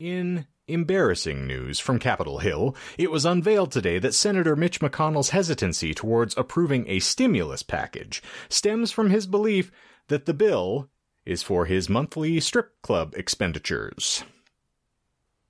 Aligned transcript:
In 0.00 0.46
embarrassing 0.66 1.46
news 1.46 1.78
from 1.78 2.00
Capitol 2.00 2.38
Hill, 2.38 2.74
it 2.98 3.12
was 3.12 3.24
unveiled 3.24 3.70
today 3.70 4.00
that 4.00 4.12
Senator 4.12 4.56
Mitch 4.56 4.80
McConnell's 4.80 5.30
hesitancy 5.30 5.94
towards 5.94 6.36
approving 6.36 6.88
a 6.88 6.98
stimulus 6.98 7.62
package 7.62 8.20
stems 8.48 8.90
from 8.90 9.10
his 9.10 9.28
belief 9.28 9.70
that 10.08 10.26
the 10.26 10.34
bill 10.34 10.90
is 11.24 11.44
for 11.44 11.66
his 11.66 11.88
monthly 11.88 12.40
strip 12.40 12.82
club 12.82 13.14
expenditures. 13.16 14.24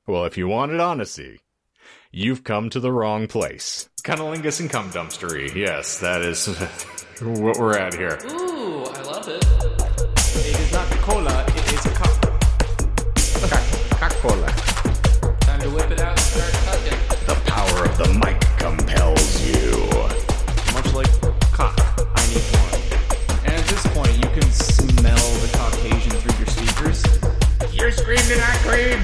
Well, 0.07 0.27
if 0.27 0.37
you 0.37 0.47
wanted 0.47 0.79
honesty, 0.79 1.41
you've 2.13 2.45
come 2.45 2.69
to 2.69 2.81
the 2.81 2.93
wrong 2.93 3.27
place. 3.27 3.89
Cunnilingus 4.03 4.61
and 4.61 4.69
cum 4.69 4.91
dumpstery. 4.91 5.55
Yes, 5.55 6.01
that 6.01 6.21
is 6.21 6.49
what 7.23 7.57
we're 7.57 7.79
at 7.79 7.95
here. 7.95 8.19
Ooh, 8.31 8.85
I 8.85 9.03
love 9.05 9.27
it. 9.27 9.43
It 10.37 10.61
is 10.61 10.73
not 10.73 10.84
You're 27.85 27.93
screaming, 27.93 28.41
I 28.43 28.57
cream. 28.63 28.99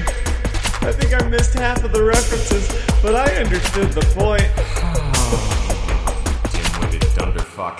I 0.89 0.91
think 0.91 1.13
I 1.13 1.23
missed 1.27 1.53
half 1.53 1.83
of 1.83 1.91
the 1.91 2.03
references, 2.03 2.67
but 3.03 3.13
I 3.13 3.31
understood 3.35 3.91
the 3.91 4.01
point. 4.15 4.41
Dim-witted 6.51 7.01
dunderfuck. 7.11 7.79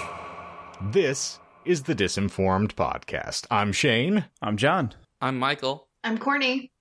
This 0.93 1.39
is 1.65 1.81
the 1.81 1.95
Disinformed 1.95 2.75
Podcast. 2.75 3.47
I'm 3.49 3.73
Shane, 3.73 4.25
I'm 4.43 4.57
John. 4.57 4.93
I'm 5.19 5.39
Michael. 5.39 5.87
I'm 6.03 6.19
Courtney. 6.19 6.71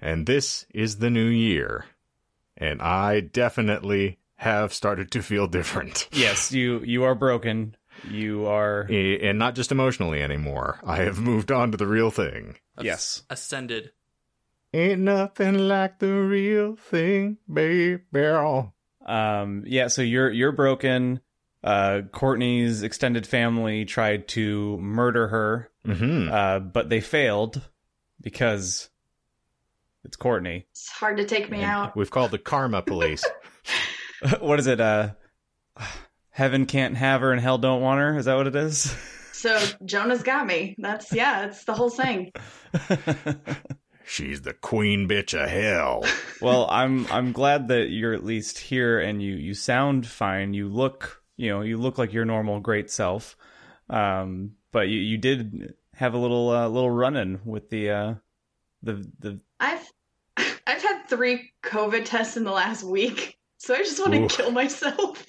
and 0.00 0.26
this 0.26 0.66
is 0.74 0.98
the 0.98 1.08
new 1.08 1.28
year. 1.28 1.84
And 2.56 2.82
I 2.82 3.20
definitely 3.20 4.18
have 4.38 4.74
started 4.74 5.12
to 5.12 5.22
feel 5.22 5.46
different. 5.46 6.08
Yes, 6.12 6.50
you 6.50 6.80
you 6.80 7.04
are 7.04 7.14
broken. 7.14 7.76
You 8.10 8.46
are 8.46 8.86
Eh, 8.90 9.18
And 9.22 9.38
not 9.38 9.54
just 9.54 9.70
emotionally 9.70 10.20
anymore. 10.22 10.80
I 10.82 10.96
have 11.04 11.20
moved 11.20 11.52
on 11.52 11.70
to 11.70 11.76
the 11.76 11.86
real 11.86 12.10
thing. 12.10 12.56
As- 12.80 12.84
Yes. 12.86 13.22
Ascended. 13.30 13.92
Ain't 14.72 15.00
nothing 15.00 15.58
like 15.68 15.98
the 15.98 16.12
real 16.12 16.76
thing, 16.76 17.38
baby. 17.52 18.02
um 19.06 19.64
yeah, 19.66 19.88
so 19.88 20.02
you're 20.02 20.30
you're 20.30 20.52
broken. 20.52 21.20
Uh 21.64 22.02
Courtney's 22.12 22.82
extended 22.82 23.26
family 23.26 23.84
tried 23.84 24.28
to 24.28 24.78
murder 24.78 25.28
her, 25.28 25.70
Mm-hmm. 25.86 26.30
uh 26.32 26.58
but 26.60 26.88
they 26.88 27.00
failed 27.00 27.60
because 28.20 28.90
it's 30.04 30.16
Courtney. 30.16 30.66
It's 30.70 30.88
hard 30.90 31.16
to 31.16 31.24
take 31.24 31.50
me 31.50 31.62
out. 31.62 31.96
We've 31.96 32.10
called 32.10 32.30
the 32.30 32.38
karma 32.38 32.82
police. 32.82 33.24
what 34.40 34.58
is 34.60 34.66
it? 34.68 34.80
Uh 34.80 35.10
Heaven 36.30 36.64
can't 36.66 36.96
have 36.96 37.22
her 37.22 37.32
and 37.32 37.40
hell 37.40 37.58
don't 37.58 37.82
want 37.82 37.98
her. 38.00 38.16
Is 38.16 38.26
that 38.26 38.36
what 38.36 38.46
it 38.46 38.54
is? 38.56 38.94
So 39.40 39.58
Jonah's 39.86 40.22
got 40.22 40.46
me. 40.46 40.74
That's 40.76 41.14
yeah, 41.14 41.46
it's 41.46 41.64
the 41.64 41.72
whole 41.72 41.88
thing. 41.88 42.30
She's 44.04 44.42
the 44.42 44.52
queen 44.52 45.08
bitch 45.08 45.32
of 45.32 45.48
hell. 45.48 46.04
well, 46.42 46.68
I'm 46.70 47.06
I'm 47.06 47.32
glad 47.32 47.68
that 47.68 47.88
you're 47.88 48.12
at 48.12 48.22
least 48.22 48.58
here 48.58 49.00
and 49.00 49.22
you 49.22 49.32
you 49.36 49.54
sound 49.54 50.06
fine. 50.06 50.52
You 50.52 50.68
look, 50.68 51.22
you 51.38 51.48
know, 51.48 51.62
you 51.62 51.78
look 51.78 51.96
like 51.96 52.12
your 52.12 52.26
normal 52.26 52.60
great 52.60 52.90
self. 52.90 53.34
Um, 53.88 54.56
but 54.72 54.88
you 54.88 54.98
you 54.98 55.16
did 55.16 55.72
have 55.94 56.12
a 56.12 56.18
little 56.18 56.50
uh, 56.50 56.68
little 56.68 56.90
run 56.90 57.16
in 57.16 57.40
with 57.46 57.70
the 57.70 57.90
uh 57.90 58.14
the 58.82 59.10
the 59.20 59.40
I've 59.58 59.90
I've 60.36 60.82
had 60.82 61.08
three 61.08 61.52
COVID 61.62 62.04
tests 62.04 62.36
in 62.36 62.44
the 62.44 62.52
last 62.52 62.84
week, 62.84 63.38
so 63.56 63.74
I 63.74 63.78
just 63.78 63.98
want 64.00 64.12
Oof. 64.12 64.30
to 64.30 64.36
kill 64.36 64.50
myself. 64.50 65.24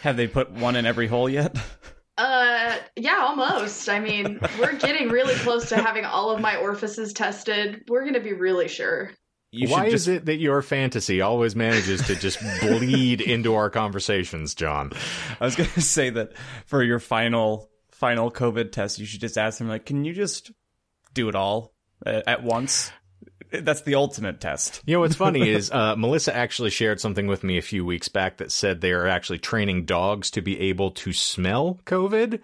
have 0.00 0.16
they 0.16 0.26
put 0.26 0.52
one 0.52 0.74
in 0.74 0.86
every 0.86 1.06
hole 1.06 1.28
yet? 1.28 1.54
Yeah, 2.98 3.18
almost. 3.20 3.88
I 3.88 4.00
mean, 4.00 4.40
we're 4.58 4.76
getting 4.76 5.08
really 5.08 5.34
close 5.34 5.68
to 5.68 5.76
having 5.76 6.04
all 6.04 6.30
of 6.30 6.40
my 6.40 6.56
orifices 6.56 7.12
tested. 7.12 7.84
We're 7.88 8.04
gonna 8.04 8.20
be 8.20 8.32
really 8.32 8.68
sure. 8.68 9.12
You 9.50 9.68
Why 9.68 9.84
should 9.84 9.94
is 9.94 10.08
it 10.08 10.24
that 10.26 10.36
your 10.36 10.60
fantasy 10.60 11.22
always 11.22 11.56
manages 11.56 12.06
to 12.08 12.16
just 12.16 12.38
bleed 12.60 13.20
into 13.20 13.54
our 13.54 13.70
conversations, 13.70 14.54
John? 14.54 14.92
I 15.40 15.44
was 15.44 15.56
going 15.56 15.70
to 15.70 15.80
say 15.80 16.10
that 16.10 16.32
for 16.66 16.82
your 16.82 16.98
final 16.98 17.70
final 17.90 18.30
COVID 18.30 18.72
test, 18.72 18.98
you 18.98 19.06
should 19.06 19.20
just 19.20 19.38
ask 19.38 19.58
them 19.58 19.68
like, 19.68 19.86
"Can 19.86 20.04
you 20.04 20.12
just 20.12 20.50
do 21.14 21.28
it 21.28 21.34
all 21.34 21.72
at 22.04 22.42
once?" 22.42 22.90
That's 23.62 23.82
the 23.82 23.94
ultimate 23.94 24.40
test. 24.40 24.82
You 24.86 24.94
know 24.94 25.00
what's 25.00 25.14
funny 25.14 25.48
is 25.48 25.70
uh, 25.70 25.96
Melissa 25.96 26.34
actually 26.34 26.70
shared 26.70 27.00
something 27.00 27.26
with 27.26 27.44
me 27.44 27.58
a 27.58 27.62
few 27.62 27.84
weeks 27.84 28.08
back 28.08 28.38
that 28.38 28.52
said 28.52 28.80
they 28.80 28.92
are 28.92 29.06
actually 29.06 29.38
training 29.38 29.84
dogs 29.84 30.30
to 30.32 30.42
be 30.42 30.58
able 30.60 30.90
to 30.92 31.12
smell 31.12 31.80
COVID, 31.86 32.40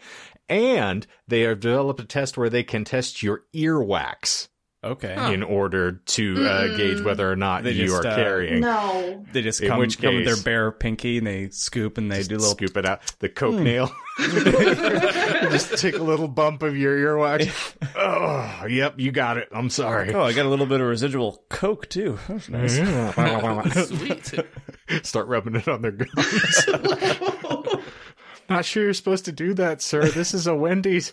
and 0.48 1.06
they 1.28 1.43
have 1.43 1.60
developed 1.60 2.00
a 2.00 2.04
test 2.04 2.37
where 2.37 2.50
they 2.50 2.62
can 2.62 2.84
test 2.84 3.22
your 3.22 3.43
earwax 3.54 4.48
Okay. 4.84 5.33
in 5.34 5.43
order 5.43 5.93
to 5.93 6.47
uh, 6.47 6.77
gage 6.77 7.00
whether 7.03 7.31
or 7.31 7.37
not 7.37 7.65
They 7.65 7.72
you 7.72 7.87
just, 7.87 8.05
are 8.05 8.09
uh, 8.09 8.15
carrying. 8.17 8.61
No, 8.61 9.25
They 9.33 9.43
just 9.43 9.61
In 9.61 9.69
come, 9.69 9.78
which 9.81 10.00
come 10.00 10.15
with 10.17 10.25
their 10.25 10.34
case- 10.34 10.43
bare 10.45 10.71
pinky 10.72 11.19
and 11.19 11.27
they 11.27 11.49
scoop 11.50 11.99
and 11.99 12.11
they 12.12 12.22
do 12.22 12.37
a 12.37 12.39
little 12.39 12.53
Scoop 12.53 12.77
it 12.77 12.87
out. 12.87 13.00
The 13.21 13.28
coke 13.28 13.55
nail. 13.61 13.91
Just 15.50 15.78
take 15.78 15.97
a 15.97 16.03
little 16.03 16.28
bump 16.28 16.62
of 16.62 16.77
your 16.77 16.97
earwax. 16.97 17.75
oh, 17.97 18.67
yep, 18.67 18.94
you 18.99 19.11
got 19.11 19.39
it. 19.39 19.49
I'm 19.53 19.71
sorry. 19.71 20.15
Oh, 20.15 20.23
I 20.23 20.33
got 20.33 20.47
a 20.47 20.49
little 20.49 20.67
bit 20.67 20.81
of 20.81 20.87
residual 20.87 21.44
coke 21.49 21.89
too. 21.89 22.19
That's 22.28 22.49
nice. 22.49 22.77
Sweet. 23.89 24.34
Start 25.03 25.27
rubbing 25.28 25.56
it 25.56 25.67
on 25.67 25.83
their 25.83 25.91
gums. 25.93 26.67
Not 28.49 28.65
sure 28.65 28.84
you're 28.84 28.93
supposed 28.94 29.25
to 29.25 29.33
do 29.33 29.55
that, 29.55 29.81
sir. 29.83 30.06
This 30.06 30.34
is 30.34 30.47
a 30.47 30.55
Wendy's. 30.55 31.12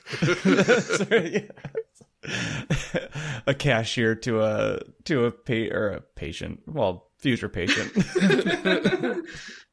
a 3.48 3.54
cashier 3.54 4.16
to 4.16 4.42
a 4.44 4.80
to 5.06 5.26
a 5.26 5.32
pa- 5.32 5.74
or 5.76 5.90
a 5.90 6.02
patient, 6.02 6.62
well, 6.68 7.10
future 7.18 7.50
patient. 7.50 7.92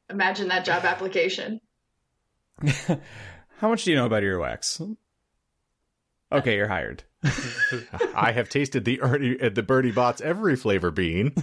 imagine 0.09 0.47
that 0.49 0.65
job 0.65 0.83
application. 0.83 1.61
How 3.57 3.69
much 3.69 3.83
do 3.83 3.91
you 3.91 3.97
know 3.97 4.05
about 4.05 4.23
earwax? 4.23 4.95
Okay, 6.31 6.55
you're 6.55 6.67
hired. 6.67 7.03
I 8.15 8.31
have 8.31 8.49
tasted 8.49 8.85
the 8.85 9.01
Ernie, 9.01 9.39
uh, 9.41 9.49
the 9.49 9.63
Bertie 9.63 9.91
Bott's 9.91 10.21
every 10.21 10.55
flavor 10.55 10.91
bean. 10.91 11.33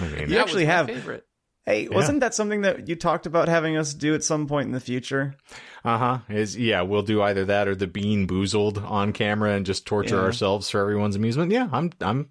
I 0.00 0.08
mean, 0.08 0.30
You 0.30 0.38
actually 0.38 0.64
have- 0.66 0.86
favorite. 0.86 1.24
Hey, 1.68 1.86
wasn't 1.88 2.20
that 2.20 2.34
something 2.34 2.62
that 2.62 2.88
you 2.88 2.96
talked 2.96 3.26
about 3.26 3.46
having 3.48 3.76
us 3.76 3.92
do 3.92 4.14
at 4.14 4.24
some 4.24 4.46
point 4.46 4.66
in 4.66 4.72
the 4.72 4.80
future? 4.80 5.34
uh 5.84 5.98
huh. 5.98 6.18
Is 6.30 6.56
yeah, 6.56 6.80
we'll 6.82 7.02
do 7.02 7.20
either 7.22 7.44
that 7.44 7.68
or 7.68 7.74
the 7.74 7.86
BeanBoozled 7.86 8.82
on 8.90 9.12
camera 9.12 9.52
and 9.52 9.66
just 9.66 9.84
torture 9.86 10.16
Yeah. 10.16 10.22
ourselves 10.22 10.70
for 10.70 10.80
everyone's 10.80 11.14
amusement. 11.16 11.52
Yeah, 11.52 11.68
I'm 11.70 11.90
I'm 12.00 12.30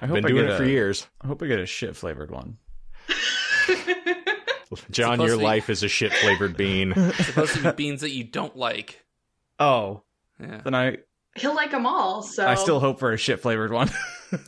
I 0.00 0.06
hope 0.06 0.16
been 0.16 0.24
I 0.24 0.28
doing 0.28 0.42
get 0.46 0.54
it 0.54 0.56
for 0.56 0.64
a- 0.64 0.68
years. 0.68 1.06
I 1.20 1.28
hope 1.28 1.40
I 1.42 1.46
get 1.46 1.60
a 1.60 1.66
shit 1.66 1.94
flavored 1.94 2.30
one. 2.32 2.58
John, 4.90 5.20
your 5.20 5.30
to 5.30 5.38
be- 5.38 5.44
life 5.44 5.70
is 5.70 5.82
a 5.84 5.88
shit 5.88 6.12
flavored 6.12 6.56
bean. 6.56 6.92
It's 6.96 7.26
supposed 7.26 7.54
to 7.54 7.62
be 7.62 7.70
beans 7.76 8.00
that 8.00 8.10
you 8.10 8.24
don't 8.24 8.56
like. 8.56 9.04
Oh, 9.60 10.02
Yeah. 10.40 10.60
then 10.64 10.74
I 10.74 10.98
He'll 11.36 11.54
like 11.54 11.70
them 11.70 11.86
all. 11.86 12.22
So 12.22 12.46
I 12.46 12.54
still 12.54 12.80
hope 12.80 12.98
for 12.98 13.12
a 13.12 13.16
shit 13.16 13.40
flavored 13.40 13.72
one. 13.72 13.90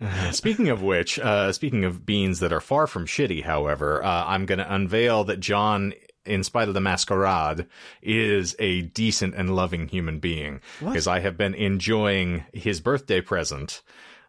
Speaking 0.32 0.68
of 0.68 0.82
which, 0.82 1.18
uh, 1.18 1.52
speaking 1.52 1.84
of 1.84 2.06
beans 2.06 2.40
that 2.40 2.52
are 2.52 2.60
far 2.60 2.86
from 2.86 3.06
shitty, 3.06 3.44
however, 3.44 4.02
uh, 4.02 4.24
I'm 4.26 4.46
going 4.46 4.58
to 4.58 4.74
unveil 4.74 5.24
that 5.24 5.40
John, 5.40 5.92
in 6.24 6.42
spite 6.42 6.68
of 6.68 6.74
the 6.74 6.80
masquerade, 6.80 7.66
is 8.02 8.56
a 8.58 8.82
decent 8.82 9.34
and 9.34 9.54
loving 9.54 9.88
human 9.88 10.18
being. 10.18 10.60
Because 10.78 11.06
I 11.06 11.20
have 11.20 11.36
been 11.36 11.54
enjoying 11.54 12.44
his 12.54 12.80
birthday 12.80 13.20
present. 13.20 13.82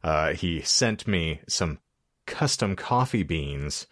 Uh, 0.04 0.34
he 0.34 0.62
sent 0.62 1.08
me 1.08 1.40
some 1.48 1.80
custom 2.26 2.76
coffee 2.76 3.24
beans 3.24 3.88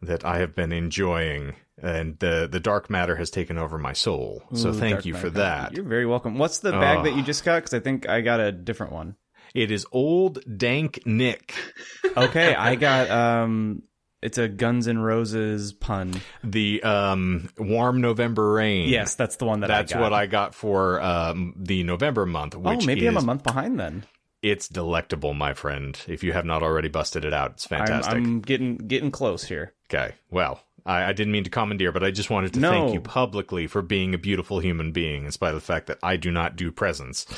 that 0.00 0.24
I 0.24 0.38
have 0.38 0.54
been 0.54 0.72
enjoying, 0.72 1.56
and 1.82 2.18
the 2.20 2.48
the 2.50 2.60
dark 2.60 2.88
matter 2.88 3.16
has 3.16 3.30
taken 3.30 3.58
over 3.58 3.76
my 3.78 3.92
soul. 3.92 4.42
so 4.54 4.70
Ooh, 4.70 4.72
thank 4.72 5.04
you 5.04 5.14
for 5.14 5.30
that. 5.30 5.72
You're 5.72 5.84
very 5.84 6.06
welcome. 6.06 6.38
What's 6.38 6.58
the 6.58 6.72
bag 6.72 7.04
that 7.04 7.16
you 7.16 7.22
just 7.22 7.44
got? 7.44 7.56
Because 7.56 7.74
I 7.74 7.80
think 7.80 8.08
I 8.08 8.20
got 8.20 8.40
a 8.40 8.52
different 8.52 8.92
one. 8.92 9.16
It 9.58 9.70
is 9.72 9.84
old 9.92 10.38
dank 10.58 11.00
Nick. 11.06 11.54
Okay, 12.16 12.52
I 12.54 12.74
got 12.74 13.10
um, 13.10 13.82
it's 14.22 14.38
a 14.38 14.48
Guns 14.48 14.88
N' 14.88 14.98
Roses 14.98 15.72
pun. 15.72 16.20
The 16.42 16.82
um, 16.82 17.48
warm 17.58 18.00
November 18.00 18.52
rain. 18.54 18.88
Yes, 18.88 19.14
that's 19.14 19.36
the 19.36 19.44
one 19.44 19.60
that 19.60 19.68
That's 19.68 19.92
I 19.92 19.96
got. 19.96 20.02
what 20.02 20.12
I 20.12 20.26
got 20.26 20.54
for 20.54 21.00
um, 21.00 21.54
the 21.56 21.84
November 21.84 22.26
month, 22.26 22.56
Oh, 22.56 22.60
maybe 22.84 23.02
is 23.06 23.08
I'm 23.08 23.16
a 23.18 23.20
month 23.22 23.44
behind 23.44 23.78
then. 23.78 24.04
it's 24.42 24.66
delectable, 24.68 25.32
my 25.34 25.54
friend. 25.54 26.00
If 26.08 26.24
you 26.24 26.32
have 26.32 26.44
not 26.44 26.62
already 26.64 26.88
busted 26.88 27.24
it 27.24 27.32
out, 27.32 27.52
it's 27.52 27.70
I'm, 27.70 27.78
fantastic. 27.78 28.14
I'm 28.14 28.40
getting 28.40 28.76
getting 28.78 29.10
close 29.12 29.44
here. 29.44 29.74
Okay, 29.92 30.14
well, 30.30 30.60
I, 30.84 31.04
I 31.04 31.12
didn't 31.12 31.32
mean 31.32 31.44
to 31.44 31.50
commandeer, 31.50 31.92
but 31.92 32.02
I 32.02 32.10
just 32.10 32.30
wanted 32.30 32.54
to 32.54 32.60
No. 32.60 32.70
thank 32.70 32.94
you 32.94 33.00
publicly 33.00 33.68
for 33.68 33.82
being 33.82 34.12
a 34.14 34.18
beautiful 34.18 34.58
human 34.58 34.90
being, 34.90 35.24
in 35.26 35.30
spite 35.30 35.50
of 35.54 35.60
the 35.60 35.60
fact 35.60 35.86
that 35.86 35.98
I 36.02 36.16
do 36.16 36.32
not 36.32 36.56
do 36.56 36.72
presents. 36.72 37.26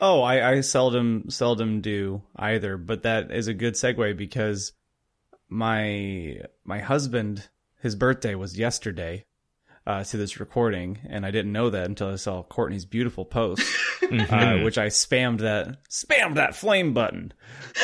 Oh, 0.00 0.22
I, 0.22 0.50
I 0.52 0.60
seldom 0.60 1.30
seldom 1.30 1.80
do 1.80 2.22
either, 2.36 2.76
but 2.76 3.02
that 3.02 3.30
is 3.30 3.48
a 3.48 3.54
good 3.54 3.74
segue 3.74 4.16
because 4.16 4.72
my 5.48 6.40
my 6.64 6.80
husband 6.80 7.48
his 7.80 7.94
birthday 7.94 8.34
was 8.34 8.58
yesterday 8.58 9.24
uh, 9.86 10.02
to 10.02 10.16
this 10.16 10.40
recording, 10.40 10.98
and 11.08 11.26
I 11.26 11.30
didn't 11.30 11.52
know 11.52 11.70
that 11.70 11.86
until 11.86 12.10
I 12.10 12.16
saw 12.16 12.42
Courtney's 12.42 12.86
beautiful 12.86 13.24
post, 13.24 13.62
uh, 14.02 14.60
which 14.60 14.78
I 14.78 14.86
spammed 14.86 15.40
that 15.40 15.84
spammed 15.90 16.36
that 16.36 16.56
flame 16.56 16.94
button. 16.94 17.32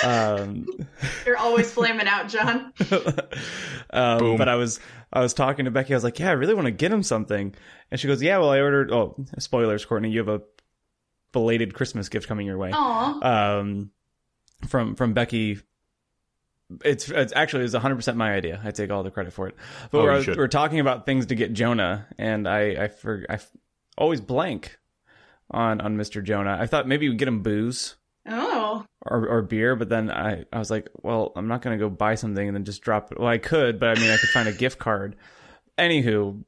Um, 0.03 0.67
You're 1.27 1.37
always 1.37 1.71
flaming 1.71 2.07
out, 2.07 2.29
John. 2.29 2.73
um, 3.91 4.37
but 4.37 4.49
I 4.49 4.55
was 4.55 4.81
I 5.13 5.21
was 5.21 5.35
talking 5.35 5.67
to 5.67 5.71
Becky. 5.71 5.93
I 5.93 5.97
was 5.97 6.05
like, 6.05 6.19
"Yeah, 6.19 6.31
I 6.31 6.33
really 6.33 6.55
want 6.55 6.67
to 6.67 6.73
get 6.73 6.91
him 6.91 7.03
something," 7.03 7.55
and 7.91 8.01
she 8.01 8.09
goes, 8.09 8.23
"Yeah, 8.23 8.39
well, 8.39 8.51
I 8.51 8.61
ordered." 8.61 8.91
Oh, 8.91 9.17
spoilers, 9.39 9.85
Courtney, 9.85 10.11
you 10.11 10.19
have 10.21 10.29
a 10.29 10.41
belated 11.33 11.75
Christmas 11.75 12.09
gift 12.09 12.27
coming 12.29 12.47
your 12.47 12.59
way 12.59 12.71
Aw. 12.73 13.59
um, 13.61 13.91
from 14.69 14.95
from 14.95 15.13
Becky. 15.15 15.59
It's 16.85 17.11
it's 17.11 17.33
actually 17.35 17.65
it's 17.65 17.73
100 17.73 17.97
percent 17.97 18.17
my 18.17 18.33
idea. 18.33 18.61
I 18.65 18.71
take 18.71 18.91
all 18.91 19.03
the 19.03 19.11
credit 19.11 19.33
for 19.33 19.49
it. 19.49 19.57
But 19.91 19.99
Oh, 19.99 20.05
we're, 20.05 20.17
you 20.19 20.23
should. 20.23 20.37
we're 20.37 20.49
talking 20.49 20.79
about 20.81 21.05
things 21.07 21.27
to 21.27 21.35
get 21.35 21.53
Jonah, 21.53 22.07
and 22.19 22.47
I 22.49 22.85
I, 22.85 22.89
for, 22.89 23.25
I 23.29 23.35
f- 23.35 23.51
always 23.99 24.21
blank 24.21 24.79
on 25.51 25.81
on 25.81 25.97
Mr. 25.97 26.23
Jonah. 26.23 26.57
I 26.61 26.67
thought 26.67 26.87
maybe 26.87 27.09
we'd 27.09 27.19
get 27.19 27.27
him 27.29 27.43
booze 27.43 27.97
Oh. 28.29 28.85
or, 29.07 29.27
or 29.27 29.43
beer, 29.43 29.75
but 29.75 29.89
then 29.89 30.11
I, 30.11 30.45
I 30.53 30.59
was 30.59 30.71
like, 30.71 30.89
well, 31.03 31.33
I'm 31.35 31.49
not 31.49 31.63
going 31.63 31.77
to 31.77 31.83
go 31.83 31.89
buy 31.89 32.15
something 32.15 32.47
and 32.47 32.55
then 32.55 32.65
just 32.65 32.83
drop 32.83 33.11
it. 33.11 33.19
Well, 33.19 33.27
I 33.29 33.39
could, 33.39 33.81
but 33.81 33.89
I 33.97 34.01
mean, 34.01 34.11
I 34.11 34.19
could 34.19 34.29
find 34.29 34.47
a 34.49 34.53
gift 34.53 34.79
card. 34.79 35.17
Anywho, 35.79 36.45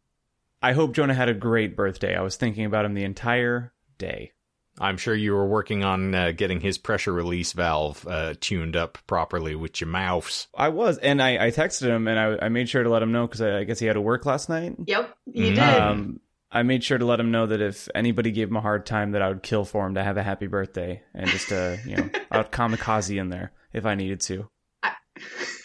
I 0.63 0.73
hope 0.73 0.93
Jonah 0.95 1.15
had 1.15 1.31
a 1.31 1.35
great 1.35 1.75
birthday. 1.75 2.15
I 2.15 2.21
was 2.21 2.37
thinking 2.37 2.67
about 2.67 2.85
him 2.85 2.93
the 2.95 3.05
entire 3.05 3.73
day. 3.99 4.33
I'm 4.79 4.97
sure 4.97 5.15
you 5.15 5.33
were 5.35 5.47
working 5.47 5.85
on 5.85 6.15
uh, 6.15 6.33
getting 6.33 6.61
his 6.61 6.79
pressure 6.79 7.13
release 7.13 7.53
valve 7.53 8.07
uh, 8.09 8.35
tuned 8.41 8.75
up 8.75 8.99
properly 9.07 9.55
with 9.55 9.81
your 9.81 9.89
mouse. 9.89 10.49
I 10.57 10.71
was, 10.71 10.97
and 10.99 11.21
I, 11.23 11.47
I 11.47 11.51
texted 11.51 11.89
him 11.89 12.09
and 12.09 12.19
I, 12.19 12.47
I 12.47 12.49
made 12.49 12.69
sure 12.69 12.83
to 12.83 12.89
let 12.89 13.03
him 13.03 13.13
know 13.13 13.27
because 13.27 13.43
I, 13.43 13.59
I 13.59 13.65
guess 13.65 13.79
he 13.79 13.87
had 13.87 13.93
to 13.95 14.01
work 14.01 14.25
last 14.25 14.49
night. 14.49 14.75
Yep, 14.87 15.15
you 15.27 15.51
Mm. 15.53 15.55
did. 15.55 15.59
Um, 15.59 16.21
I 16.51 16.63
made 16.65 16.85
sure 16.85 16.99
to 16.99 17.05
let 17.05 17.19
him 17.21 17.31
know 17.31 17.47
that 17.47 17.61
if 17.61 17.89
anybody 17.95 18.31
gave 18.31 18.49
him 18.49 18.57
a 18.57 18.61
hard 18.61 18.85
time, 18.87 19.13
that 19.13 19.23
I 19.23 19.29
would 19.29 19.43
kill 19.43 19.65
for 19.65 19.87
him 19.87 19.95
to 19.95 20.03
have 20.05 20.17
a 20.17 20.23
happy 20.23 20.47
birthday 20.47 21.03
and 21.15 21.29
just, 21.31 21.51
uh, 21.53 21.77
you 21.87 21.97
know, 21.97 22.09
I 22.31 22.39
would 22.39 22.51
kamikaze 22.51 23.17
in 23.19 23.29
there 23.31 23.53
if 23.73 23.85
I 23.87 23.95
needed 23.95 24.21
to. 24.23 24.49
I- 24.83 24.93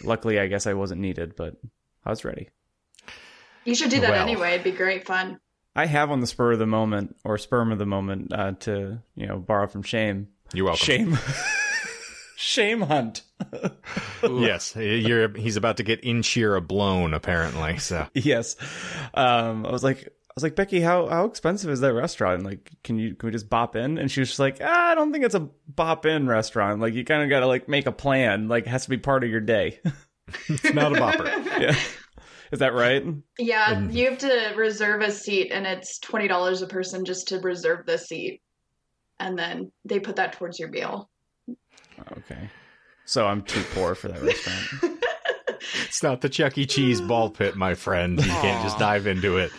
Luckily, 0.03 0.39
I 0.39 0.47
guess 0.47 0.67
I 0.67 0.73
wasn't 0.73 1.01
needed, 1.01 1.35
but 1.35 1.55
I 2.05 2.09
was 2.09 2.23
ready. 2.25 2.49
you 3.65 3.73
should 3.75 3.89
do 3.89 3.99
that 4.01 4.11
Well. 4.11 4.21
anyway. 4.21 4.51
It'd 4.51 4.63
be 4.63 4.71
great 4.71 5.05
fun. 5.07 5.39
I 5.77 5.85
have 5.85 6.09
on 6.09 6.21
the 6.21 6.27
spur 6.27 6.53
of 6.53 6.59
the 6.59 6.65
moment 6.65 7.15
or 7.23 7.37
sperm 7.37 7.71
of 7.71 7.77
the 7.77 7.85
moment 7.85 8.33
uh, 8.33 8.53
to 8.61 8.99
you 9.15 9.27
know 9.27 9.37
borrow 9.37 9.67
from 9.67 9.83
shame. 9.83 10.27
You're 10.51 10.65
welcome. 10.65 10.83
Shame. 10.83 11.17
shame 12.35 12.81
hunt. 12.81 13.21
Yes, 14.23 14.75
you're. 14.75 15.29
He's 15.37 15.57
about 15.57 15.77
to 15.77 15.83
get 15.83 15.99
in 15.99 16.23
Shira 16.23 16.59
blown 16.59 17.13
apparently. 17.13 17.77
So 17.77 18.07
yes. 18.15 18.55
Um, 19.13 19.63
I 19.63 19.71
was 19.71 19.83
like, 19.83 20.07
I 20.07 20.31
was 20.35 20.41
like, 20.41 20.55
Becky, 20.55 20.81
how 20.81 21.07
how 21.07 21.25
expensive 21.25 21.69
is 21.69 21.81
that 21.81 21.93
restaurant? 21.93 22.43
Like, 22.43 22.71
can 22.83 22.97
you 22.97 23.13
can 23.13 23.27
we 23.27 23.31
just 23.31 23.47
bop 23.47 23.75
in? 23.75 23.99
And 23.99 24.09
she 24.09 24.19
was 24.21 24.29
just 24.29 24.39
like, 24.39 24.57
ah, 24.59 24.91
I 24.91 24.95
don't 24.95 25.13
think 25.13 25.23
it's 25.23 25.35
a 25.35 25.49
bop 25.67 26.07
in 26.07 26.27
restaurant. 26.27 26.81
Like, 26.81 26.95
you 26.95 27.05
kind 27.05 27.21
of 27.21 27.29
got 27.29 27.41
to 27.41 27.47
like 27.47 27.69
make 27.69 27.85
a 27.85 27.91
plan. 27.91 28.47
Like, 28.47 28.65
it 28.65 28.69
has 28.69 28.85
to 28.85 28.89
be 28.89 28.97
part 28.97 29.23
of 29.23 29.29
your 29.29 29.39
day. 29.39 29.79
it's 30.47 30.73
not 30.73 30.97
a 30.97 30.99
bopper. 30.99 31.45
yeah. 31.61 31.75
Is 32.51 32.59
that 32.59 32.73
right? 32.73 33.03
Yeah, 33.37 33.75
mm-hmm. 33.75 33.91
you 33.91 34.09
have 34.09 34.19
to 34.19 34.53
reserve 34.55 35.01
a 35.01 35.11
seat, 35.11 35.51
and 35.51 35.65
it's 35.65 35.99
twenty 35.99 36.27
dollars 36.27 36.61
a 36.61 36.67
person 36.67 37.05
just 37.05 37.27
to 37.29 37.39
reserve 37.39 37.85
the 37.85 37.97
seat, 37.97 38.41
and 39.19 39.37
then 39.37 39.71
they 39.85 39.99
put 39.99 40.15
that 40.17 40.33
towards 40.33 40.59
your 40.59 40.69
meal. 40.69 41.09
Okay. 42.17 42.49
So 43.05 43.25
I'm 43.25 43.41
too 43.41 43.63
poor 43.73 43.95
for 43.95 44.09
that 44.09 44.21
restaurant. 44.21 44.93
It's 45.85 46.03
not 46.03 46.21
the 46.21 46.29
Chuck 46.29 46.57
E. 46.57 46.65
Cheese 46.65 47.01
ball 47.01 47.29
pit, 47.29 47.55
my 47.55 47.73
friend. 47.73 48.19
You 48.23 48.31
can't 48.31 48.63
just 48.63 48.77
dive 48.77 49.07
into 49.07 49.37
it. 49.37 49.51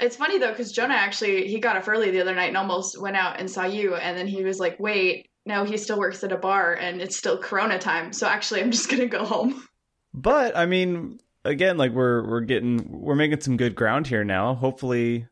It's 0.00 0.16
funny 0.16 0.38
though, 0.38 0.50
because 0.50 0.72
Jonah 0.72 0.94
actually 0.94 1.48
he 1.48 1.58
got 1.58 1.76
up 1.76 1.88
early 1.88 2.10
the 2.10 2.20
other 2.20 2.34
night 2.34 2.48
and 2.48 2.56
almost 2.56 3.00
went 3.00 3.16
out 3.16 3.40
and 3.40 3.50
saw 3.50 3.64
you, 3.64 3.94
and 3.94 4.16
then 4.16 4.26
he 4.26 4.44
was 4.44 4.58
like, 4.58 4.78
"Wait, 4.78 5.30
no, 5.46 5.64
he 5.64 5.76
still 5.76 5.98
works 5.98 6.22
at 6.24 6.32
a 6.32 6.36
bar, 6.36 6.74
and 6.74 7.00
it's 7.00 7.16
still 7.16 7.38
Corona 7.38 7.78
time, 7.78 8.12
so 8.12 8.26
actually, 8.26 8.60
I'm 8.60 8.70
just 8.70 8.90
gonna 8.90 9.06
go 9.06 9.24
home." 9.24 9.66
But 10.12 10.56
I 10.56 10.66
mean, 10.66 11.18
again, 11.44 11.76
like 11.76 11.92
we're 11.92 12.26
we're 12.28 12.40
getting 12.40 12.86
we're 13.00 13.14
making 13.14 13.40
some 13.40 13.56
good 13.56 13.74
ground 13.74 14.06
here 14.06 14.24
now. 14.24 14.54
Hopefully, 14.54 15.26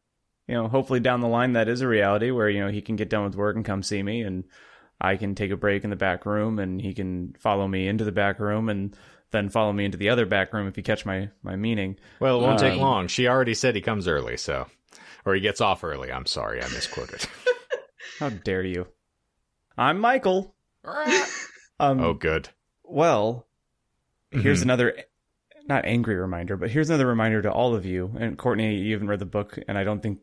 you 0.49 0.55
know, 0.55 0.69
hopefully 0.69 1.01
down 1.01 1.21
the 1.21 1.29
line 1.29 1.53
that 1.55 1.69
is 1.69 1.81
a 1.81 1.89
reality 1.89 2.31
where 2.31 2.49
you 2.49 2.61
know 2.61 2.69
he 2.71 2.83
can 2.83 2.97
get 2.97 3.09
done 3.11 3.25
with 3.25 3.37
work 3.37 3.57
and 3.57 3.65
come 3.65 3.83
see 3.83 4.03
me, 4.03 4.23
and 4.23 4.45
I 5.01 5.17
can 5.17 5.35
take 5.35 5.51
a 5.51 5.57
break 5.57 5.85
in 5.85 5.91
the 5.91 5.97
back 5.97 6.27
room, 6.27 6.59
and 6.59 6.81
he 6.81 6.95
can 6.95 7.35
follow 7.39 7.67
me 7.67 7.89
into 7.89 8.05
the 8.05 8.13
back 8.13 8.39
room, 8.39 8.69
and 8.69 8.97
then 9.31 9.49
follow 9.49 9.73
me 9.73 9.85
into 9.85 9.97
the 9.99 10.11
other 10.11 10.27
back 10.27 10.53
room 10.53 10.67
if 10.69 10.77
you 10.77 10.83
catch 10.83 11.05
my 11.07 11.31
my 11.43 11.57
meaning. 11.57 11.97
Well, 12.21 12.39
it 12.39 12.43
won't 12.43 12.59
take 12.59 12.75
Um, 12.75 12.81
long. 12.81 13.07
She 13.09 13.27
already 13.29 13.55
said 13.55 13.75
he 13.75 13.81
comes 13.81 14.07
early, 14.07 14.37
so 14.37 14.67
or 15.25 15.35
he 15.35 15.41
gets 15.41 15.61
off 15.61 15.83
early. 15.85 16.11
I'm 16.13 16.27
sorry, 16.27 16.63
I 16.63 16.69
misquoted. 16.69 17.27
How 18.19 18.29
dare 18.29 18.63
you? 18.65 18.87
I'm 19.79 19.99
Michael. 19.99 20.55
Um, 21.81 21.99
oh, 22.01 22.13
good. 22.15 22.49
Well, 22.85 23.49
here's 24.31 24.61
Mhm. 24.61 24.65
another 24.65 24.95
not 25.69 25.85
angry 25.85 26.17
reminder, 26.17 26.57
but 26.57 26.71
here's 26.71 26.91
another 26.91 27.07
reminder 27.07 27.43
to 27.43 27.53
all 27.53 27.75
of 27.75 27.87
you. 27.87 28.15
And 28.19 28.37
Courtney, 28.39 28.77
you 28.77 28.93
haven't 28.95 29.09
read 29.09 29.19
the 29.21 29.27
book, 29.27 29.59
and 29.69 29.79
I 29.79 29.85
don't 29.85 30.03
think 30.03 30.19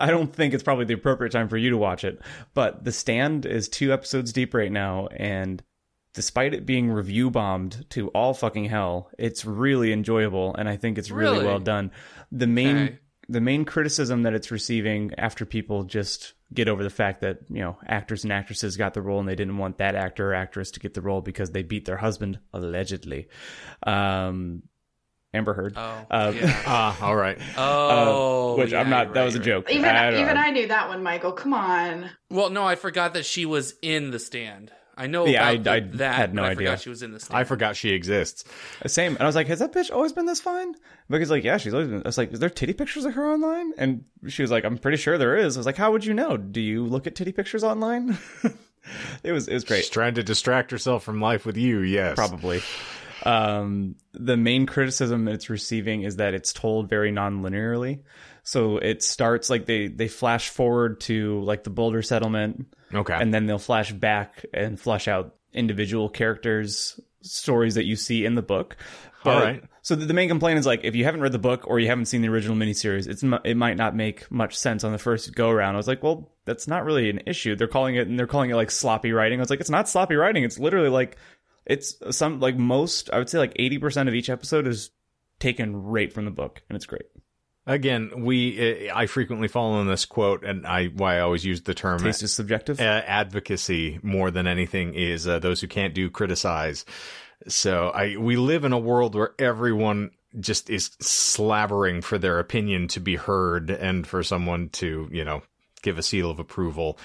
I 0.00 0.06
don't 0.10 0.32
think 0.32 0.54
it's 0.54 0.62
probably 0.62 0.84
the 0.84 0.94
appropriate 0.94 1.32
time 1.32 1.48
for 1.48 1.56
you 1.56 1.70
to 1.70 1.76
watch 1.76 2.04
it. 2.04 2.20
But 2.54 2.84
The 2.84 2.92
Stand 2.92 3.44
is 3.46 3.68
two 3.68 3.92
episodes 3.92 4.32
deep 4.32 4.54
right 4.54 4.70
now, 4.70 5.08
and 5.08 5.62
despite 6.14 6.54
it 6.54 6.64
being 6.66 6.90
review 6.90 7.30
bombed 7.30 7.84
to 7.90 8.08
all 8.08 8.32
fucking 8.34 8.66
hell, 8.66 9.10
it's 9.18 9.44
really 9.44 9.92
enjoyable, 9.92 10.54
and 10.54 10.68
I 10.68 10.76
think 10.76 10.98
it's 10.98 11.10
really, 11.10 11.38
Really? 11.38 11.46
well 11.46 11.58
done. 11.58 11.90
The 12.32 12.46
main 12.46 12.76
Okay. 12.76 12.98
the 13.30 13.40
main 13.42 13.64
criticism 13.66 14.22
that 14.22 14.32
it's 14.32 14.50
receiving 14.50 15.12
after 15.18 15.44
people 15.44 15.82
just 15.84 16.32
get 16.54 16.66
over 16.66 16.82
the 16.82 16.88
fact 16.88 17.20
that 17.20 17.40
you 17.50 17.60
know 17.60 17.76
actors 17.86 18.24
and 18.24 18.32
actresses 18.32 18.76
got 18.78 18.94
the 18.94 19.02
role 19.02 19.20
and 19.20 19.28
they 19.28 19.34
didn't 19.34 19.58
want 19.58 19.76
that 19.78 19.94
actor 19.94 20.30
or 20.30 20.34
actress 20.34 20.70
to 20.70 20.80
get 20.80 20.94
the 20.94 21.02
role 21.02 21.20
because 21.20 21.50
they 21.50 21.62
beat 21.62 21.84
their 21.84 21.98
husband 21.98 22.38
allegedly 22.54 23.28
um 23.82 24.62
amber 25.34 25.52
heard 25.54 25.74
Oh, 25.76 26.06
Uh, 26.10 26.32
yeah. 26.34 26.62
Ah, 26.66 27.04
all 27.04 27.16
right. 27.16 27.38
Oh, 27.56 28.56
which 28.56 28.72
i'm 28.72 28.90
not 28.90 29.06
you're 29.06 29.14
that 29.14 29.24
was 29.24 29.34
a 29.34 29.38
you're 29.38 29.44
joke 29.60 29.70
Even 29.70 29.84
I 29.94 30.20
even 30.20 30.34
know. 30.34 30.40
I 30.40 30.50
knew 30.50 30.66
that 30.68 30.88
one, 30.88 31.02
Michael. 31.02 31.32
Come 31.32 31.54
on. 31.54 32.10
Well, 32.30 32.50
no, 32.50 32.64
I 32.64 32.74
forgot 32.76 33.14
that 33.14 33.24
she 33.26 33.44
was 33.46 33.74
in 33.82 34.10
the 34.10 34.18
stand. 34.18 34.72
I 34.96 35.06
know 35.06 35.26
Yeah, 35.26 35.48
about 35.50 35.68
I- 35.68 35.80
the- 35.80 35.86
I 35.94 35.96
that, 35.98 36.14
had 36.16 36.34
no 36.34 36.42
but 36.42 36.48
I 36.48 36.50
idea. 36.52 36.66
forgot 36.68 36.80
she 36.80 36.88
was 36.88 37.02
in 37.04 37.12
the 37.12 37.20
stand. 37.20 37.38
I 37.38 37.44
forgot 37.44 37.76
she 37.76 37.90
exists. 37.90 38.44
same 38.86 39.12
and 39.14 39.22
i 39.22 39.26
was 39.26 39.36
like 39.36 39.46
has 39.46 39.60
that 39.60 39.72
bitch 39.72 39.92
always 39.92 40.12
been 40.12 40.26
this 40.26 40.40
fine 40.40 40.74
because 41.08 41.30
like 41.30 41.44
yeah 41.44 41.56
she's 41.56 41.72
always 41.74 41.88
been 41.88 42.02
i 42.04 42.08
was 42.08 42.18
like 42.18 42.32
is 42.32 42.40
there 42.40 42.50
titty 42.50 42.72
pictures 42.72 43.04
of 43.04 43.14
her 43.14 43.30
online 43.32 43.72
and 43.78 44.04
she 44.26 44.42
was 44.42 44.50
like 44.50 44.64
i'm 44.64 44.76
pretty 44.78 44.96
sure 44.96 45.16
there 45.18 45.36
is 45.36 45.56
i 45.56 45.60
was 45.60 45.66
like 45.66 45.76
how 45.76 45.92
would 45.92 46.04
you 46.04 46.14
know 46.14 46.36
do 46.36 46.60
you 46.60 46.84
look 46.84 47.06
at 47.06 47.14
titty 47.14 47.30
pictures 47.32 47.62
online 47.62 48.18
it 49.22 49.30
was 49.32 49.46
it 49.46 49.54
was 49.54 49.62
great 49.64 49.82
She's 49.84 49.88
trying 49.90 50.14
to 50.14 50.22
distract 50.24 50.70
herself 50.72 51.04
from 51.04 51.20
life 51.20 51.44
with 51.46 51.56
you. 51.56 51.80
Yes, 51.80 52.14
probably. 52.16 52.60
Um, 53.24 53.96
the 54.12 54.36
main 54.36 54.66
criticism 54.66 55.28
it's 55.28 55.50
receiving 55.50 56.02
is 56.02 56.16
that 56.16 56.34
it's 56.34 56.52
told 56.52 56.88
very 56.88 57.10
non-linearly. 57.10 58.00
So 58.42 58.78
it 58.78 59.02
starts 59.02 59.50
like 59.50 59.66
they 59.66 59.88
they 59.88 60.08
flash 60.08 60.48
forward 60.48 61.00
to 61.02 61.40
like 61.42 61.64
the 61.64 61.70
Boulder 61.70 62.02
settlement, 62.02 62.66
Okay. 62.94 63.14
and 63.14 63.32
then 63.34 63.46
they'll 63.46 63.58
flash 63.58 63.92
back 63.92 64.44
and 64.54 64.80
flush 64.80 65.06
out 65.08 65.34
individual 65.52 66.08
characters' 66.08 66.98
stories 67.22 67.74
that 67.74 67.84
you 67.84 67.96
see 67.96 68.24
in 68.24 68.34
the 68.34 68.42
book. 68.42 68.76
All 69.24 69.34
But- 69.34 69.44
right. 69.44 69.64
So 69.82 69.94
the, 69.94 70.12
main 70.12 70.28
complaint 70.28 70.58
is 70.58 70.66
like 70.66 70.80
if 70.84 70.94
you 70.94 71.04
haven't 71.04 71.22
read 71.22 71.32
the 71.32 71.38
book 71.38 71.64
or 71.66 71.80
you 71.80 71.86
haven't 71.86 72.06
seen 72.06 72.20
the 72.20 72.28
original 72.28 72.54
miniseries, 72.54 73.08
it's 73.08 73.22
it 73.44 73.56
might 73.56 73.78
not 73.78 73.96
make 73.96 74.30
much 74.30 74.54
sense 74.54 74.84
on 74.84 74.92
the 74.92 74.98
first 74.98 75.34
go 75.34 75.48
around. 75.48 75.74
I 75.74 75.76
was 75.78 75.88
like, 75.88 76.02
well, 76.02 76.30
that's 76.44 76.68
not 76.68 76.84
really 76.84 77.08
an 77.08 77.22
issue. 77.26 77.56
They're 77.56 77.68
calling 77.68 77.94
it 77.96 78.06
and 78.06 78.18
they're 78.18 78.26
calling 78.26 78.50
it 78.50 78.54
like 78.56 78.70
sloppy 78.70 79.12
writing. 79.12 79.38
I 79.40 79.42
was 79.42 79.48
like, 79.48 79.60
it's 79.60 79.70
not 79.70 79.88
sloppy 79.88 80.14
writing. 80.16 80.44
It's 80.44 80.58
literally 80.58 80.90
like 80.90 81.16
it's 81.68 81.94
some 82.10 82.40
like 82.40 82.56
most. 82.56 83.10
I 83.12 83.18
would 83.18 83.28
say 83.28 83.38
like 83.38 83.52
eighty 83.56 83.78
percent 83.78 84.08
of 84.08 84.14
each 84.14 84.30
episode 84.30 84.66
is 84.66 84.90
taken 85.38 85.84
right 85.84 86.12
from 86.12 86.24
the 86.24 86.30
book, 86.30 86.62
and 86.68 86.76
it's 86.76 86.86
great. 86.86 87.06
Again, 87.66 88.24
we 88.24 88.88
uh, 88.88 88.96
I 88.96 89.06
frequently 89.06 89.46
follow 89.46 89.80
in 89.82 89.86
this 89.86 90.06
quote, 90.06 90.42
and 90.42 90.66
I 90.66 90.86
why 90.86 91.16
I 91.16 91.20
always 91.20 91.44
use 91.44 91.62
the 91.62 91.74
term 91.74 91.98
Taste 91.98 92.22
is 92.22 92.32
subjective. 92.32 92.80
uh, 92.80 92.82
advocacy 92.82 94.00
more 94.02 94.30
than 94.30 94.46
anything 94.46 94.94
is 94.94 95.28
uh, 95.28 95.38
those 95.38 95.60
who 95.60 95.68
can't 95.68 95.94
do 95.94 96.08
criticize. 96.08 96.86
So 97.46 97.90
I 97.90 98.16
we 98.16 98.36
live 98.36 98.64
in 98.64 98.72
a 98.72 98.78
world 98.78 99.14
where 99.14 99.34
everyone 99.38 100.10
just 100.40 100.70
is 100.70 100.90
slavering 101.00 102.00
for 102.00 102.18
their 102.18 102.38
opinion 102.38 102.88
to 102.88 103.00
be 103.00 103.16
heard 103.16 103.70
and 103.70 104.06
for 104.06 104.22
someone 104.22 104.70
to 104.70 105.08
you 105.12 105.24
know 105.24 105.42
give 105.82 105.98
a 105.98 106.02
seal 106.02 106.30
of 106.30 106.38
approval 106.38 106.98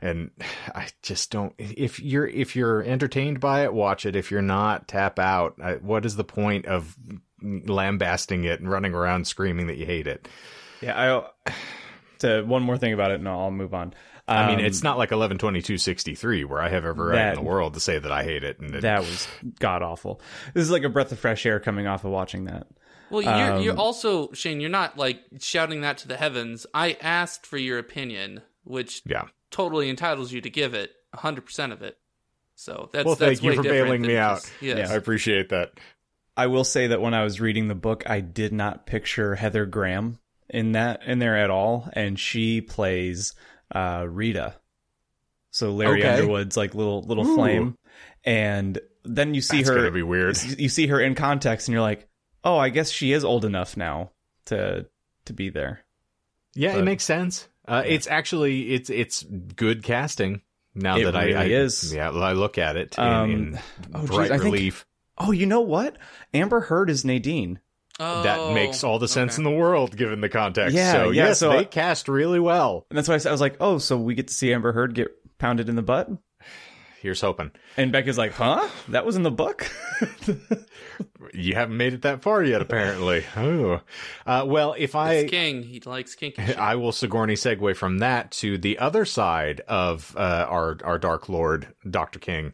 and 0.00 0.30
i 0.74 0.86
just 1.02 1.30
don't 1.30 1.52
if 1.58 2.00
you're 2.00 2.26
if 2.26 2.54
you're 2.56 2.82
entertained 2.82 3.40
by 3.40 3.64
it 3.64 3.72
watch 3.72 4.06
it 4.06 4.14
if 4.16 4.30
you're 4.30 4.42
not 4.42 4.86
tap 4.88 5.18
out 5.18 5.54
I, 5.62 5.74
what 5.74 6.04
is 6.04 6.16
the 6.16 6.24
point 6.24 6.66
of 6.66 6.96
lambasting 7.42 8.44
it 8.44 8.60
and 8.60 8.70
running 8.70 8.94
around 8.94 9.26
screaming 9.26 9.66
that 9.68 9.76
you 9.76 9.86
hate 9.86 10.06
it 10.06 10.28
Yeah, 10.80 11.24
I. 11.46 11.52
To 12.20 12.42
one 12.42 12.62
more 12.62 12.76
thing 12.76 12.92
about 12.92 13.12
it, 13.12 13.14
and 13.14 13.26
I'll 13.26 13.50
move 13.50 13.72
on. 13.72 13.94
I 14.28 14.46
mean, 14.46 14.58
Um, 14.60 14.64
it's 14.66 14.82
not 14.82 14.98
like 14.98 15.10
eleven 15.10 15.38
twenty 15.38 15.62
two 15.62 15.78
sixty 15.78 16.14
three 16.14 16.44
where 16.44 16.60
I 16.60 16.68
have 16.68 16.84
every 16.84 17.06
right 17.08 17.28
in 17.30 17.34
the 17.34 17.40
world 17.40 17.72
to 17.74 17.80
say 17.80 17.98
that 17.98 18.12
I 18.12 18.24
hate 18.24 18.44
it. 18.44 18.60
And 18.60 18.74
it- 18.74 18.82
that 18.82 19.00
was 19.00 19.26
god 19.58 19.82
awful. 19.82 20.20
This 20.52 20.62
is 20.62 20.70
like 20.70 20.82
a 20.84 20.90
breath 20.90 21.12
of 21.12 21.18
fresh 21.18 21.46
air 21.46 21.58
coming 21.60 21.86
off 21.86 22.04
of 22.04 22.10
watching 22.10 22.44
that. 22.44 22.66
Well, 23.10 23.22
you're, 23.22 23.52
Um, 23.56 23.62
you're 23.62 23.76
also 23.76 24.32
Shane. 24.32 24.60
You're 24.60 24.70
not 24.70 24.96
like 24.96 25.20
shouting 25.40 25.80
that 25.82 25.98
to 25.98 26.08
the 26.08 26.16
heavens. 26.16 26.66
I 26.72 26.96
asked 27.00 27.46
for 27.46 27.58
your 27.58 27.78
opinion, 27.78 28.42
which 28.64 29.02
yeah. 29.04 29.24
totally 29.50 29.88
entitles 29.90 30.32
you 30.32 30.40
to 30.40 30.50
give 30.50 30.74
it 30.74 30.92
100 31.12 31.44
percent 31.44 31.72
of 31.72 31.82
it. 31.82 31.98
So 32.54 32.88
that's 32.92 33.06
Well, 33.06 33.14
that's 33.14 33.40
thank 33.40 33.42
you 33.42 33.50
way 33.50 33.56
for 33.56 33.62
bailing 33.62 34.02
than 34.02 34.08
me 34.08 34.14
just- 34.14 34.46
out. 34.46 34.52
Yes. 34.62 34.90
I 34.90 34.94
appreciate 34.94 35.48
that. 35.48 35.72
I 36.36 36.46
will 36.46 36.64
say 36.64 36.86
that 36.86 37.00
when 37.00 37.12
I 37.14 37.22
was 37.24 37.40
reading 37.40 37.68
the 37.68 37.74
book, 37.74 38.08
I 38.08 38.20
did 38.20 38.52
not 38.52 38.86
picture 38.86 39.34
Heather 39.34 39.66
Graham 39.66 40.18
in 40.48 40.72
that 40.72 41.02
in 41.04 41.18
there 41.18 41.36
at 41.36 41.50
all, 41.50 41.88
and 41.92 42.18
she 42.18 42.60
plays 42.60 43.34
uh, 43.74 44.06
Rita. 44.08 44.54
So 45.50 45.72
Larry 45.72 46.00
Okay. 46.02 46.08
Underwood's 46.08 46.56
like 46.56 46.74
little 46.74 47.02
little 47.02 47.26
Ooh. 47.26 47.34
flame, 47.34 47.76
and 48.24 48.78
then 49.04 49.34
you 49.34 49.40
see 49.42 49.58
That's 49.58 49.70
her. 49.70 49.74
gonna 49.76 49.90
be 49.90 50.02
weird. 50.02 50.38
You 50.58 50.68
see 50.68 50.86
her 50.86 51.00
in 51.00 51.14
context, 51.14 51.66
and 51.68 51.72
you're 51.72 51.82
like, 51.82 52.06
oh, 52.44 52.56
I 52.56 52.68
guess 52.70 52.90
she 52.90 53.12
is 53.12 53.24
old 53.24 53.44
enough 53.44 53.76
now 53.76 54.10
to 54.46 54.86
to 55.26 55.32
be 55.32 55.50
there. 55.50 55.80
Yeah, 56.54 56.72
But- 56.72 56.80
it 56.80 56.84
makes 56.84 57.04
sense. 57.04 57.48
Uh, 57.68 57.82
It's 57.86 58.06
actually 58.08 58.72
it's 58.72 58.90
it's 58.90 59.22
good 59.22 59.82
casting. 59.84 60.42
Now 60.74 60.96
It 60.96 61.04
that 61.04 61.16
I, 61.16 61.24
really 61.24 61.36
I 61.36 61.44
is. 61.62 61.92
yeah, 61.94 62.10
I 62.10 62.32
look 62.32 62.56
at 62.58 62.76
it 62.76 62.96
in, 62.96 63.04
Um, 63.04 63.30
in 63.30 63.58
oh, 63.94 64.00
geez, 64.00 64.08
bright 64.10 64.30
I 64.32 64.38
think- 64.38 64.74
Oh, 65.18 65.32
you 65.32 65.44
know 65.46 65.60
what? 65.60 65.96
Amber 66.32 66.60
Heard 66.60 66.88
is 66.90 67.04
Nadine. 67.04 67.60
Oh, 67.98 68.22
that 68.22 68.54
makes 68.54 68.82
all 68.82 68.98
the 68.98 69.08
sense 69.08 69.34
okay. 69.34 69.40
in 69.40 69.44
the 69.44 69.50
world 69.58 69.94
given 69.96 70.20
the 70.22 70.28
context. 70.30 70.74
Yeah, 70.74 70.92
so 70.92 71.10
yeah, 71.10 71.26
yes, 71.26 71.38
so 71.38 71.50
they 71.50 71.58
I- 71.58 71.64
cast 71.64 72.08
really 72.08 72.40
well. 72.40 72.86
And 72.88 72.96
that's 72.96 73.08
why 73.08 73.16
I, 73.16 73.18
said- 73.18 73.28
I 73.28 73.32
was 73.32 73.40
like, 73.42 73.56
oh, 73.60 73.78
so 73.78 73.98
we 73.98 74.14
get 74.14 74.28
to 74.28 74.34
see 74.34 74.54
Amber 74.54 74.72
Heard 74.72 74.94
get 74.94 75.08
pounded 75.38 75.68
in 75.68 75.76
the 75.76 75.82
butt? 75.82 76.08
Here's 77.02 77.20
hoping. 77.20 77.50
And 77.76 77.92
Becca's 77.92 78.16
like, 78.18 78.32
huh? 78.32 78.68
That 78.88 79.04
was 79.06 79.16
in 79.16 79.22
the 79.22 79.30
book? 79.30 79.70
You 81.42 81.54
haven't 81.54 81.76
made 81.76 81.92
it 81.94 82.02
that 82.02 82.22
far 82.22 82.42
yet, 82.42 82.60
apparently. 82.62 83.24
Oh, 83.36 83.80
uh, 84.26 84.44
well, 84.46 84.74
if 84.76 84.94
I 84.94 85.12
It's 85.14 85.30
King. 85.30 85.62
He 85.62 85.80
likes 85.80 86.14
kinky. 86.14 86.44
shit. 86.44 86.58
I 86.58 86.74
will 86.76 86.92
Sigourney 86.92 87.34
segue 87.34 87.74
from 87.76 87.98
that 87.98 88.30
to 88.32 88.58
the 88.58 88.78
other 88.78 89.04
side 89.04 89.60
of 89.68 90.14
uh, 90.16 90.46
our 90.48 90.76
our 90.84 90.98
Dark 90.98 91.28
Lord, 91.28 91.68
Doctor 91.88 92.18
King. 92.18 92.52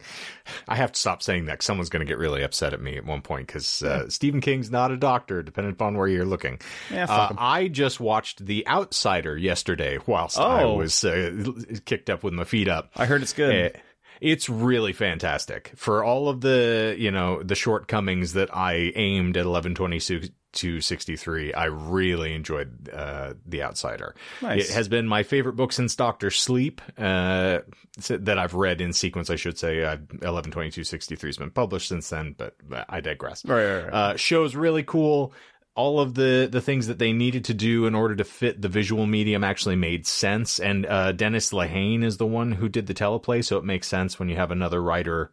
I 0.67 0.75
have 0.75 0.91
to 0.93 0.99
stop 0.99 1.21
saying 1.21 1.45
that. 1.45 1.61
someone's 1.61 1.89
going 1.89 1.99
to 2.05 2.09
get 2.09 2.17
really 2.17 2.41
upset 2.43 2.73
at 2.73 2.81
me 2.81 2.95
at 2.97 3.05
one 3.05 3.21
point 3.21 3.47
because 3.47 3.83
uh, 3.83 4.09
Stephen 4.09 4.39
King's 4.41 4.71
not 4.71 4.91
a 4.91 4.97
doctor, 4.97 5.43
depending 5.43 5.73
upon 5.73 5.97
where 5.97 6.07
you're 6.07 6.25
looking. 6.25 6.59
Yeah, 6.91 7.05
fuck 7.07 7.31
uh, 7.31 7.33
'em. 7.33 7.37
I 7.39 7.67
just 7.67 7.99
watched 7.99 8.45
The 8.45 8.65
Outsider 8.67 9.37
yesterday 9.37 9.99
whilst 10.05 10.39
I 10.39 10.63
Oh. 10.63 10.75
was 10.77 11.03
uh, 11.03 11.51
kicked 11.85 12.09
up 12.09 12.23
with 12.23 12.33
my 12.33 12.45
feet 12.45 12.67
up. 12.69 12.91
I 12.95 13.05
heard 13.05 13.21
it's 13.21 13.33
good. 13.33 13.53
Eh, 13.75 13.79
It's 14.21 14.49
really 14.49 14.93
fantastic 14.93 15.73
for 15.75 16.03
all 16.03 16.29
of 16.29 16.41
the, 16.41 16.95
you 16.97 17.11
know, 17.11 17.43
the 17.43 17.55
shortcomings 17.55 18.33
that 18.33 18.55
I 18.55 18.91
aimed 18.95 19.37
at 19.37 19.45
1122 19.45 20.29
to 20.53 20.81
63. 20.81 21.53
I 21.53 21.65
really 21.65 22.33
enjoyed 22.33 22.89
uh, 22.91 23.33
The 23.45 23.63
Outsider. 23.63 24.15
Nice. 24.41 24.69
It 24.69 24.73
has 24.73 24.87
been 24.87 25.07
my 25.07 25.23
favorite 25.23 25.53
book 25.53 25.71
since 25.71 25.95
Doctor 25.95 26.31
Sleep 26.31 26.81
uh, 26.97 27.59
that 28.09 28.39
I've 28.39 28.55
read 28.55 28.81
in 28.81 28.93
sequence, 28.93 29.29
I 29.29 29.35
should 29.35 29.59
say. 29.59 29.83
Uh, 29.83 29.97
112263 29.97 31.29
has 31.29 31.37
been 31.37 31.51
published 31.51 31.89
since 31.89 32.09
then, 32.09 32.35
but 32.37 32.55
I 32.89 33.01
digress. 33.01 33.45
Right, 33.45 33.65
right, 33.65 33.83
right. 33.83 33.93
Uh, 33.93 34.15
show's 34.15 34.55
really 34.55 34.83
cool. 34.83 35.33
All 35.77 35.99
of 35.99 36.15
the 36.15 36.49
the 36.51 36.59
things 36.59 36.87
that 36.87 36.99
they 36.99 37.13
needed 37.13 37.45
to 37.45 37.53
do 37.53 37.85
in 37.85 37.95
order 37.95 38.15
to 38.15 38.23
fit 38.23 38.61
the 38.61 38.67
visual 38.67 39.05
medium 39.05 39.43
actually 39.43 39.75
made 39.75 40.07
sense. 40.07 40.59
And 40.59 40.85
uh, 40.85 41.11
Dennis 41.11 41.51
Lehane 41.51 42.03
is 42.03 42.17
the 42.17 42.25
one 42.25 42.51
who 42.51 42.67
did 42.67 42.87
the 42.87 42.93
teleplay, 42.93 43.45
so 43.45 43.57
it 43.57 43.63
makes 43.63 43.87
sense 43.87 44.19
when 44.19 44.27
you 44.27 44.35
have 44.35 44.51
another 44.51 44.81
writer 44.81 45.31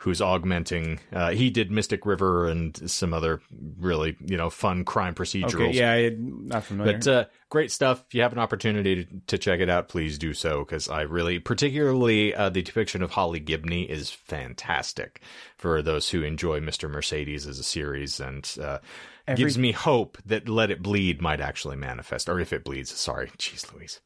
who's 0.00 0.22
augmenting. 0.22 0.98
Uh, 1.12 1.30
he 1.30 1.50
did 1.50 1.70
Mystic 1.70 2.06
River 2.06 2.48
and 2.48 2.90
some 2.90 3.12
other 3.12 3.42
really 3.78 4.16
you 4.24 4.36
know 4.36 4.48
fun 4.48 4.84
crime 4.84 5.14
procedurals. 5.14 5.54
okay, 5.54 5.72
yeah, 6.08 6.10
not 6.18 6.64
familiar. 6.64 6.94
But 6.94 7.06
uh, 7.06 7.24
great 7.50 7.70
stuff. 7.70 8.02
If 8.08 8.14
you 8.14 8.22
have 8.22 8.32
an 8.32 8.38
opportunity 8.38 9.04
to, 9.04 9.20
to 9.26 9.38
check 9.38 9.60
it 9.60 9.68
out, 9.68 9.88
please 9.88 10.16
do 10.16 10.32
so 10.32 10.60
because 10.60 10.88
I 10.88 11.02
really, 11.02 11.38
particularly 11.38 12.34
uh, 12.34 12.48
the 12.48 12.62
depiction 12.62 13.02
of 13.02 13.10
Holly 13.10 13.40
Gibney 13.40 13.82
is 13.82 14.10
fantastic 14.10 15.20
for 15.58 15.82
those 15.82 16.08
who 16.08 16.22
enjoy 16.22 16.60
Mr. 16.60 16.90
Mercedes 16.90 17.46
as 17.46 17.58
a 17.58 17.64
series 17.64 18.20
and 18.20 18.50
uh, 18.60 18.78
Every- 19.26 19.44
gives 19.44 19.58
me 19.58 19.72
hope 19.72 20.18
that 20.26 20.48
Let 20.48 20.70
It 20.70 20.82
Bleed 20.82 21.20
might 21.20 21.40
actually 21.40 21.76
manifest, 21.76 22.28
or 22.28 22.40
if 22.40 22.52
it 22.52 22.64
bleeds. 22.64 22.90
Sorry, 22.90 23.28
jeez, 23.38 23.72
Louise. 23.74 24.00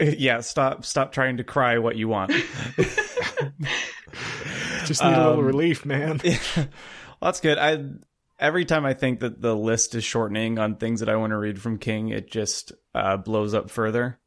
yeah, 0.00 0.40
stop 0.40 0.84
stop 0.84 1.12
trying 1.12 1.36
to 1.38 1.44
cry 1.44 1.78
what 1.78 1.96
you 1.96 2.08
want. 2.08 2.32
Just 4.86 5.02
need 5.02 5.12
a 5.14 5.16
little 5.18 5.38
Um, 5.40 5.44
relief, 5.44 5.84
man. 5.84 6.20
well, 6.56 6.66
that's 7.22 7.40
good. 7.40 7.58
I 7.58 7.84
every 8.38 8.64
time 8.64 8.84
I 8.84 8.94
think 8.94 9.20
that 9.20 9.40
the 9.40 9.54
list 9.56 9.94
is 9.94 10.04
shortening 10.04 10.58
on 10.58 10.76
things 10.76 11.00
that 11.00 11.08
I 11.08 11.16
want 11.16 11.30
to 11.30 11.38
read 11.38 11.60
from 11.60 11.78
King, 11.78 12.08
it 12.10 12.30
just 12.30 12.72
uh, 12.94 13.16
blows 13.16 13.54
up 13.54 13.70
further. 13.70 14.18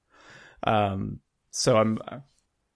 Um, 0.63 1.19
so 1.51 1.77
I'm 1.77 1.99
uh, 2.07 2.19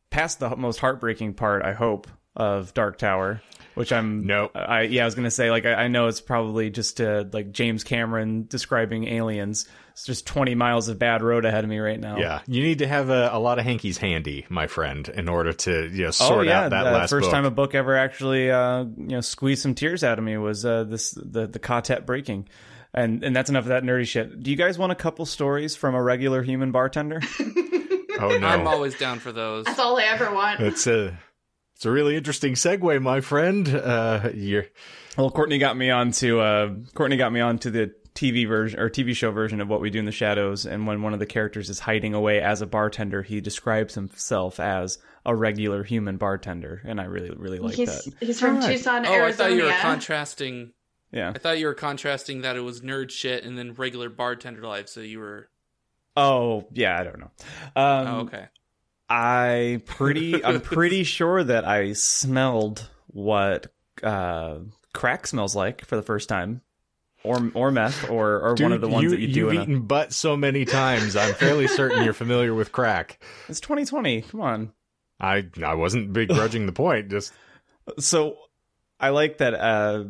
past 0.10 0.40
the 0.40 0.56
most 0.56 0.80
heartbreaking 0.80 1.34
part. 1.34 1.64
I 1.64 1.74
hope 1.74 2.08
of 2.36 2.74
Dark 2.74 2.98
Tower, 2.98 3.42
which 3.76 3.92
I'm 3.92 4.26
Nope. 4.26 4.52
I 4.56 4.82
yeah, 4.84 5.04
I 5.04 5.06
was 5.06 5.16
gonna 5.16 5.32
say 5.32 5.50
like 5.52 5.66
I, 5.66 5.74
I 5.74 5.88
know 5.88 6.08
it's 6.08 6.22
probably 6.22 6.70
just 6.70 7.00
uh, 7.02 7.26
like 7.32 7.52
James 7.52 7.84
Cameron 7.84 8.46
describing 8.48 9.08
aliens. 9.08 9.68
It's 9.94 10.06
just 10.06 10.26
20 10.26 10.56
miles 10.56 10.88
of 10.88 10.98
bad 10.98 11.22
road 11.22 11.44
ahead 11.44 11.66
of 11.66 11.70
me 11.70 11.80
right 11.80 12.00
now. 12.00 12.18
Yeah, 12.18 12.40
you 12.48 12.64
need 12.64 12.80
to 12.80 12.88
have 12.88 13.10
a, 13.10 13.30
a 13.34 13.40
lot 13.40 13.60
of 13.60 13.66
hankies 13.66 13.98
handy, 13.98 14.46
my 14.48 14.68
friend, 14.68 15.08
in 15.10 15.28
order 15.28 15.52
to 15.52 15.90
you 15.92 16.04
know 16.04 16.08
Oh 16.08 16.12
sort 16.12 16.48
yeah, 16.48 16.62
out 16.62 16.70
that 16.72 16.84
the 16.86 16.92
last 16.92 17.10
first 17.10 17.26
book. 17.26 17.34
time 17.34 17.46
a 17.46 17.52
book 17.52 17.76
ever 17.76 17.98
actually 17.98 18.50
uh, 18.50 18.84
you 18.84 19.08
know 19.08 19.22
squeezed 19.22 19.62
some 19.62 19.76
tears 19.76 20.04
out 20.04 20.18
of 20.18 20.24
me 20.24 20.38
was 20.38 20.66
uh, 20.66 20.86
this 20.86 21.12
the 21.12 21.46
the 21.48 21.60
ka-tet 21.60 22.06
breaking, 22.06 22.48
and 22.94 23.22
and 23.24 23.36
that's 23.36 23.50
enough 23.50 23.66
of 23.66 23.70
that 23.70 23.84
nerdy 23.84 24.08
shit. 24.08 24.42
Do 24.42 24.50
you 24.50 24.58
guys 24.58 24.78
want 24.80 24.94
a 24.94 24.96
couple 24.96 25.26
stories 25.26 25.76
from 25.76 25.94
a 25.94 26.02
regular 26.02 26.42
human 26.42 26.72
bartender? 26.72 27.20
oh 27.40 28.38
no, 28.40 28.48
I'm 28.48 28.68
always 28.68 28.98
down 28.98 29.20
for 29.20 29.32
those. 29.34 29.66
That's 29.66 29.80
all 29.80 29.98
I 30.00 30.04
ever 30.06 30.34
want. 30.34 30.62
It's 30.62 30.88
a 30.88 31.18
it's 31.82 31.86
a 31.88 31.92
really 31.92 32.16
interesting 32.16 32.54
segue, 32.54 33.02
my 33.02 33.22
friend. 33.22 33.68
Uh, 33.68 34.30
you're 34.36 34.68
well, 35.18 35.32
Courtney 35.32 35.58
got 35.58 35.76
me 35.76 35.90
onto 35.90 36.40
uh, 36.40 36.76
Courtney 36.94 37.18
got 37.18 37.34
me 37.34 37.40
onto 37.40 37.72
the 37.72 37.92
TV 38.14 38.48
version 38.48 38.80
or 38.80 38.88
TV 38.88 39.16
show 39.16 39.32
version 39.32 39.60
of 39.60 39.68
what 39.68 39.82
we 39.82 39.90
do 39.90 39.98
in 39.98 40.06
the 40.06 40.12
shadows, 40.12 40.68
and 40.68 40.86
when 40.86 41.02
one 41.02 41.14
of 41.14 41.20
the 41.20 41.26
characters 41.26 41.72
is 41.72 41.80
hiding 41.80 42.14
away 42.14 42.40
as 42.40 42.62
a 42.62 42.68
bartender, 42.68 43.24
he 43.24 43.42
describes 43.42 43.96
himself 43.96 44.60
as 44.60 45.00
a 45.26 45.36
regular 45.36 45.84
human 45.84 46.18
bartender, 46.18 46.84
and 46.86 47.02
I 47.02 47.06
really 47.06 47.32
really 47.36 47.58
like 47.58 47.74
he's 47.74 47.90
that. 48.06 48.14
he's 48.20 48.40
from 48.40 48.58
Alright. 48.58 48.78
Tucson, 48.78 49.08
Oh, 49.08 49.12
Arizona. 49.12 49.26
I 49.26 49.32
thought 49.32 49.58
you 49.58 49.64
were 49.64 49.82
contrasting. 49.82 50.74
Yeah. 51.12 51.32
I 51.34 51.40
thought 51.40 51.58
you 51.58 51.66
were 51.66 51.74
contrasting 51.74 52.42
that 52.42 52.56
it 52.58 52.62
was 52.62 52.82
nerd 52.82 53.10
shit 53.10 53.44
and 53.44 53.58
then 53.58 53.74
regular 53.74 54.10
bartender 54.10 54.62
life. 54.62 54.88
So 54.88 55.00
you 55.02 55.18
were. 55.18 55.50
Oh 56.16 56.68
yeah, 56.74 56.96
I 57.00 57.04
don't 57.04 57.20
know. 57.20 57.32
Um, 57.76 58.08
Oh, 58.08 58.20
okay. 58.28 58.46
I 59.12 59.82
pretty 59.88 60.44
I'm 60.44 60.62
pretty 60.62 61.04
sure 61.04 61.44
that 61.44 61.68
I 61.68 61.92
smelled 61.94 62.90
what 63.08 63.68
uh, 64.02 64.60
crack 64.94 65.28
smells 65.28 65.54
like 65.54 65.84
for 65.84 65.98
the 65.98 66.02
first 66.02 66.30
time, 66.30 66.62
or 67.22 67.52
or 67.54 67.72
meth, 67.72 68.10
or 68.10 68.40
or 68.40 68.56
one 68.56 68.72
of 68.72 68.80
the 68.80 68.88
ones 68.88 69.04
you, 69.04 69.10
that 69.10 69.20
you 69.20 69.28
do. 69.28 69.40
You've 69.42 69.50
In 69.52 69.58
a, 69.58 69.64
eaten 69.64 69.82
butt 69.82 70.14
so 70.14 70.38
many 70.38 70.64
times. 70.64 71.18
I'm 71.18 71.34
fairly 71.34 71.68
certain 71.68 72.06
you're 72.06 72.14
familiar 72.14 72.54
with 72.54 72.72
crack. 72.72 73.22
it's 73.50 73.60
2020. 73.60 74.22
Come 74.22 74.40
on. 74.40 74.72
I 75.20 75.46
I 75.62 75.76
wasn't 75.76 76.14
begrudging 76.14 76.66
the 76.66 76.72
point. 76.72 77.10
Just 77.10 77.34
So 78.00 78.38
I 78.98 79.10
like 79.10 79.40
that. 79.40 79.54
Uh, 79.54 80.06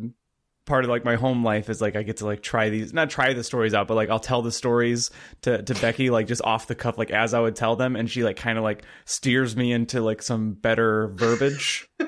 part 0.66 0.84
of 0.84 0.90
like 0.90 1.04
my 1.04 1.16
home 1.16 1.44
life 1.44 1.70
is 1.70 1.82
like 1.82 1.96
I 1.96 2.04
get 2.04 2.18
to 2.18 2.26
like 2.26 2.42
try 2.42 2.70
these 2.70 2.94
not 2.94 3.10
try 3.10 3.34
the 3.34 3.44
stories 3.44 3.74
out 3.74 3.88
but 3.88 3.96
like 3.96 4.10
I'll 4.10 4.20
tell 4.20 4.42
the 4.42 4.52
stories 4.52 5.10
to 5.42 5.62
to 5.64 5.74
Becky 5.76 6.10
like 6.10 6.28
just 6.28 6.42
off 6.44 6.68
the 6.68 6.76
cuff 6.76 6.98
like 6.98 7.12
as 7.12 7.34
I 7.34 7.40
would 7.40 7.56
tell 7.56 7.76
them 7.76 7.96
and 7.96 8.10
she 8.10 8.24
like 8.24 8.38
kind 8.38 8.58
of 8.58 8.64
like 8.64 8.84
steers 9.06 9.56
me 9.56 9.72
into 9.72 10.02
like 10.02 10.22
some 10.22 10.54
better 10.54 11.08
verbiage. 11.08 11.88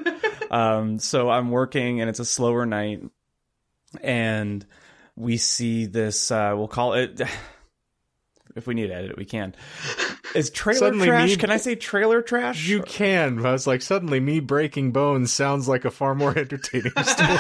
Um 0.52 1.00
so 1.00 1.32
I'm 1.32 1.50
working 1.50 2.00
and 2.00 2.12
it's 2.12 2.20
a 2.20 2.26
slower 2.26 2.64
night 2.68 3.02
and 4.04 4.64
we 5.16 5.38
see 5.38 5.88
this 5.88 6.30
uh 6.30 6.54
we'll 6.56 6.68
call 6.68 6.94
it 6.94 7.22
if 8.56 8.68
we 8.68 8.74
need 8.74 8.88
to 8.88 8.94
edit 8.94 9.12
it 9.12 9.18
we 9.18 9.26
can 9.26 9.56
is 10.36 10.50
trailer 10.50 10.80
Suddenly 10.80 11.08
trash 11.08 11.30
me- 11.30 11.36
can 11.38 11.50
I 11.52 11.58
say 11.58 11.76
trailer 11.76 12.22
trash 12.22 12.68
you 12.68 12.82
can. 12.84 13.46
I 13.46 13.52
was 13.52 13.68
like, 13.68 13.82
suddenly 13.82 14.20
me 14.20 14.40
breaking 14.40 14.92
bones 14.92 15.32
sounds 15.32 15.68
like 15.68 15.86
a 15.86 15.92
far 15.92 16.16
more 16.16 16.38
entertaining 16.38 16.92
story. 17.04 17.38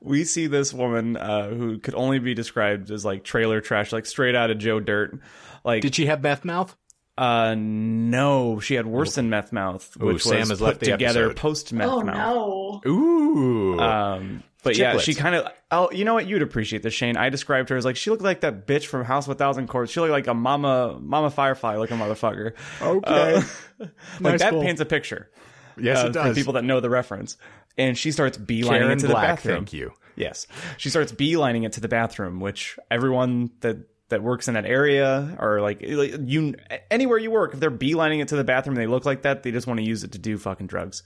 we 0.00 0.24
see 0.24 0.46
this 0.46 0.72
woman 0.72 1.16
uh, 1.16 1.48
who 1.48 1.78
could 1.78 1.94
only 1.94 2.18
be 2.18 2.34
described 2.34 2.90
as 2.90 3.04
like 3.04 3.24
trailer 3.24 3.60
trash, 3.60 3.92
like 3.92 4.06
straight 4.06 4.34
out 4.34 4.50
of 4.50 4.58
Joe 4.58 4.80
Dirt. 4.80 5.18
Like, 5.64 5.82
Did 5.82 5.94
she 5.94 6.06
have 6.06 6.22
meth 6.22 6.44
mouth? 6.44 6.76
uh, 7.16 7.54
no, 7.56 8.58
she 8.60 8.74
had 8.74 8.86
worse 8.86 9.14
than 9.14 9.30
meth 9.30 9.52
mouth, 9.52 9.96
Ooh, 10.02 10.06
which 10.06 10.24
Sam 10.24 10.40
was 10.40 10.48
has 10.50 10.58
put 10.58 10.64
left 10.64 10.84
together 10.84 11.32
post 11.32 11.72
meth 11.72 11.88
Oh 11.88 12.02
mouth. 12.02 12.82
no! 12.84 12.90
Ooh. 12.90 13.78
Um, 13.80 14.42
But 14.64 14.76
yeah, 14.76 14.98
she 14.98 15.14
kind 15.14 15.34
of. 15.34 15.52
Oh, 15.70 15.90
you 15.92 16.04
know 16.04 16.14
what? 16.14 16.26
You'd 16.26 16.42
appreciate 16.42 16.82
this, 16.82 16.94
Shane. 16.94 17.16
I 17.16 17.28
described 17.28 17.68
her 17.68 17.76
as 17.76 17.84
like 17.84 17.96
she 17.96 18.10
looked 18.10 18.22
like 18.22 18.40
that 18.40 18.66
bitch 18.66 18.86
from 18.86 19.04
House 19.04 19.26
of 19.26 19.32
a 19.32 19.34
Thousand 19.34 19.68
Corpses. 19.68 19.92
She 19.92 20.00
looked 20.00 20.12
like 20.12 20.26
a 20.26 20.34
mama, 20.34 20.98
mama 21.00 21.30
firefly 21.30 21.76
looking 21.76 21.98
motherfucker. 21.98 22.54
Okay. 22.80 23.34
Uh, 23.34 23.42
like 23.78 23.90
Nice 24.20 24.40
that 24.40 24.52
paints 24.52 24.80
a 24.80 24.86
picture. 24.86 25.30
yes, 25.78 25.98
uh, 25.98 26.06
it 26.06 26.08
for 26.08 26.12
does. 26.12 26.36
people 26.36 26.54
that 26.54 26.64
know 26.64 26.80
the 26.80 26.90
reference. 26.90 27.36
And 27.76 27.98
she 27.98 28.12
starts 28.12 28.38
beelining 28.38 28.78
Karen 28.78 28.90
it 28.92 28.98
to 29.00 29.08
the 29.08 29.14
bathroom. 29.14 29.56
thank 29.56 29.72
you. 29.72 29.92
Yes, 30.16 30.46
she 30.76 30.90
starts 30.90 31.12
beelining 31.12 31.64
it 31.66 31.72
to 31.72 31.80
the 31.80 31.88
bathroom, 31.88 32.40
which 32.40 32.78
everyone 32.90 33.50
that 33.60 33.78
that 34.10 34.22
works 34.22 34.48
in 34.48 34.54
that 34.54 34.66
area 34.66 35.36
or 35.40 35.60
like, 35.60 35.82
like 35.82 36.14
you 36.24 36.54
anywhere 36.90 37.18
you 37.18 37.30
work, 37.30 37.54
if 37.54 37.60
they're 37.60 37.70
beelining 37.70 38.20
it 38.20 38.28
to 38.28 38.36
the 38.36 38.44
bathroom, 38.44 38.76
and 38.76 38.82
they 38.82 38.86
look 38.86 39.04
like 39.04 39.22
that. 39.22 39.42
They 39.42 39.50
just 39.50 39.66
want 39.66 39.80
to 39.80 39.84
use 39.84 40.04
it 40.04 40.12
to 40.12 40.18
do 40.18 40.38
fucking 40.38 40.68
drugs, 40.68 41.02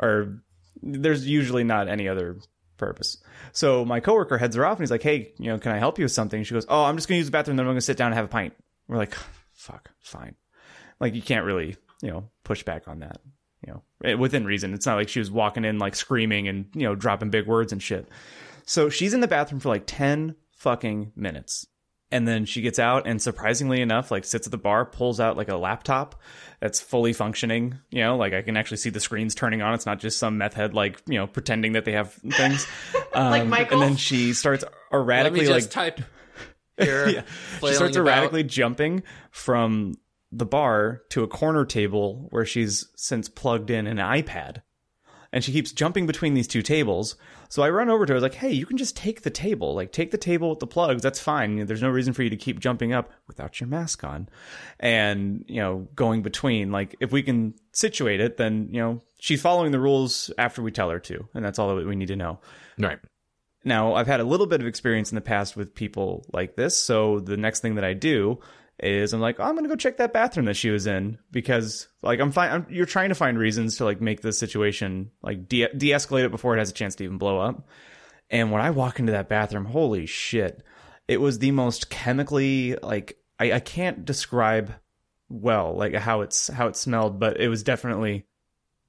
or 0.00 0.40
there's 0.82 1.26
usually 1.26 1.64
not 1.64 1.88
any 1.88 2.08
other 2.08 2.38
purpose. 2.76 3.18
So 3.52 3.84
my 3.84 4.00
coworker 4.00 4.38
heads 4.38 4.56
her 4.56 4.66
off 4.66 4.78
and 4.78 4.82
he's 4.82 4.90
like, 4.90 5.02
"Hey, 5.02 5.32
you 5.38 5.46
know, 5.46 5.58
can 5.58 5.72
I 5.72 5.78
help 5.78 5.98
you 5.98 6.04
with 6.04 6.12
something?" 6.12 6.42
She 6.44 6.54
goes, 6.54 6.66
"Oh, 6.68 6.84
I'm 6.84 6.96
just 6.96 7.08
gonna 7.08 7.18
use 7.18 7.26
the 7.26 7.32
bathroom, 7.32 7.56
then 7.56 7.66
I'm 7.66 7.70
gonna 7.70 7.80
sit 7.80 7.96
down 7.96 8.08
and 8.08 8.16
have 8.16 8.26
a 8.26 8.28
pint." 8.28 8.54
We're 8.88 8.96
like, 8.96 9.14
"Fuck, 9.52 9.90
fine." 10.00 10.34
Like 11.00 11.14
you 11.14 11.22
can't 11.22 11.44
really, 11.44 11.76
you 12.02 12.10
know, 12.10 12.30
push 12.44 12.62
back 12.62 12.88
on 12.88 13.00
that. 13.00 13.20
You 13.66 13.72
know, 13.72 13.82
eh, 14.04 14.14
within 14.14 14.44
reason. 14.44 14.74
It's 14.74 14.86
not 14.86 14.96
like 14.96 15.08
she 15.08 15.18
was 15.18 15.30
walking 15.30 15.64
in 15.64 15.78
like 15.78 15.94
screaming 15.94 16.48
and 16.48 16.66
you 16.74 16.82
know 16.82 16.94
dropping 16.94 17.30
big 17.30 17.46
words 17.46 17.72
and 17.72 17.82
shit. 17.82 18.08
So 18.66 18.88
she's 18.88 19.14
in 19.14 19.20
the 19.20 19.28
bathroom 19.28 19.60
for 19.60 19.68
like 19.68 19.84
ten 19.86 20.36
fucking 20.52 21.12
minutes. 21.16 21.66
And 22.14 22.28
then 22.28 22.44
she 22.44 22.60
gets 22.62 22.78
out 22.78 23.08
and 23.08 23.20
surprisingly 23.20 23.80
enough, 23.80 24.12
like 24.12 24.24
sits 24.24 24.46
at 24.46 24.52
the 24.52 24.56
bar, 24.56 24.84
pulls 24.86 25.18
out 25.18 25.36
like 25.36 25.48
a 25.48 25.56
laptop 25.56 26.14
that's 26.60 26.80
fully 26.80 27.12
functioning. 27.12 27.80
You 27.90 28.02
know, 28.02 28.16
like 28.16 28.32
I 28.32 28.42
can 28.42 28.56
actually 28.56 28.76
see 28.76 28.90
the 28.90 29.00
screens 29.00 29.34
turning 29.34 29.62
on. 29.62 29.74
It's 29.74 29.84
not 29.84 29.98
just 29.98 30.18
some 30.20 30.38
meth 30.38 30.54
head 30.54 30.74
like, 30.74 31.02
you 31.06 31.18
know, 31.18 31.26
pretending 31.26 31.72
that 31.72 31.84
they 31.84 31.92
have 31.92 32.12
things. 32.12 32.66
Um, 33.14 33.30
Like 33.30 33.46
Michael? 33.46 33.82
And 33.82 33.90
then 33.90 33.96
she 33.96 34.32
starts 34.32 34.64
erratically 34.92 35.46
like 35.48 35.70
type 35.70 36.00
here. 36.78 37.08
yeah. 37.08 37.22
She 37.60 37.74
starts 37.74 37.96
about. 37.96 38.08
erratically 38.08 38.44
jumping 38.44 39.02
from 39.32 39.94
the 40.32 40.46
bar 40.46 41.02
to 41.10 41.22
a 41.24 41.28
corner 41.28 41.64
table 41.64 42.26
where 42.30 42.44
she's 42.44 42.86
since 42.96 43.28
plugged 43.28 43.70
in 43.70 43.86
an 43.86 43.98
iPad. 43.98 44.62
And 45.32 45.42
she 45.42 45.50
keeps 45.52 45.72
jumping 45.72 46.06
between 46.06 46.34
these 46.34 46.46
two 46.46 46.62
tables. 46.62 47.16
So 47.48 47.62
I 47.62 47.70
run 47.70 47.88
over 47.88 48.06
to 48.06 48.12
her. 48.12 48.14
I 48.14 48.18
was 48.18 48.22
like, 48.22 48.34
hey, 48.34 48.50
you 48.50 48.66
can 48.66 48.76
just 48.76 48.96
take 48.96 49.22
the 49.22 49.30
table. 49.30 49.74
Like, 49.74 49.92
take 49.92 50.10
the 50.10 50.18
table 50.18 50.50
with 50.50 50.58
the 50.58 50.66
plugs. 50.66 51.02
That's 51.02 51.20
fine. 51.20 51.66
There's 51.66 51.82
no 51.82 51.90
reason 51.90 52.12
for 52.12 52.22
you 52.22 52.30
to 52.30 52.36
keep 52.36 52.60
jumping 52.60 52.92
up 52.92 53.12
without 53.26 53.60
your 53.60 53.68
mask 53.68 54.04
on. 54.04 54.28
And, 54.80 55.44
you 55.46 55.60
know, 55.60 55.88
going 55.94 56.22
between. 56.22 56.72
Like, 56.72 56.96
if 57.00 57.12
we 57.12 57.22
can 57.22 57.54
situate 57.72 58.20
it, 58.20 58.36
then, 58.36 58.68
you 58.70 58.80
know, 58.80 59.02
she's 59.18 59.42
following 59.42 59.72
the 59.72 59.80
rules 59.80 60.30
after 60.38 60.62
we 60.62 60.72
tell 60.72 60.90
her 60.90 61.00
to. 61.00 61.28
And 61.34 61.44
that's 61.44 61.58
all 61.58 61.74
that 61.76 61.86
we 61.86 61.96
need 61.96 62.08
to 62.08 62.16
know. 62.16 62.40
Right. 62.78 62.98
Now, 63.64 63.94
I've 63.94 64.06
had 64.06 64.20
a 64.20 64.24
little 64.24 64.46
bit 64.46 64.60
of 64.60 64.66
experience 64.66 65.10
in 65.10 65.14
the 65.14 65.22
past 65.22 65.56
with 65.56 65.74
people 65.74 66.26
like 66.32 66.54
this, 66.54 66.78
so 66.78 67.20
the 67.20 67.38
next 67.38 67.60
thing 67.60 67.76
that 67.76 67.84
I 67.84 67.94
do 67.94 68.40
is 68.80 69.12
I'm 69.12 69.20
like, 69.20 69.38
oh, 69.38 69.44
I'm 69.44 69.54
gonna 69.54 69.68
go 69.68 69.76
check 69.76 69.98
that 69.98 70.12
bathroom 70.12 70.46
that 70.46 70.56
she 70.56 70.70
was 70.70 70.86
in 70.86 71.18
because, 71.30 71.88
like, 72.02 72.20
I'm 72.20 72.32
fine. 72.32 72.66
You're 72.68 72.86
trying 72.86 73.10
to 73.10 73.14
find 73.14 73.38
reasons 73.38 73.76
to 73.76 73.84
like 73.84 74.00
make 74.00 74.20
the 74.20 74.32
situation 74.32 75.10
like 75.22 75.48
de- 75.48 75.72
de-escalate 75.72 76.24
it 76.24 76.30
before 76.30 76.56
it 76.56 76.58
has 76.58 76.70
a 76.70 76.74
chance 76.74 76.94
to 76.96 77.04
even 77.04 77.18
blow 77.18 77.38
up. 77.38 77.68
And 78.30 78.50
when 78.50 78.62
I 78.62 78.70
walk 78.70 78.98
into 78.98 79.12
that 79.12 79.28
bathroom, 79.28 79.64
holy 79.64 80.06
shit, 80.06 80.62
it 81.06 81.20
was 81.20 81.38
the 81.38 81.50
most 81.52 81.90
chemically 81.90 82.76
like 82.82 83.18
I, 83.38 83.52
I 83.52 83.60
can't 83.60 84.04
describe 84.04 84.74
well 85.28 85.74
like 85.76 85.94
how 85.94 86.22
it's 86.22 86.48
how 86.48 86.66
it 86.66 86.76
smelled, 86.76 87.20
but 87.20 87.40
it 87.40 87.48
was 87.48 87.62
definitely 87.62 88.26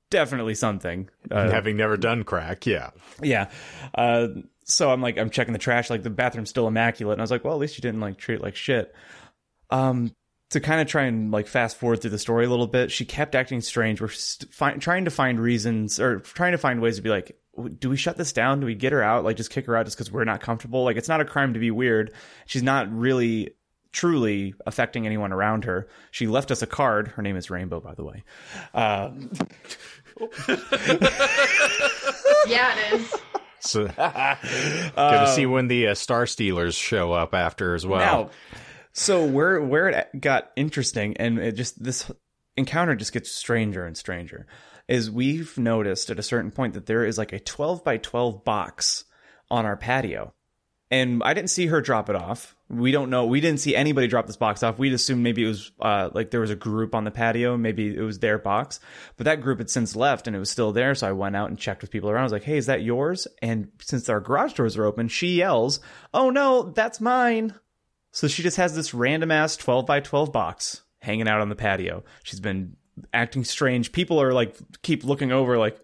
definitely 0.10 0.56
something. 0.56 1.10
Uh, 1.30 1.50
Having 1.52 1.78
never 1.78 1.98
done 1.98 2.24
crack, 2.24 2.66
yeah. 2.66 2.92
yeah. 3.22 3.50
Uh, 3.94 4.28
so 4.64 4.90
I'm 4.90 5.02
like, 5.02 5.18
I'm 5.18 5.30
checking 5.30 5.54
the 5.54 5.60
trash. 5.60 5.90
Like 5.90 6.04
the 6.04 6.10
bathroom's 6.10 6.50
still 6.50 6.68
immaculate, 6.68 7.14
and 7.14 7.22
I 7.22 7.24
was 7.24 7.32
like, 7.32 7.44
well, 7.44 7.54
at 7.54 7.60
least 7.60 7.78
you 7.78 7.82
didn't 7.82 8.02
like 8.02 8.18
treat 8.18 8.36
it 8.36 8.42
like 8.42 8.56
shit. 8.56 8.94
Um, 9.70 10.12
to 10.52 10.60
kind 10.60 10.80
of 10.80 10.88
try 10.88 11.04
and 11.04 11.32
like 11.32 11.48
fast 11.48 11.76
forward 11.78 12.02
through 12.02 12.12
the 12.12 12.20
story 12.20 12.46
a 12.46 12.50
little 12.50 12.68
bit, 12.68 12.92
she 12.92 13.04
kept 13.04 13.34
acting 13.36 13.62
strange. 13.62 14.00
We're 14.00 14.10
st- 14.10 14.54
fi- 14.54 14.74
trying 14.78 15.06
to 15.06 15.12
find 15.12 15.40
reasons 15.40 16.00
or 16.00 16.20
trying 16.20 16.52
to 16.52 16.58
find 16.58 16.82
ways 16.82 16.98
to 16.98 17.02
be 17.02 17.10
like, 17.10 17.38
do 17.80 17.90
we 17.90 17.98
shut 17.98 18.16
this 18.16 18.32
down? 18.32 18.60
Do 18.60 18.66
we 18.68 18.76
get 18.76 18.94
her 18.94 19.02
out? 19.02 19.24
Like 19.24 19.38
just 19.38 19.50
kick 19.50 19.66
her 19.66 19.76
out 19.76 19.86
just 19.86 19.98
because 19.98 20.12
we're 20.12 20.24
not 20.24 20.42
comfortable? 20.42 20.84
Like 20.84 20.98
it's 20.98 21.10
not 21.10 21.20
a 21.20 21.26
crime 21.26 21.54
to 21.56 21.60
be 21.60 21.72
weird. 21.72 22.14
She's 22.46 22.64
not 22.64 22.92
really 22.94 23.56
truly 23.92 24.54
affecting 24.68 25.06
anyone 25.06 25.32
around 25.34 25.64
her. 25.66 25.88
She 26.12 26.28
left 26.28 26.52
us 26.52 26.62
a 26.62 26.68
card. 26.68 27.08
Her 27.10 27.22
name 27.24 27.38
is 27.38 27.50
Rainbow, 27.50 27.80
by 27.80 27.96
the 27.96 28.04
way. 28.04 28.24
Uh, 28.74 29.12
Yeah, 32.48 32.76
it 32.78 32.94
is. 33.02 33.14
So, 33.60 33.88
gonna 34.96 35.28
see 35.34 35.46
when 35.48 35.68
the 35.68 35.88
uh, 35.88 35.96
Star 35.96 36.26
Stealers 36.28 36.76
show 36.76 37.12
up 37.14 37.34
after 37.34 37.74
as 37.74 37.86
well. 37.86 38.00
Now, 38.00 38.30
so 38.98 39.26
where 39.26 39.62
where 39.62 39.90
it 39.90 40.22
got 40.22 40.52
interesting, 40.56 41.18
and 41.18 41.38
it 41.38 41.52
just 41.52 41.84
this 41.84 42.10
encounter 42.56 42.96
just 42.96 43.12
gets 43.12 43.30
stranger 43.30 43.86
and 43.86 43.98
stranger, 43.98 44.48
is 44.88 45.12
we've 45.12 45.58
noticed 45.58 46.10
at 46.10 46.18
a 46.18 46.24
certain 46.24 46.50
point 46.50 46.76
that 46.76 46.86
there 46.86 47.06
is 47.06 47.18
like 47.18 47.34
a 47.34 47.40
twelve 47.40 47.84
by 47.84 47.98
twelve 47.98 48.46
box 48.46 49.04
on 49.52 49.66
our 49.66 49.76
patio, 49.76 50.34
and 50.90 51.22
I 51.26 51.34
didn't 51.34 51.50
see 51.50 51.68
her 51.68 51.82
drop 51.82 52.10
it 52.10 52.16
off. 52.16 52.56
We 52.70 52.94
don't 52.94 53.10
know. 53.10 53.26
We 53.26 53.42
didn't 53.42 53.60
see 53.60 53.76
anybody 53.76 54.08
drop 54.08 54.28
this 54.28 54.38
box 54.38 54.64
off. 54.64 54.80
We'd 54.80 54.94
assumed 54.94 55.22
maybe 55.22 55.44
it 55.44 55.48
was 55.50 55.72
uh, 55.82 56.10
like 56.14 56.32
there 56.32 56.40
was 56.40 56.50
a 56.50 56.56
group 56.56 56.96
on 56.96 57.04
the 57.04 57.12
patio. 57.12 57.58
Maybe 57.58 57.94
it 57.94 58.02
was 58.02 58.20
their 58.20 58.40
box, 58.40 58.80
but 59.18 59.26
that 59.26 59.42
group 59.42 59.58
had 59.58 59.70
since 59.70 59.94
left 59.94 60.26
and 60.26 60.38
it 60.38 60.40
was 60.40 60.50
still 60.50 60.72
there. 60.72 60.96
So 60.96 61.10
I 61.10 61.12
went 61.12 61.36
out 61.36 61.50
and 61.50 61.60
checked 61.60 61.82
with 61.82 61.92
people 61.92 62.10
around. 62.10 62.22
I 62.22 62.24
was 62.24 62.32
like, 62.32 62.44
"Hey, 62.44 62.58
is 62.58 62.68
that 62.68 62.82
yours?" 62.82 63.28
And 63.42 63.68
since 63.82 64.08
our 64.08 64.22
garage 64.22 64.54
doors 64.54 64.78
are 64.78 64.86
open, 64.86 65.10
she 65.10 65.36
yells, 65.36 65.82
"Oh 66.14 66.30
no, 66.30 66.64
that's 66.64 67.02
mine!" 67.02 67.56
So 68.16 68.30
she 68.30 68.44
just 68.44 68.56
has 68.56 68.74
this 68.74 68.94
random 68.94 69.30
ass 69.30 69.58
12 69.58 69.86
by 69.86 70.00
12 70.00 70.32
box 70.32 70.84
hanging 71.00 71.28
out 71.28 71.42
on 71.42 71.50
the 71.50 71.56
patio. 71.56 72.02
She's 72.24 72.40
been 72.40 72.78
acting 73.14 73.44
strange. 73.44 73.92
People 73.92 74.22
are 74.22 74.32
like, 74.32 74.56
keep 74.84 75.04
looking 75.04 75.34
over, 75.34 75.58
like, 75.58 75.78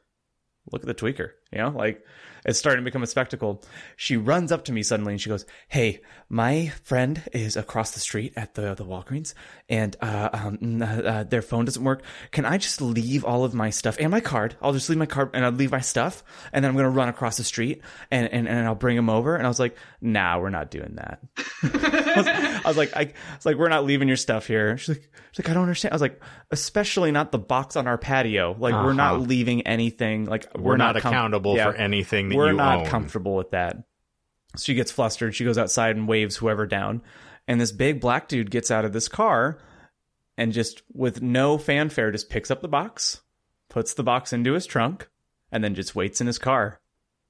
look 0.71 0.81
at 0.81 0.87
the 0.87 0.95
tweaker, 0.95 1.31
you 1.51 1.57
know, 1.57 1.71
like 1.71 2.05
it's 2.45 2.60
starting 2.60 2.84
to 2.84 2.88
become 2.88 3.04
a 3.04 3.08
spectacle. 3.08 3.63
She 3.95 4.17
runs 4.17 4.51
up 4.51 4.65
to 4.65 4.73
me 4.73 4.84
suddenly 4.84 5.13
and 5.13 5.21
she 5.21 5.30
goes, 5.30 5.45
Hey, 5.67 6.01
my 6.30 6.67
friend 6.84 7.21
is 7.34 7.58
across 7.58 7.91
the 7.91 7.99
street 7.99 8.34
at 8.36 8.54
the, 8.56 8.73
the 8.75 8.86
Walgreens 8.86 9.34
and, 9.69 9.95
uh, 10.01 10.30
um, 10.34 10.82
uh, 10.82 10.86
uh, 10.86 11.23
their 11.23 11.41
phone 11.41 11.65
doesn't 11.65 11.84
work. 11.84 12.04
Can 12.32 12.45
I 12.45 12.58
just 12.58 12.82
leave 12.82 13.23
all 13.23 13.43
of 13.43 13.54
my 13.54 13.69
stuff 13.69 13.97
and 13.99 14.12
my 14.12 14.19
card? 14.19 14.56
I'll 14.62 14.73
just 14.73 14.89
leave 14.89 14.99
my 14.99 15.06
card 15.06 15.32
and 15.34 15.45
I'll 15.45 15.51
leave 15.51 15.71
my 15.71 15.82
stuff 15.82 16.23
and 16.54 16.63
then 16.63 16.69
I'm 16.69 16.75
going 16.75 16.86
to 16.86 16.89
run 16.89 17.10
across 17.10 17.38
the 17.38 17.43
street 17.43 17.82
and, 18.10 18.32
and, 18.32 18.47
and 18.47 18.65
I'll 18.65 18.75
bring 18.75 18.97
him 18.97 19.10
over. 19.10 19.36
And 19.36 19.45
I 19.45 19.49
was 19.49 19.60
like, 19.60 19.75
nah, 20.01 20.39
we're 20.39 20.49
not 20.49 20.71
doing 20.71 20.95
that. 20.95 21.19
I, 22.63 22.67
was, 22.67 22.78
like, 22.78 22.95
I, 22.95 23.02
I 23.02 23.13
was 23.36 23.45
like, 23.45 23.58
we're 23.58 23.69
not 23.69 23.86
leaving 23.86 24.08
your 24.08 24.17
stuff 24.17 24.47
here. 24.47 24.78
She's 24.78 24.89
like, 24.97 25.10
she's 25.32 25.45
like, 25.45 25.50
I 25.50 25.54
don't 25.54 25.63
understand. 25.63 25.93
I 25.93 25.95
was 25.95 26.02
like, 26.02 26.21
especially 26.52 27.12
not 27.12 27.32
the 27.32 27.39
box 27.39 27.76
on 27.76 27.88
our 27.88 27.97
patio. 27.97 28.56
Like, 28.58 28.74
we're 28.74 28.93
not 28.93 29.15
Uh-huh. 29.15 29.24
leaving 29.24 29.65
anything. 29.67 30.26
Like, 30.26 30.47
We're, 30.58 30.78
not, 30.78 30.95
com- 31.02 31.12
accountable 31.13 31.56
yeah, 31.56 31.71
for 31.71 31.76
anything 31.78 32.30
that 32.30 32.36
We're 32.36 32.52
not 32.54 32.80
own. 32.80 32.86
comfortable 32.86 33.36
with 33.36 33.52
that. 33.52 33.78
So 34.56 34.63
she 34.63 34.74
gets 34.74 34.91
flustered. 34.91 35.34
She 35.36 35.43
goes 35.45 35.58
outside 35.58 35.95
and 35.95 36.08
waves 36.08 36.36
whoever 36.38 36.65
down. 36.67 37.02
And 37.47 37.60
this 37.60 37.71
big 37.71 38.00
black 38.02 38.28
dude 38.28 38.52
gets 38.52 38.69
out 38.71 38.86
of 38.86 38.93
this 38.93 39.08
car 39.08 39.58
and 40.38 40.52
just 40.54 40.82
with 40.93 41.21
no 41.21 41.58
fanfare 41.58 42.12
just 42.12 42.30
picks 42.30 42.52
up 42.52 42.62
the 42.62 42.67
box, 42.67 43.21
puts 43.69 43.93
the 43.93 44.04
box 44.04 44.34
into 44.34 44.54
his 44.54 44.65
trunk, 44.65 45.08
and 45.52 45.63
then 45.63 45.76
just 45.76 45.95
waits 45.95 46.21
in 46.21 46.28
his 46.28 46.38
car. 46.38 46.80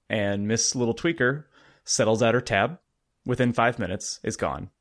And 0.10 0.48
Miss 0.48 0.76
Little 0.76 0.94
Tweaker 0.96 1.46
settles 1.86 2.22
at 2.22 2.34
her 2.34 2.41
tab. 2.41 2.80
Within 3.26 3.54
five 3.54 3.78
minutes, 3.78 4.20
is 4.24 4.36
gone. 4.36 4.72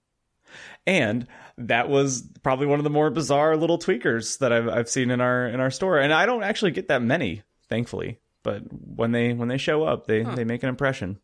And 0.87 1.27
that 1.59 1.89
was 1.89 2.23
probably 2.43 2.67
one 2.67 2.79
of 2.79 2.85
the 2.85 2.91
more 2.91 3.11
bizarre 3.11 3.57
little 3.57 3.79
tweakers 3.79 4.39
that 4.39 4.53
I've 4.53 4.69
I've 4.69 4.89
seen 4.89 5.11
in 5.11 5.21
our 5.21 5.47
in 5.47 5.61
our 5.61 5.71
store. 5.71 5.99
And 5.99 6.13
I 6.13 6.27
don't 6.27 6.43
actually 6.43 6.71
get 6.73 6.89
that 6.89 7.03
many, 7.03 7.43
thankfully. 7.69 8.19
But 8.43 8.63
when 8.71 9.13
they 9.13 9.33
when 9.33 9.49
they 9.49 9.59
show 9.59 9.85
up, 9.85 10.07
they 10.07 10.23
they 10.23 10.45
make 10.45 10.63
an 10.63 10.69
impression. 10.69 11.19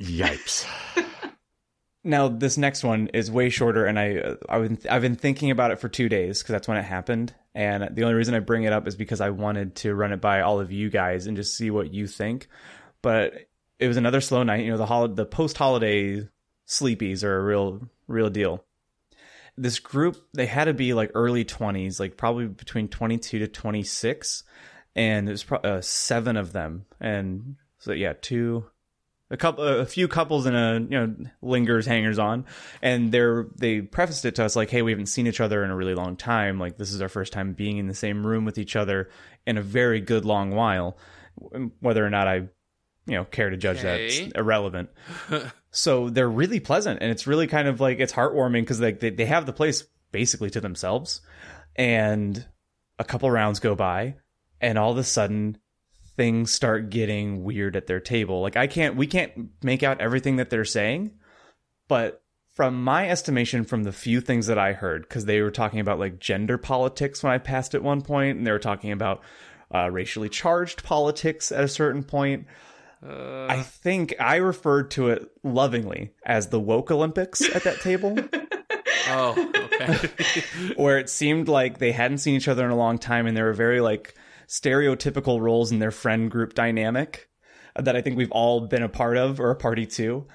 Yipes. 0.00 0.66
Now 2.06 2.28
this 2.28 2.58
next 2.58 2.84
one 2.84 3.08
is 3.14 3.30
way 3.30 3.48
shorter, 3.48 3.86
and 3.86 3.98
I 3.98 4.18
uh, 4.18 4.36
I've 4.46 4.62
been, 4.62 4.78
I've 4.90 5.02
been 5.02 5.16
thinking 5.16 5.50
about 5.50 5.70
it 5.70 5.80
for 5.80 5.88
two 5.88 6.10
days 6.10 6.42
because 6.42 6.52
that's 6.52 6.68
when 6.68 6.76
it 6.76 6.82
happened. 6.82 7.34
And 7.54 7.96
the 7.96 8.02
only 8.02 8.14
reason 8.14 8.34
I 8.34 8.40
bring 8.40 8.64
it 8.64 8.74
up 8.74 8.86
is 8.86 8.94
because 8.94 9.22
I 9.22 9.30
wanted 9.30 9.76
to 9.76 9.94
run 9.94 10.12
it 10.12 10.20
by 10.20 10.42
all 10.42 10.60
of 10.60 10.70
you 10.70 10.90
guys 10.90 11.26
and 11.26 11.34
just 11.34 11.56
see 11.56 11.70
what 11.70 11.94
you 11.94 12.06
think. 12.06 12.48
But 13.00 13.32
it 13.78 13.88
was 13.88 13.96
another 13.96 14.20
slow 14.20 14.42
night. 14.42 14.64
You 14.64 14.72
know, 14.72 14.76
the 14.76 14.84
hol- 14.84 15.08
the 15.08 15.24
post 15.24 15.56
holiday 15.56 16.28
sleepies 16.68 17.24
are 17.24 17.38
a 17.38 17.42
real 17.42 17.88
real 18.06 18.30
deal. 18.30 18.64
This 19.56 19.78
group 19.78 20.16
they 20.34 20.46
had 20.46 20.64
to 20.64 20.74
be 20.74 20.94
like 20.94 21.12
early 21.14 21.44
twenties, 21.44 22.00
like 22.00 22.16
probably 22.16 22.46
between 22.46 22.88
twenty 22.88 23.18
two 23.18 23.38
to 23.40 23.48
twenty 23.48 23.82
six, 23.82 24.42
and 24.96 25.28
there's 25.28 25.44
pro- 25.44 25.58
uh, 25.58 25.80
seven 25.80 26.36
of 26.36 26.52
them, 26.52 26.86
and 27.00 27.56
so 27.78 27.92
yeah, 27.92 28.14
two 28.20 28.64
a 29.30 29.36
couple 29.36 29.64
a 29.64 29.86
few 29.86 30.06
couples 30.06 30.46
and 30.46 30.56
a 30.56 30.80
you 30.80 31.00
know 31.00 31.14
lingers 31.40 31.86
hangers 31.86 32.18
on 32.18 32.44
and 32.82 33.10
they're 33.10 33.46
they 33.56 33.80
prefaced 33.80 34.26
it 34.26 34.34
to 34.34 34.44
us 34.44 34.54
like 34.54 34.68
hey 34.68 34.82
we 34.82 34.92
haven't 34.92 35.06
seen 35.06 35.26
each 35.26 35.40
other 35.40 35.64
in 35.64 35.70
a 35.70 35.76
really 35.76 35.94
long 35.94 36.14
time 36.14 36.60
like 36.60 36.76
this 36.76 36.92
is 36.92 37.00
our 37.00 37.08
first 37.08 37.32
time 37.32 37.54
being 37.54 37.78
in 37.78 37.86
the 37.86 37.94
same 37.94 38.24
room 38.24 38.44
with 38.44 38.58
each 38.58 38.76
other 38.76 39.08
in 39.46 39.56
a 39.56 39.62
very 39.62 40.02
good 40.02 40.26
long 40.26 40.50
while 40.50 40.98
whether 41.80 42.04
or 42.04 42.10
not 42.10 42.28
i 42.28 42.46
you 43.06 43.14
know 43.14 43.24
care 43.24 43.50
to 43.50 43.56
judge 43.56 43.82
that. 43.82 44.00
Okay. 44.00 44.06
It's 44.06 44.32
irrelevant. 44.34 44.90
so 45.74 46.08
they're 46.08 46.30
really 46.30 46.60
pleasant, 46.60 47.02
and 47.02 47.10
it's 47.10 47.26
really 47.26 47.48
kind 47.48 47.66
of 47.66 47.80
like 47.80 47.98
it's 47.98 48.12
heartwarming 48.12 48.62
because 48.62 48.80
like 48.80 49.00
they 49.00 49.10
they 49.10 49.26
have 49.26 49.44
the 49.44 49.52
place 49.52 49.84
basically 50.12 50.48
to 50.50 50.60
themselves, 50.60 51.20
and 51.74 52.46
a 52.98 53.04
couple 53.04 53.28
rounds 53.28 53.58
go 53.58 53.74
by, 53.74 54.14
and 54.60 54.78
all 54.78 54.92
of 54.92 54.98
a 54.98 55.04
sudden 55.04 55.58
things 56.16 56.52
start 56.52 56.90
getting 56.90 57.42
weird 57.42 57.74
at 57.74 57.88
their 57.88 57.98
table. 57.98 58.40
Like 58.40 58.56
I 58.56 58.68
can't 58.68 58.94
we 58.94 59.08
can't 59.08 59.32
make 59.64 59.82
out 59.82 60.00
everything 60.00 60.36
that 60.36 60.48
they're 60.48 60.64
saying, 60.64 61.10
but 61.88 62.22
from 62.54 62.84
my 62.84 63.08
estimation 63.08 63.64
from 63.64 63.82
the 63.82 63.90
few 63.90 64.20
things 64.20 64.46
that 64.46 64.58
I 64.58 64.74
heard 64.74 65.08
cuz 65.08 65.24
they 65.24 65.40
were 65.40 65.50
talking 65.50 65.80
about 65.80 65.98
like 65.98 66.20
gender 66.20 66.56
politics 66.56 67.20
when 67.20 67.32
I 67.32 67.38
passed 67.38 67.74
at 67.74 67.82
one 67.82 68.00
point 68.00 68.38
and 68.38 68.46
they 68.46 68.52
were 68.52 68.60
talking 68.60 68.92
about 68.92 69.22
uh, 69.74 69.90
racially 69.90 70.28
charged 70.28 70.84
politics 70.84 71.50
at 71.50 71.64
a 71.64 71.68
certain 71.68 72.04
point. 72.04 72.46
Uh, 73.06 73.46
I 73.48 73.62
think 73.62 74.14
I 74.18 74.36
referred 74.36 74.92
to 74.92 75.10
it 75.10 75.30
lovingly 75.42 76.12
as 76.24 76.48
the 76.48 76.60
woke 76.60 76.90
Olympics 76.90 77.42
at 77.54 77.64
that 77.64 77.80
table. 77.80 78.16
oh, 79.08 79.52
okay. 79.54 80.10
where 80.76 80.98
it 80.98 81.10
seemed 81.10 81.48
like 81.48 81.78
they 81.78 81.92
hadn't 81.92 82.18
seen 82.18 82.34
each 82.34 82.48
other 82.48 82.64
in 82.64 82.70
a 82.70 82.76
long 82.76 82.98
time 82.98 83.26
and 83.26 83.36
there 83.36 83.44
were 83.44 83.52
very 83.52 83.80
like 83.80 84.14
stereotypical 84.48 85.40
roles 85.40 85.70
in 85.70 85.80
their 85.80 85.90
friend 85.90 86.30
group 86.30 86.54
dynamic 86.54 87.28
that 87.76 87.96
I 87.96 88.00
think 88.00 88.16
we've 88.16 88.30
all 88.30 88.62
been 88.62 88.82
a 88.82 88.88
part 88.88 89.16
of 89.16 89.40
or 89.40 89.50
a 89.50 89.56
party 89.56 89.86
to. 89.86 90.26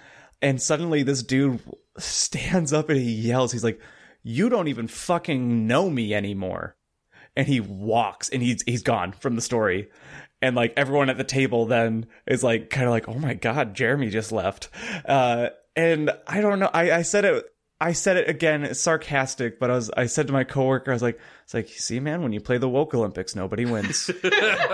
And 0.41 0.61
suddenly 0.61 1.03
this 1.03 1.23
dude 1.23 1.59
stands 1.97 2.73
up 2.73 2.89
and 2.89 2.99
he 2.99 3.11
yells, 3.11 3.51
he's 3.51 3.63
like, 3.63 3.81
You 4.23 4.49
don't 4.49 4.67
even 4.67 4.87
fucking 4.87 5.67
know 5.67 5.89
me 5.89 6.13
anymore. 6.13 6.75
And 7.35 7.47
he 7.47 7.59
walks 7.61 8.29
and 8.29 8.41
he's 8.41 8.63
he's 8.63 8.83
gone 8.83 9.13
from 9.13 9.35
the 9.35 9.41
story. 9.41 9.89
And 10.41 10.55
like 10.55 10.73
everyone 10.77 11.09
at 11.09 11.17
the 11.17 11.23
table 11.23 11.65
then 11.65 12.05
is 12.25 12.43
like 12.43 12.69
kind 12.69 12.85
of 12.85 12.91
like, 12.91 13.09
oh 13.09 13.15
my 13.19 13.33
god, 13.33 13.73
Jeremy 13.73 14.09
just 14.09 14.31
left. 14.31 14.69
Uh 15.05 15.49
and 15.75 16.11
I 16.27 16.41
don't 16.41 16.59
know. 16.59 16.69
I, 16.73 16.91
I 16.91 17.01
said 17.01 17.25
it 17.25 17.45
I 17.81 17.93
said 17.93 18.17
it 18.17 18.29
again, 18.29 18.63
it's 18.65 18.79
sarcastic, 18.81 19.57
but 19.59 19.69
I 19.71 19.75
was 19.75 19.89
I 19.95 20.05
said 20.07 20.27
to 20.27 20.33
my 20.33 20.43
coworker, 20.43 20.91
I 20.91 20.93
was 20.95 21.01
like, 21.01 21.19
it's 21.45 21.53
like, 21.53 21.69
see, 21.69 21.99
man, 21.99 22.21
when 22.21 22.33
you 22.33 22.41
play 22.41 22.57
the 22.57 22.67
woke 22.67 22.93
Olympics, 22.93 23.35
nobody 23.35 23.65
wins. 23.65 24.09
You 24.23 24.29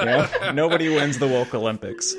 know? 0.06 0.52
Nobody 0.54 0.90
wins 0.90 1.18
the 1.20 1.28
woke 1.28 1.54
Olympics. 1.54 2.14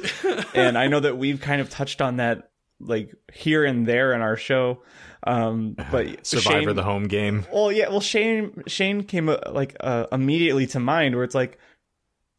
And 0.55 0.77
I 0.79 0.87
know 0.89 1.01
that 1.01 1.19
we've 1.19 1.41
kind 1.41 1.61
of 1.61 1.71
touched 1.71 2.01
on 2.01 2.17
that 2.17 2.51
like 2.81 3.15
here 3.33 3.65
and 3.65 3.87
there 3.87 4.13
in 4.13 4.21
our 4.21 4.37
show. 4.37 4.83
Um 5.25 5.77
but 5.91 6.25
Survivor 6.27 6.63
Shane- 6.63 6.77
the 6.77 6.83
home 6.83 7.09
game. 7.09 7.47
well, 7.53 7.71
yeah. 7.73 7.89
Well, 7.89 8.01
Shane 8.01 8.63
Shane 8.67 9.03
came 9.03 9.29
uh, 9.29 9.39
like 9.51 9.77
uh, 9.81 10.07
immediately 10.13 10.67
to 10.69 10.81
mind 10.81 11.15
where 11.15 11.25
it's 11.25 11.35
like, 11.35 11.59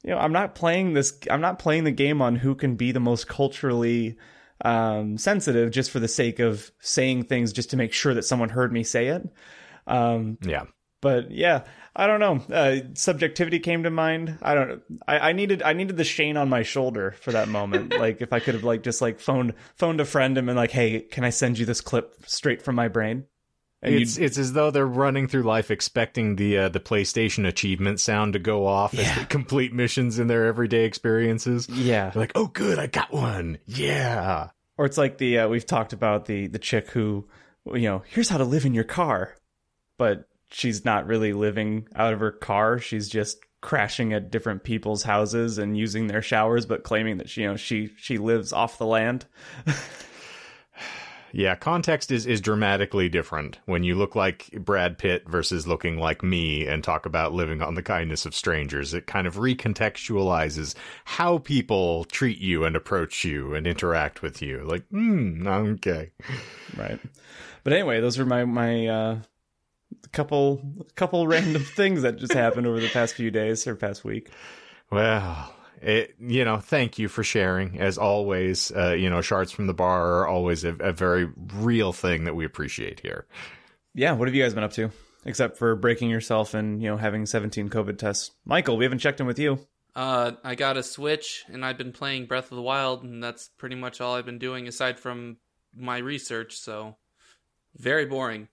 you 0.08 0.14
know, 0.14 0.20
I'm 0.20 0.32
not 0.32 0.56
playing 0.56 0.94
this. 0.94 1.20
I'm 1.30 1.42
not 1.42 1.60
playing 1.60 1.84
the 1.84 1.92
game 1.92 2.22
on 2.22 2.38
who 2.38 2.56
can 2.56 2.76
be 2.78 2.94
the 2.94 3.02
most 3.02 3.28
culturally 3.28 4.16
um, 4.64 5.18
sensitive 5.18 5.70
just 5.70 5.92
for 5.92 6.00
the 6.00 6.08
sake 6.08 6.40
of 6.40 6.72
saying 6.80 7.26
things 7.26 7.52
just 7.52 7.72
to 7.72 7.78
make 7.78 7.92
sure 7.92 8.14
that 8.14 8.24
someone 8.24 8.48
heard 8.48 8.72
me 8.72 8.84
say 8.84 9.08
it. 9.08 9.28
Um, 9.86 10.38
Yeah. 10.42 10.64
but 11.02 11.30
yeah, 11.30 11.66
I 11.94 12.08
don't 12.08 12.22
know. 12.22 12.56
Uh, 12.56 12.88
subjectivity 12.94 13.60
came 13.60 13.84
to 13.84 13.90
mind. 13.90 14.38
I 14.42 14.56
don't. 14.56 14.82
I, 15.06 15.20
I 15.20 15.32
needed. 15.34 15.62
I 15.62 15.74
needed 15.74 15.98
the 15.98 16.06
Shane 16.06 16.38
on 16.38 16.48
my 16.48 16.64
shoulder 16.64 17.16
for 17.20 17.34
that 17.34 17.50
moment. 17.50 17.92
like 18.00 18.22
if 18.22 18.32
I 18.32 18.40
could 18.40 18.54
have 18.54 18.64
like 18.64 18.84
just 18.84 19.02
like 19.02 19.20
phoned 19.20 19.56
phoned 19.76 20.00
a 20.00 20.06
friend 20.06 20.38
and 20.38 20.48
been 20.48 20.56
like, 20.56 20.72
"Hey, 20.72 21.02
can 21.02 21.26
I 21.26 21.32
send 21.32 21.60
you 21.60 21.66
this 21.66 21.82
clip 21.82 22.16
straight 22.26 22.62
from 22.62 22.76
my 22.76 22.88
brain?" 22.88 23.26
And 23.82 23.94
It's 23.94 24.18
it's 24.18 24.38
as 24.38 24.54
though 24.54 24.72
they're 24.72 24.88
running 24.88 25.28
through 25.28 25.44
life 25.44 25.70
expecting 25.70 26.36
the 26.36 26.58
uh, 26.58 26.70
the 26.70 26.80
PlayStation 26.80 27.48
achievement 27.48 28.00
sound 28.00 28.34
to 28.34 28.40
go 28.40 28.66
off 28.66 28.94
as 28.98 29.16
they 29.16 29.26
complete 29.26 29.72
missions 29.74 30.18
in 30.18 30.28
their 30.28 30.46
everyday 30.48 30.86
experiences. 30.86 31.70
yeah. 31.70 32.10
They're 32.10 32.22
like, 32.22 32.32
oh, 32.36 32.48
good, 32.48 32.80
I 32.80 32.88
got 32.88 33.14
one. 33.14 33.60
Yeah. 33.68 34.50
Or 34.78 34.86
it's 34.86 34.98
like 34.98 35.18
the 35.20 35.40
uh, 35.40 35.48
we've 35.48 35.66
talked 35.66 35.94
about 35.94 36.26
the 36.26 36.48
the 36.48 36.60
chick 36.60 36.90
who 36.90 37.28
you 37.66 37.82
know 37.82 38.04
here's 38.08 38.30
how 38.30 38.38
to 38.38 38.46
live 38.46 38.66
in 38.66 38.74
your 38.74 38.84
car, 38.84 39.36
but 39.98 40.28
she's 40.50 40.84
not 40.84 41.06
really 41.06 41.34
living 41.34 41.88
out 41.96 42.14
of 42.14 42.20
her 42.20 42.32
car. 42.32 42.80
She's 42.80 43.08
just 43.10 43.38
crashing 43.62 44.14
at 44.14 44.32
different 44.32 44.64
people's 44.64 45.04
houses 45.04 45.58
and 45.58 45.78
using 45.78 46.08
their 46.08 46.22
showers, 46.22 46.66
but 46.66 46.84
claiming 46.84 47.18
that 47.18 47.30
she 47.30 47.42
you 47.42 47.48
know 47.48 47.56
she 47.58 47.92
she 47.98 48.18
lives 48.18 48.54
off 48.54 48.78
the 48.80 48.86
land. 48.88 49.26
Yeah, 51.38 51.54
context 51.54 52.10
is, 52.10 52.26
is 52.26 52.42
dramatically 52.42 53.10
different 53.10 53.60
when 53.68 53.84
you 53.84 53.94
look 53.94 54.16
like 54.16 54.50
Brad 54.54 54.98
Pitt 54.98 55.30
versus 55.30 55.68
looking 55.68 56.00
like 56.00 56.24
me 56.24 56.66
and 56.66 56.84
talk 56.84 57.06
about 57.06 57.32
living 57.32 57.62
on 57.62 57.76
the 57.76 57.84
kindness 57.84 58.26
of 58.26 58.34
strangers. 58.34 58.96
It 58.96 59.06
kind 59.06 59.28
of 59.28 59.36
recontextualizes 59.36 60.74
how 61.06 61.38
people 61.38 62.06
treat 62.06 62.40
you 62.40 62.64
and 62.64 62.76
approach 62.76 63.24
you 63.24 63.54
and 63.54 63.68
interact 63.68 64.24
with 64.24 64.42
you. 64.42 64.64
Like, 64.64 64.88
hmm, 64.88 65.46
okay. 65.46 66.10
Right. 66.76 67.00
But 67.64 67.74
anyway, 67.74 68.02
those 68.02 68.18
are 68.18 68.26
my 68.26 68.44
my 68.44 68.88
uh, 68.88 69.20
couple 70.14 70.88
couple 70.96 71.28
random 71.28 71.64
things 71.64 72.02
that 72.02 72.18
just 72.18 72.34
happened 72.34 72.66
over 72.66 72.80
the 72.80 72.90
past 72.90 73.14
few 73.14 73.30
days 73.30 73.68
or 73.68 73.76
past 73.76 74.04
week. 74.04 74.32
Well, 74.90 75.54
it, 75.82 76.16
you 76.20 76.44
know, 76.46 76.58
thank 76.58 76.98
you 77.00 77.08
for 77.08 77.24
sharing. 77.24 77.80
As 77.80 77.98
always, 77.98 78.72
uh, 78.72 78.94
you 78.94 79.10
know, 79.10 79.22
shards 79.22 79.52
from 79.52 79.68
the 79.68 79.74
bar 79.74 80.20
are 80.20 80.28
always 80.28 80.64
a, 80.64 80.76
a 80.76 80.92
very 80.92 81.30
real 81.56 81.94
thing 81.94 82.26
that 82.26 82.36
we 82.36 82.46
appreciate 82.46 83.00
here. 83.00 83.26
Yeah. 83.94 84.14
What 84.14 84.28
have 84.28 84.36
you 84.36 84.44
guys 84.44 84.54
been 84.54 84.64
up 84.64 84.74
to? 84.74 84.92
Except 85.26 85.58
for 85.58 85.76
breaking 85.76 86.10
yourself 86.10 86.54
and 86.54 86.82
you 86.82 86.90
know 86.90 86.98
having 86.98 87.26
17 87.26 87.70
COVID 87.70 87.98
tests. 87.98 88.32
Michael, 88.46 88.78
we 88.78 88.86
haven't 88.86 89.00
checked 89.00 89.20
in 89.20 89.28
with 89.28 89.40
you. 89.40 89.60
Uh, 89.96 90.34
I 90.44 90.56
got 90.56 90.78
a 90.78 90.84
Switch, 90.84 91.44
and 91.48 91.66
I've 91.66 91.78
been 91.78 91.92
playing 91.92 92.28
Breath 92.28 92.52
of 92.52 92.56
the 92.56 92.62
Wild, 92.62 93.04
and 93.04 93.22
that's 93.22 93.50
pretty 93.58 93.76
much 93.76 94.00
all 94.00 94.16
I've 94.16 94.28
been 94.28 94.38
doing 94.38 94.68
aside 94.68 95.00
from 95.00 95.38
my 95.76 95.98
research. 95.98 96.56
So, 96.56 96.96
very 97.76 98.06
boring, 98.06 98.48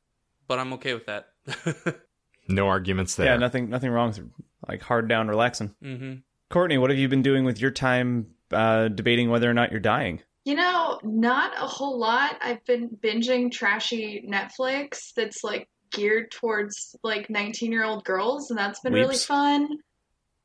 but 0.49 0.59
I'm 0.59 0.73
okay 0.73 0.95
with 0.95 1.07
that. 1.07 1.29
No 2.49 2.69
arguments 2.69 3.15
there. 3.17 3.27
Yeah, 3.27 3.37
nothing 3.37 3.71
nothing 3.71 3.91
wrong 3.91 4.09
with 4.09 4.21
like 4.69 4.83
hard 4.83 5.09
down 5.09 5.29
relaxing. 5.29 5.75
hmm 5.83 6.15
Courtney, 6.51 6.79
what 6.79 6.91
have 6.91 6.99
you 6.99 7.09
been 7.09 7.23
doing 7.23 7.45
with 7.45 7.61
your 7.61 7.71
time 7.71 8.27
uh, 8.53 8.89
debating 8.89 9.31
whether 9.31 9.51
or 9.51 9.55
not 9.55 9.71
you're 9.71 9.81
dying? 9.81 10.21
You 10.45 10.55
know, 10.57 11.01
not 11.03 11.53
a 11.57 11.67
whole 11.67 11.99
lot. 11.99 12.37
I've 12.43 12.65
been 12.67 12.91
binging 13.03 13.51
trashy 13.51 14.27
Netflix 14.31 15.13
that's 15.17 15.43
like 15.43 15.69
geared 15.91 16.31
towards 16.31 16.95
like 17.03 17.31
19 17.31 17.73
year 17.73 17.85
old 17.85 18.05
girls, 18.05 18.51
and 18.51 18.59
that's 18.59 18.81
been 18.81 18.93
really 18.93 19.17
fun. 19.17 19.69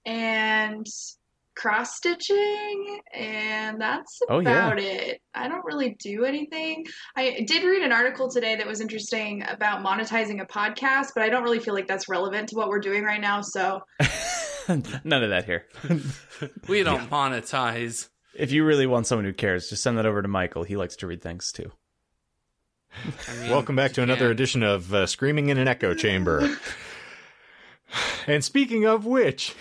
And 0.05 0.87
cross 1.55 1.97
stitching, 1.97 3.01
and 3.13 3.81
that's 3.81 4.19
Oh, 4.29 4.39
yeah. 4.39 4.49
about 4.67 4.79
it. 4.79 5.21
I 5.33 5.49
don't 5.49 5.65
really 5.65 5.97
do 5.99 6.23
anything. 6.23 6.85
I 7.17 7.43
did 7.45 7.65
read 7.65 7.83
an 7.83 7.91
article 7.91 8.29
today 8.31 8.55
that 8.55 8.65
was 8.65 8.79
interesting 8.79 9.43
about 9.45 9.85
monetizing 9.85 10.41
a 10.41 10.45
podcast, 10.45 11.07
but 11.13 11.23
I 11.23 11.29
don't 11.29 11.43
really 11.43 11.59
feel 11.59 11.73
like 11.73 11.87
that's 11.87 12.07
relevant 12.07 12.49
to 12.49 12.55
what 12.55 12.69
we're 12.69 12.79
doing 12.79 13.03
right 13.03 13.19
now. 13.19 13.41
So, 13.41 13.81
None 15.03 15.23
of 15.23 15.29
that 15.29 15.45
here. 15.45 15.65
We 16.67 16.83
don't 16.83 17.09
monetize. 17.09 18.09
If 18.35 18.51
you 18.51 18.63
really 18.63 18.85
want 18.85 19.07
someone 19.07 19.25
who 19.25 19.33
cares, 19.33 19.69
just 19.69 19.81
send 19.81 19.97
that 19.97 20.05
over 20.05 20.21
to 20.21 20.27
Michael. 20.27 20.63
He 20.63 20.77
likes 20.77 20.95
to 20.97 21.07
read 21.07 21.21
things 21.21 21.51
too. 21.51 21.71
I 23.27 23.35
mean, 23.39 23.49
Welcome 23.49 23.75
back 23.75 23.93
to 23.93 24.03
another 24.03 24.25
yeah. 24.25 24.31
edition 24.31 24.63
of 24.63 24.93
uh, 24.93 25.07
Screaming 25.07 25.49
in 25.49 25.57
an 25.57 25.67
Echo 25.67 25.93
Chamber. 25.93 26.57
and 28.27 28.43
speaking 28.43 28.85
of 28.85 29.05
which, 29.05 29.55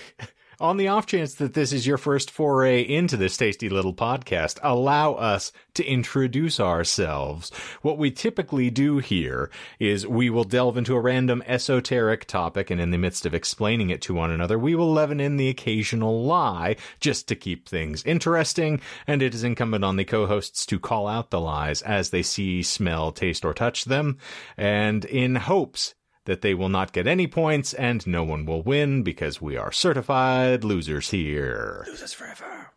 on 0.60 0.76
the 0.76 0.88
off 0.88 1.06
chance 1.06 1.34
that 1.34 1.54
this 1.54 1.72
is 1.72 1.86
your 1.86 1.98
first 1.98 2.30
foray 2.30 2.82
into 2.82 3.16
this 3.16 3.36
tasty 3.36 3.68
little 3.68 3.94
podcast, 3.94 4.58
allow 4.62 5.12
us 5.14 5.52
to 5.74 5.84
introduce 5.84 6.58
ourselves. 6.58 7.50
What 7.82 7.98
we 7.98 8.10
typically 8.10 8.68
do 8.70 8.98
here 8.98 9.50
is 9.78 10.06
we 10.06 10.30
will 10.30 10.44
delve 10.44 10.76
into 10.76 10.96
a 10.96 11.00
random 11.00 11.42
esoteric 11.46 12.24
topic, 12.24 12.70
and 12.70 12.80
in 12.80 12.90
the 12.90 12.98
midst 12.98 13.24
of 13.26 13.34
explaining 13.34 13.90
it 13.90 14.02
to 14.02 14.14
one 14.14 14.30
another, 14.30 14.58
we 14.58 14.74
will 14.74 14.92
leaven 14.92 15.20
in 15.20 15.36
the 15.36 15.48
occasional 15.48 16.24
lie 16.24 16.76
just 16.98 17.28
to 17.28 17.36
keep 17.36 17.68
things 17.68 18.02
interesting. 18.04 18.80
And 19.06 19.22
it 19.22 19.34
is 19.34 19.44
incumbent 19.44 19.84
on 19.84 19.96
the 19.96 20.04
co-hosts 20.04 20.66
to 20.66 20.80
call 20.80 21.06
out 21.06 21.30
the 21.30 21.40
lies 21.40 21.82
as 21.82 22.10
they 22.10 22.22
see, 22.22 22.62
smell, 22.62 23.12
taste, 23.12 23.44
or 23.44 23.54
touch 23.54 23.84
them, 23.84 24.18
and 24.56 25.04
in 25.04 25.36
hopes 25.36 25.94
that 26.28 26.42
they 26.42 26.52
will 26.52 26.68
not 26.68 26.92
get 26.92 27.06
any 27.06 27.26
points 27.26 27.72
and 27.72 28.06
no 28.06 28.22
one 28.22 28.44
will 28.44 28.62
win 28.62 29.02
because 29.02 29.40
we 29.40 29.56
are 29.56 29.72
certified 29.72 30.62
losers 30.62 31.08
here. 31.10 31.86
Losers 31.88 32.12
forever. 32.12 32.70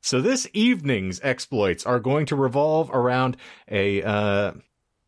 So 0.00 0.20
this 0.20 0.46
evening's 0.52 1.20
exploits 1.24 1.84
are 1.84 1.98
going 1.98 2.24
to 2.26 2.36
revolve 2.36 2.88
around 2.92 3.36
a 3.68 4.00
uh, 4.00 4.52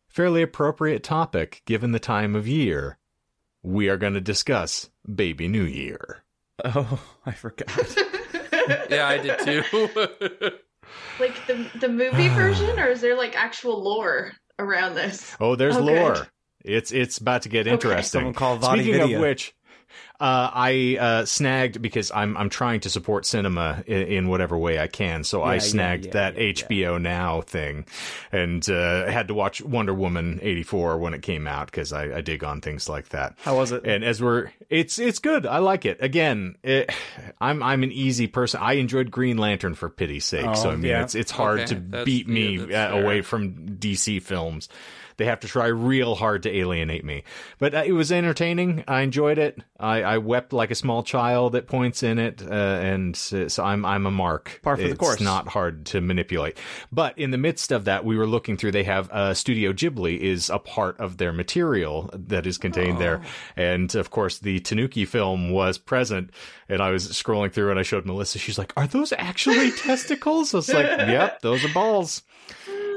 fairly 0.09 0.43
appropriate 0.43 1.05
topic 1.05 1.63
given 1.65 1.93
the 1.93 2.01
time 2.01 2.35
of 2.35 2.49
year. 2.49 2.99
We 3.63 3.89
are 3.89 3.97
going 3.97 4.15
to 4.15 4.21
discuss 4.21 4.91
Baby 5.15 5.47
New 5.47 5.63
Year. 5.63 6.25
Oh, 6.65 7.01
I 7.25 7.33
forgot. 7.33 7.71
Yeah, 8.91 9.09
I 9.09 9.17
did 9.17 9.39
too. 9.39 9.63
like 11.19 11.47
the 11.47 11.71
the 11.81 11.89
movie 11.89 12.29
version, 12.29 12.79
or 12.79 12.89
is 12.89 13.01
there 13.01 13.17
like 13.17 13.35
actual 13.35 13.83
lore 13.83 14.33
around 14.59 14.95
this? 14.95 15.35
Oh, 15.41 15.57
there's 15.57 15.77
Oh, 15.77 15.87
good. 15.87 16.29
Lore. 16.69 16.77
It's 16.79 16.93
it's 16.93 17.19
about 17.19 17.43
to 17.43 17.49
get 17.49 17.67
interesting. 17.67 18.21
Someone 18.21 18.35
call 18.35 18.57
Vadi 18.57 18.83
Speaking 18.83 19.01
Vidya. 19.01 19.17
of 19.17 19.23
which, 19.23 19.55
Uh, 20.21 20.51
I 20.53 20.97
uh, 21.01 21.25
snagged 21.27 21.81
because 21.81 22.11
I'm 22.13 22.37
I'm 22.37 22.51
trying 22.51 22.81
to 22.81 22.91
support 22.91 23.25
cinema 23.25 23.85
in, 23.87 24.03
in 24.03 24.29
whatever 24.29 24.59
way 24.59 24.79
I 24.81 24.89
can. 24.89 25.23
So 25.23 25.43
I 25.43 25.47
Yeah, 25.47 25.53
yeah, 25.55 25.59
snagged 25.61 26.05
yeah, 26.07 26.13
that 26.13 26.35
yeah, 26.37 26.43
yeah. 26.43 26.53
HBO 26.53 27.01
Now 27.01 27.41
thing, 27.41 27.87
and 28.33 28.69
uh, 28.69 29.05
I 29.07 29.11
had 29.13 29.29
to 29.29 29.35
watch 29.35 29.63
Wonder 29.63 29.95
Woman 29.95 30.41
'84 30.43 30.99
when 30.99 31.15
it 31.15 31.23
came 31.23 31.47
out 31.47 31.67
because 31.67 31.93
I, 31.93 32.17
I 32.17 32.21
dig 32.21 32.43
on 32.43 32.61
things 32.61 32.89
like 32.89 33.11
that. 33.11 33.35
How 33.43 33.57
was 33.57 33.71
it? 33.71 33.87
And 33.87 34.03
as 34.03 34.21
we're, 34.21 34.51
it's 34.69 34.99
it's 34.99 35.21
good. 35.21 35.47
I 35.47 35.59
like 35.59 35.85
it. 35.87 35.99
Again, 36.03 36.57
it, 36.65 36.91
I'm 37.41 37.63
I'm 37.63 37.85
an 37.85 37.93
easy 37.93 38.27
person. 38.27 38.61
I 38.61 38.73
enjoyed 38.75 39.13
Green 39.13 39.39
Lantern 39.39 39.75
for 39.75 39.89
pity's 39.89 40.25
sake. 40.25 40.57
so 40.57 40.71
Oh, 40.71 40.73
I 40.73 40.77
mean, 40.77 40.91
yeah. 40.91 41.03
it's 41.05 41.15
it's 41.15 41.31
hard 41.31 41.61
Okay, 41.61 41.67
to 41.67 41.75
that's- 41.77 42.05
beat 42.05 42.27
me 42.29 42.59
yeah, 42.69 42.89
uh, 42.93 42.99
away 42.99 43.23
from 43.23 43.79
DC 43.79 44.21
films. 44.21 44.69
They 45.19 45.25
have 45.25 45.41
to 45.41 45.49
try 45.49 45.67
real 45.67 46.15
hard 46.15 46.45
to 46.45 46.57
alienate 46.57 47.05
me. 47.05 47.25
But 47.59 47.75
uh, 47.75 47.83
it 47.85 47.93
was 47.93 48.11
entertaining. 48.13 48.85
I 48.87 49.03
enjoyed 49.03 49.37
it. 49.37 49.59
I, 49.79 50.03
I 50.03 50.19
wept 50.19 50.53
like 50.53 50.71
a 50.71 50.77
small 50.77 51.03
child 51.03 51.57
at 51.57 51.67
points 51.67 52.05
in 52.05 52.19
it, 52.19 52.41
uh, 52.41 52.55
and 52.55 53.17
so 53.17 53.49
I'm 53.63 53.85
I'm 53.85 54.07
a 54.07 54.11
mark. 54.11 54.61
Par 54.63 54.77
for 54.77 54.83
the 54.83 54.91
it's 54.91 54.99
course. 54.99 55.21
not 55.21 55.49
hard 55.49 55.87
to 55.87 56.01
manipulate. 56.01 56.57
But 56.93 57.19
in 57.19 57.33
the 57.33 57.39
midst 57.39 57.73
of 57.73 57.85
that, 57.85 58.05
we 58.05 58.17
were 58.17 58.27
looking 58.27 58.57
through. 58.57 58.73
They 58.73 58.85
have 58.85 59.11
uh, 59.11 59.35
Studio 59.35 59.73
Ghibli 59.73 60.19
is 60.19 60.51
a 60.51 60.59
part 60.59 60.99
of 61.01 61.17
their 61.17 61.33
material 61.33 62.11
that 62.13 62.47
is 62.47 62.57
contained 62.57 62.99
there, 62.99 63.21
and 63.57 63.93
of 63.97 64.11
course 64.11 64.39
the 64.39 64.61
Tanuki 64.61 65.05
film 65.05 65.51
was 65.51 65.79
present. 65.79 66.31
And 66.69 66.83
I 66.83 66.91
was 66.91 67.09
scrolling 67.09 67.53
through, 67.53 67.71
and 67.71 67.79
I 67.79 67.83
showed 67.83 68.07
Melissa. 68.07 68.39
She's 68.39 68.59
like, 68.59 68.73
"Are 68.77 68.87
those 68.87 69.13
actually 69.13 69.73
testicles?" 69.77 70.55
I 70.55 70.59
was 70.59 70.73
like, 70.73 70.87
"Yep, 70.87 71.41
those 71.41 71.65
are 71.65 71.73
balls." 71.73 72.23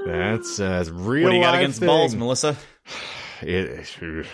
That's 0.06 0.60
uh, 0.60 0.86
real. 0.92 1.24
what 1.24 1.32
do 1.32 1.38
you 1.38 1.44
got 1.44 1.56
against 1.56 1.80
thing. 1.80 1.88
balls, 1.88 2.16
Melissa? 2.16 2.56
It, 3.44 3.88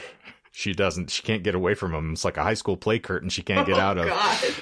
she 0.52 0.74
doesn't. 0.74 1.12
She 1.12 1.24
can't 1.24 1.42
get 1.42 1.56
away 1.56 1.76
from 1.76 1.94
them. 1.94 2.12
It's 2.12 2.26
like 2.26 2.36
a 2.36 2.44
high 2.44 2.56
school 2.56 2.76
play 2.76 3.00
curtain. 3.00 3.30
She 3.30 3.42
can't 3.42 3.66
get 3.66 3.78
out 3.78 3.98
oh, 3.98 4.02
of. 4.02 4.10
God. 4.10 4.38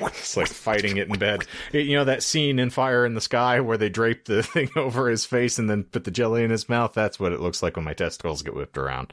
It's 0.00 0.36
like 0.36 0.46
fighting 0.46 0.96
it 0.96 1.08
in 1.08 1.18
bed. 1.18 1.44
It- 1.72 1.86
you 1.86 1.96
know 1.96 2.04
that 2.04 2.22
scene 2.22 2.58
in 2.58 2.70
Fire 2.70 3.04
in 3.04 3.14
the 3.14 3.20
Sky 3.20 3.60
where 3.60 3.76
they 3.76 3.88
drape 3.88 4.24
the 4.24 4.42
thing 4.44 4.70
over 4.76 5.08
his 5.08 5.26
face 5.26 5.58
and 5.58 5.68
then 5.68 5.84
put 5.84 6.04
the 6.04 6.10
jelly 6.10 6.44
in 6.44 6.50
his 6.50 6.68
mouth. 6.68 6.92
That's 6.94 7.18
what 7.18 7.32
it 7.32 7.40
looks 7.40 7.62
like 7.62 7.76
when 7.76 7.84
my 7.84 7.94
testicles 7.94 8.42
get 8.42 8.54
whipped 8.54 8.78
around. 8.78 9.12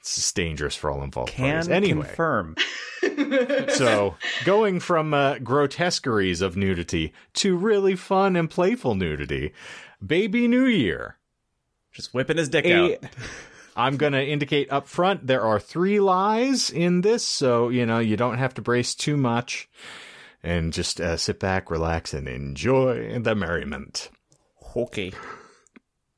It's 0.00 0.16
just 0.16 0.34
dangerous 0.34 0.74
for 0.74 0.90
all 0.90 1.02
involved 1.02 1.30
Can 1.30 1.52
parties. 1.52 1.68
Anyway, 1.68 2.06
confirm. 2.06 2.56
so 3.74 4.16
going 4.44 4.80
from 4.80 5.14
uh, 5.14 5.38
grotesqueries 5.38 6.40
of 6.40 6.56
nudity 6.56 7.12
to 7.34 7.56
really 7.56 7.94
fun 7.94 8.34
and 8.34 8.50
playful 8.50 8.96
nudity, 8.96 9.52
Baby 10.04 10.48
New 10.48 10.66
Year. 10.66 11.18
Just 11.92 12.14
whipping 12.14 12.38
his 12.38 12.48
dick 12.48 12.64
A- 12.64 12.94
out. 12.94 12.98
I'm 13.76 13.96
going 13.96 14.12
to 14.12 14.24
indicate 14.24 14.70
up 14.70 14.86
front 14.86 15.26
there 15.26 15.42
are 15.42 15.58
three 15.58 15.98
lies 15.98 16.70
in 16.70 17.00
this, 17.00 17.24
so 17.24 17.70
you 17.70 17.86
know 17.86 18.00
you 18.00 18.16
don't 18.16 18.38
have 18.38 18.54
to 18.54 18.62
brace 18.62 18.94
too 18.94 19.16
much, 19.16 19.68
and 20.42 20.72
just 20.72 21.00
uh, 21.00 21.16
sit 21.16 21.40
back, 21.40 21.70
relax, 21.70 22.12
and 22.12 22.28
enjoy 22.28 23.18
the 23.18 23.34
merriment. 23.34 24.10
Okay. 24.76 25.12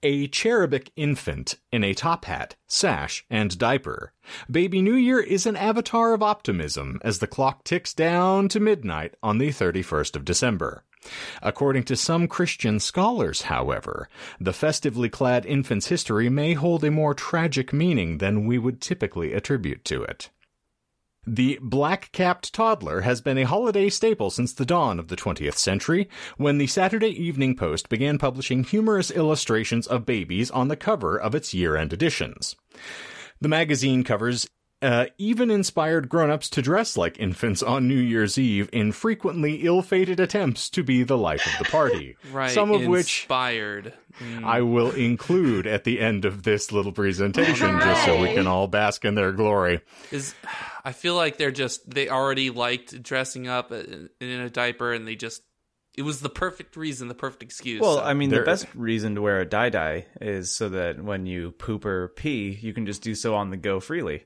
A 0.02 0.26
cherubic 0.28 0.90
infant 0.96 1.56
in 1.72 1.82
a 1.82 1.94
top 1.94 2.26
hat, 2.26 2.56
sash, 2.66 3.24
and 3.30 3.56
diaper. 3.56 4.12
Baby 4.50 4.82
New 4.82 4.96
Year 4.96 5.18
is 5.20 5.46
an 5.46 5.56
avatar 5.56 6.12
of 6.12 6.22
optimism 6.22 7.00
as 7.02 7.20
the 7.20 7.26
clock 7.26 7.64
ticks 7.64 7.94
down 7.94 8.48
to 8.48 8.60
midnight 8.60 9.14
on 9.22 9.38
the 9.38 9.48
31st 9.48 10.16
of 10.16 10.24
December. 10.24 10.84
According 11.42 11.84
to 11.84 11.96
some 11.96 12.28
Christian 12.28 12.80
scholars, 12.80 13.42
however, 13.42 14.08
the 14.40 14.52
festively 14.52 15.08
clad 15.08 15.44
infant's 15.46 15.88
history 15.88 16.28
may 16.28 16.54
hold 16.54 16.84
a 16.84 16.90
more 16.90 17.14
tragic 17.14 17.72
meaning 17.72 18.18
than 18.18 18.46
we 18.46 18.58
would 18.58 18.80
typically 18.80 19.32
attribute 19.32 19.84
to 19.86 20.02
it. 20.02 20.30
The 21.26 21.58
black 21.62 22.12
capped 22.12 22.52
toddler 22.52 23.00
has 23.00 23.22
been 23.22 23.38
a 23.38 23.44
holiday 23.44 23.88
staple 23.88 24.30
since 24.30 24.52
the 24.52 24.66
dawn 24.66 24.98
of 24.98 25.08
the 25.08 25.16
20th 25.16 25.56
century, 25.56 26.08
when 26.36 26.58
the 26.58 26.66
Saturday 26.66 27.08
Evening 27.08 27.56
Post 27.56 27.88
began 27.88 28.18
publishing 28.18 28.62
humorous 28.62 29.10
illustrations 29.10 29.86
of 29.86 30.04
babies 30.04 30.50
on 30.50 30.68
the 30.68 30.76
cover 30.76 31.18
of 31.18 31.34
its 31.34 31.54
year 31.54 31.76
end 31.76 31.94
editions. 31.94 32.56
The 33.40 33.48
magazine 33.48 34.04
covers 34.04 34.46
uh, 34.84 35.06
even 35.16 35.50
inspired 35.50 36.08
grown 36.08 36.30
ups 36.30 36.50
to 36.50 36.60
dress 36.62 36.96
like 36.96 37.18
infants 37.18 37.62
on 37.62 37.88
New 37.88 37.96
Year's 37.98 38.36
Eve 38.38 38.68
in 38.72 38.92
frequently 38.92 39.62
ill 39.64 39.80
fated 39.82 40.20
attempts 40.20 40.68
to 40.70 40.82
be 40.84 41.02
the 41.02 41.16
life 41.16 41.46
of 41.46 41.64
the 41.64 41.70
party. 41.70 42.16
Right. 42.32 42.50
Some 42.50 42.70
of 42.70 42.84
which 42.86 43.22
inspired. 43.22 43.94
Mm. 44.20 44.44
I 44.44 44.60
will 44.62 44.90
include 44.90 45.66
at 45.66 45.84
the 45.84 46.00
end 46.00 46.24
of 46.24 46.42
this 46.42 46.72
little 46.72 46.92
presentation 46.92 47.78
just 47.80 48.04
so 48.04 48.20
we 48.20 48.34
can 48.34 48.46
all 48.46 48.66
bask 48.66 49.04
in 49.04 49.14
their 49.14 49.32
glory. 49.32 49.80
is 50.10 50.34
I 50.84 50.92
feel 50.92 51.14
like 51.14 51.36
they're 51.38 51.50
just 51.50 51.88
they 51.88 52.08
already 52.08 52.50
liked 52.50 53.02
dressing 53.02 53.46
up 53.48 53.72
in 53.72 54.10
in 54.20 54.40
a 54.40 54.50
diaper 54.50 54.92
and 54.92 55.06
they 55.08 55.14
just 55.16 55.42
it 55.96 56.02
was 56.02 56.20
the 56.20 56.28
perfect 56.28 56.76
reason, 56.76 57.06
the 57.08 57.14
perfect 57.14 57.42
excuse. 57.44 57.80
Well, 57.80 57.96
So- 57.98 58.02
I 58.04 58.14
mean, 58.14 58.30
There- 58.30 58.40
the 58.40 58.44
best 58.46 58.66
reason 58.74 59.14
to 59.14 59.22
wear 59.22 59.40
a 59.40 59.46
dye 59.48 59.70
dye 59.70 60.06
is 60.20 60.50
so 60.50 60.68
that 60.70 61.02
when 61.02 61.24
you 61.26 61.52
poop 61.52 61.84
or 61.84 62.08
pee, 62.08 62.58
you 62.60 62.72
can 62.74 62.84
just 62.84 63.00
do 63.02 63.14
so 63.14 63.34
on 63.36 63.50
the 63.50 63.56
go 63.56 63.78
freely. 63.80 64.24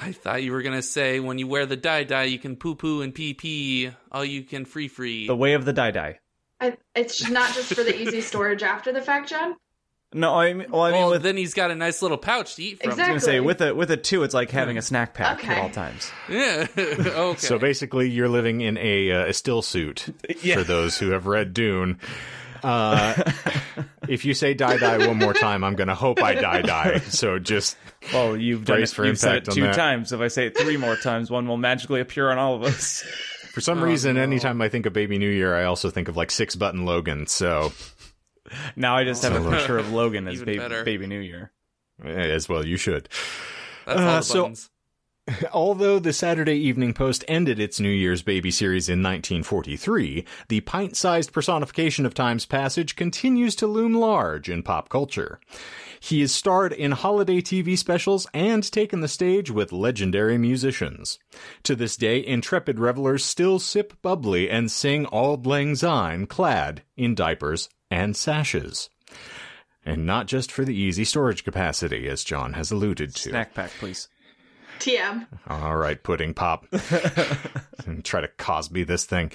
I 0.00 0.12
thought 0.12 0.42
you 0.42 0.52
were 0.52 0.62
gonna 0.62 0.82
say 0.82 1.20
when 1.20 1.38
you 1.38 1.46
wear 1.46 1.66
the 1.66 1.76
dye 1.76 2.04
dye, 2.04 2.24
you 2.24 2.38
can 2.38 2.56
poo 2.56 2.74
poo 2.76 3.02
and 3.02 3.14
pee 3.14 3.34
pee. 3.34 3.90
Oh, 4.12 4.22
you 4.22 4.42
can 4.42 4.64
free 4.64 4.88
free. 4.88 5.26
The 5.26 5.36
way 5.36 5.54
of 5.54 5.64
the 5.64 5.72
dye 5.72 5.90
dye. 5.90 6.20
I, 6.60 6.76
it's 6.94 7.28
not 7.28 7.52
just 7.54 7.74
for 7.74 7.82
the 7.84 8.00
easy 8.00 8.20
storage 8.20 8.62
after 8.62 8.92
the 8.92 9.02
fact, 9.02 9.28
John. 9.28 9.56
No, 10.14 10.34
I 10.34 10.54
mean, 10.54 10.70
well, 10.70 10.82
I 10.82 10.90
mean, 10.90 11.00
well, 11.00 11.10
with, 11.10 11.22
then 11.22 11.36
he's 11.36 11.52
got 11.52 11.70
a 11.70 11.74
nice 11.74 12.00
little 12.00 12.16
pouch 12.16 12.54
to 12.56 12.62
eat 12.62 12.80
from. 12.82 12.92
I 12.92 12.94
was 12.94 13.06
gonna 13.06 13.20
say 13.20 13.40
with 13.40 13.60
a 13.60 13.74
with 13.74 13.90
a 13.90 13.96
two, 13.96 14.22
it's 14.22 14.32
like 14.32 14.50
having 14.50 14.78
a 14.78 14.82
snack 14.82 15.12
pack 15.12 15.40
Okay. 15.40 15.52
at 15.52 15.58
all 15.58 15.70
times. 15.70 16.10
Yeah. 16.30 16.66
okay. 16.78 17.38
So 17.38 17.58
basically, 17.58 18.08
you're 18.08 18.28
living 18.28 18.62
in 18.62 18.78
a, 18.78 19.12
uh, 19.12 19.26
a 19.26 19.32
still 19.34 19.60
suit 19.60 20.06
for 20.54 20.64
those 20.64 20.96
who 20.98 21.10
have 21.10 21.26
read 21.26 21.52
Dune. 21.52 21.98
Uh, 22.62 23.14
if 24.08 24.24
you 24.24 24.34
say 24.34 24.54
die 24.54 24.76
die 24.78 25.06
one 25.06 25.18
more 25.18 25.34
time, 25.34 25.62
I'm 25.64 25.74
gonna 25.74 25.94
hope 25.94 26.22
I 26.22 26.34
die 26.34 26.62
die. 26.62 26.98
So 26.98 27.38
just 27.38 27.76
Well, 28.12 28.36
you've 28.36 28.64
done 28.64 28.78
Brace 28.78 28.92
it, 28.92 28.94
for 28.94 29.06
you've 29.06 29.18
said 29.18 29.34
it 29.36 29.36
impact 29.38 29.54
two 29.54 29.62
that. 29.62 29.74
times. 29.74 30.12
If 30.12 30.20
I 30.20 30.28
say 30.28 30.46
it 30.46 30.56
three 30.58 30.76
more 30.76 30.96
times, 30.96 31.30
one 31.30 31.46
will 31.46 31.56
magically 31.56 32.00
appear 32.00 32.30
on 32.30 32.38
all 32.38 32.54
of 32.56 32.62
us. 32.62 33.02
for 33.52 33.60
some 33.60 33.82
reason, 33.82 34.16
anytime 34.16 34.60
I 34.62 34.68
think 34.68 34.86
of 34.86 34.92
Baby 34.92 35.18
New 35.18 35.30
Year, 35.30 35.54
I 35.56 35.64
also 35.64 35.90
think 35.90 36.08
of 36.08 36.16
like 36.16 36.30
Six 36.30 36.54
Button 36.56 36.84
Logan. 36.84 37.26
So 37.26 37.72
Now 38.76 38.96
I 38.96 39.04
just 39.04 39.22
have 39.22 39.34
a 39.44 39.50
picture 39.50 39.78
of 39.78 39.92
Logan 39.92 40.26
as 40.28 40.40
Even 40.42 40.84
baby, 40.84 41.06
New 41.06 41.20
Year. 41.20 41.52
as 42.04 42.48
well, 42.48 42.64
you 42.64 42.76
should. 42.76 43.08
That's 43.86 44.00
all 44.00 44.06
Uh, 44.08 44.16
the 44.16 44.22
so- 44.22 44.42
buttons. 44.42 44.70
Although 45.52 45.98
the 45.98 46.12
Saturday 46.12 46.56
Evening 46.56 46.94
Post 46.94 47.24
ended 47.28 47.58
its 47.58 47.80
New 47.80 47.90
Year's 47.90 48.22
Baby 48.22 48.50
series 48.50 48.88
in 48.88 49.02
1943, 49.02 50.24
the 50.48 50.60
pint 50.60 50.96
sized 50.96 51.32
personification 51.32 52.06
of 52.06 52.14
time's 52.14 52.46
passage 52.46 52.96
continues 52.96 53.54
to 53.56 53.66
loom 53.66 53.94
large 53.94 54.48
in 54.48 54.62
pop 54.62 54.88
culture. 54.88 55.40
He 56.00 56.20
has 56.20 56.32
starred 56.32 56.72
in 56.72 56.92
holiday 56.92 57.40
TV 57.40 57.76
specials 57.76 58.26
and 58.32 58.70
taken 58.70 59.00
the 59.00 59.08
stage 59.08 59.50
with 59.50 59.72
legendary 59.72 60.38
musicians. 60.38 61.18
To 61.64 61.74
this 61.74 61.96
day, 61.96 62.24
intrepid 62.24 62.78
revelers 62.78 63.24
still 63.24 63.58
sip 63.58 64.00
bubbly 64.00 64.48
and 64.48 64.70
sing 64.70 65.06
Auld 65.06 65.46
Lang 65.46 65.74
Syne 65.74 66.26
clad 66.26 66.82
in 66.96 67.14
diapers 67.14 67.68
and 67.90 68.16
sashes. 68.16 68.90
And 69.84 70.06
not 70.06 70.26
just 70.26 70.52
for 70.52 70.64
the 70.64 70.76
easy 70.76 71.04
storage 71.04 71.44
capacity, 71.44 72.08
as 72.08 72.22
John 72.22 72.52
has 72.52 72.70
alluded 72.70 73.14
to. 73.16 73.30
Snack 73.30 73.54
pack, 73.54 73.70
please. 73.70 74.08
TM. 74.78 75.26
All 75.48 75.76
right, 75.76 76.02
pudding 76.02 76.34
pop. 76.34 76.66
And 77.86 78.04
Try 78.04 78.20
to 78.20 78.28
Cosby 78.28 78.84
this 78.84 79.04
thing. 79.04 79.30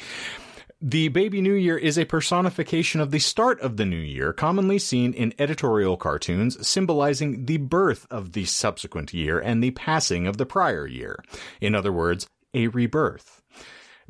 The 0.85 1.07
Baby 1.07 1.39
New 1.39 1.53
Year 1.53 1.77
is 1.77 1.97
a 1.97 2.03
personification 2.03 2.99
of 2.99 3.11
the 3.11 3.19
start 3.19 3.61
of 3.61 3.77
the 3.77 3.85
new 3.85 3.95
year, 3.95 4.33
commonly 4.33 4.77
seen 4.77 5.13
in 5.13 5.33
editorial 5.39 5.95
cartoons, 5.95 6.67
symbolizing 6.67 7.45
the 7.45 7.55
birth 7.55 8.05
of 8.11 8.33
the 8.33 8.43
subsequent 8.43 9.13
year 9.13 9.39
and 9.39 9.63
the 9.63 9.71
passing 9.71 10.27
of 10.27 10.35
the 10.35 10.45
prior 10.45 10.85
year. 10.85 11.23
In 11.61 11.73
other 11.73 11.93
words, 11.93 12.27
a 12.53 12.67
rebirth. 12.67 13.41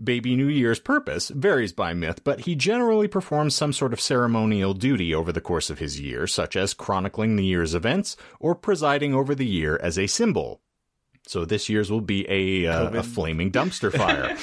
Baby 0.03 0.35
New 0.35 0.47
Year's 0.47 0.79
purpose 0.79 1.29
varies 1.29 1.73
by 1.73 1.93
myth, 1.93 2.23
but 2.23 2.41
he 2.41 2.55
generally 2.55 3.07
performs 3.07 3.53
some 3.53 3.71
sort 3.71 3.93
of 3.93 4.01
ceremonial 4.01 4.73
duty 4.73 5.13
over 5.13 5.31
the 5.31 5.41
course 5.41 5.69
of 5.69 5.77
his 5.77 5.99
year, 5.99 6.25
such 6.25 6.55
as 6.55 6.73
chronicling 6.73 7.35
the 7.35 7.45
year's 7.45 7.75
events 7.75 8.17
or 8.39 8.55
presiding 8.55 9.13
over 9.13 9.35
the 9.35 9.45
year 9.45 9.79
as 9.83 9.99
a 9.99 10.07
symbol. 10.07 10.62
So 11.25 11.45
this 11.45 11.69
year's 11.69 11.89
will 11.91 12.01
be 12.01 12.25
a, 12.29 12.67
uh, 12.69 12.89
a 12.91 13.03
flaming 13.03 13.51
dumpster 13.51 13.91
fire. 13.91 14.37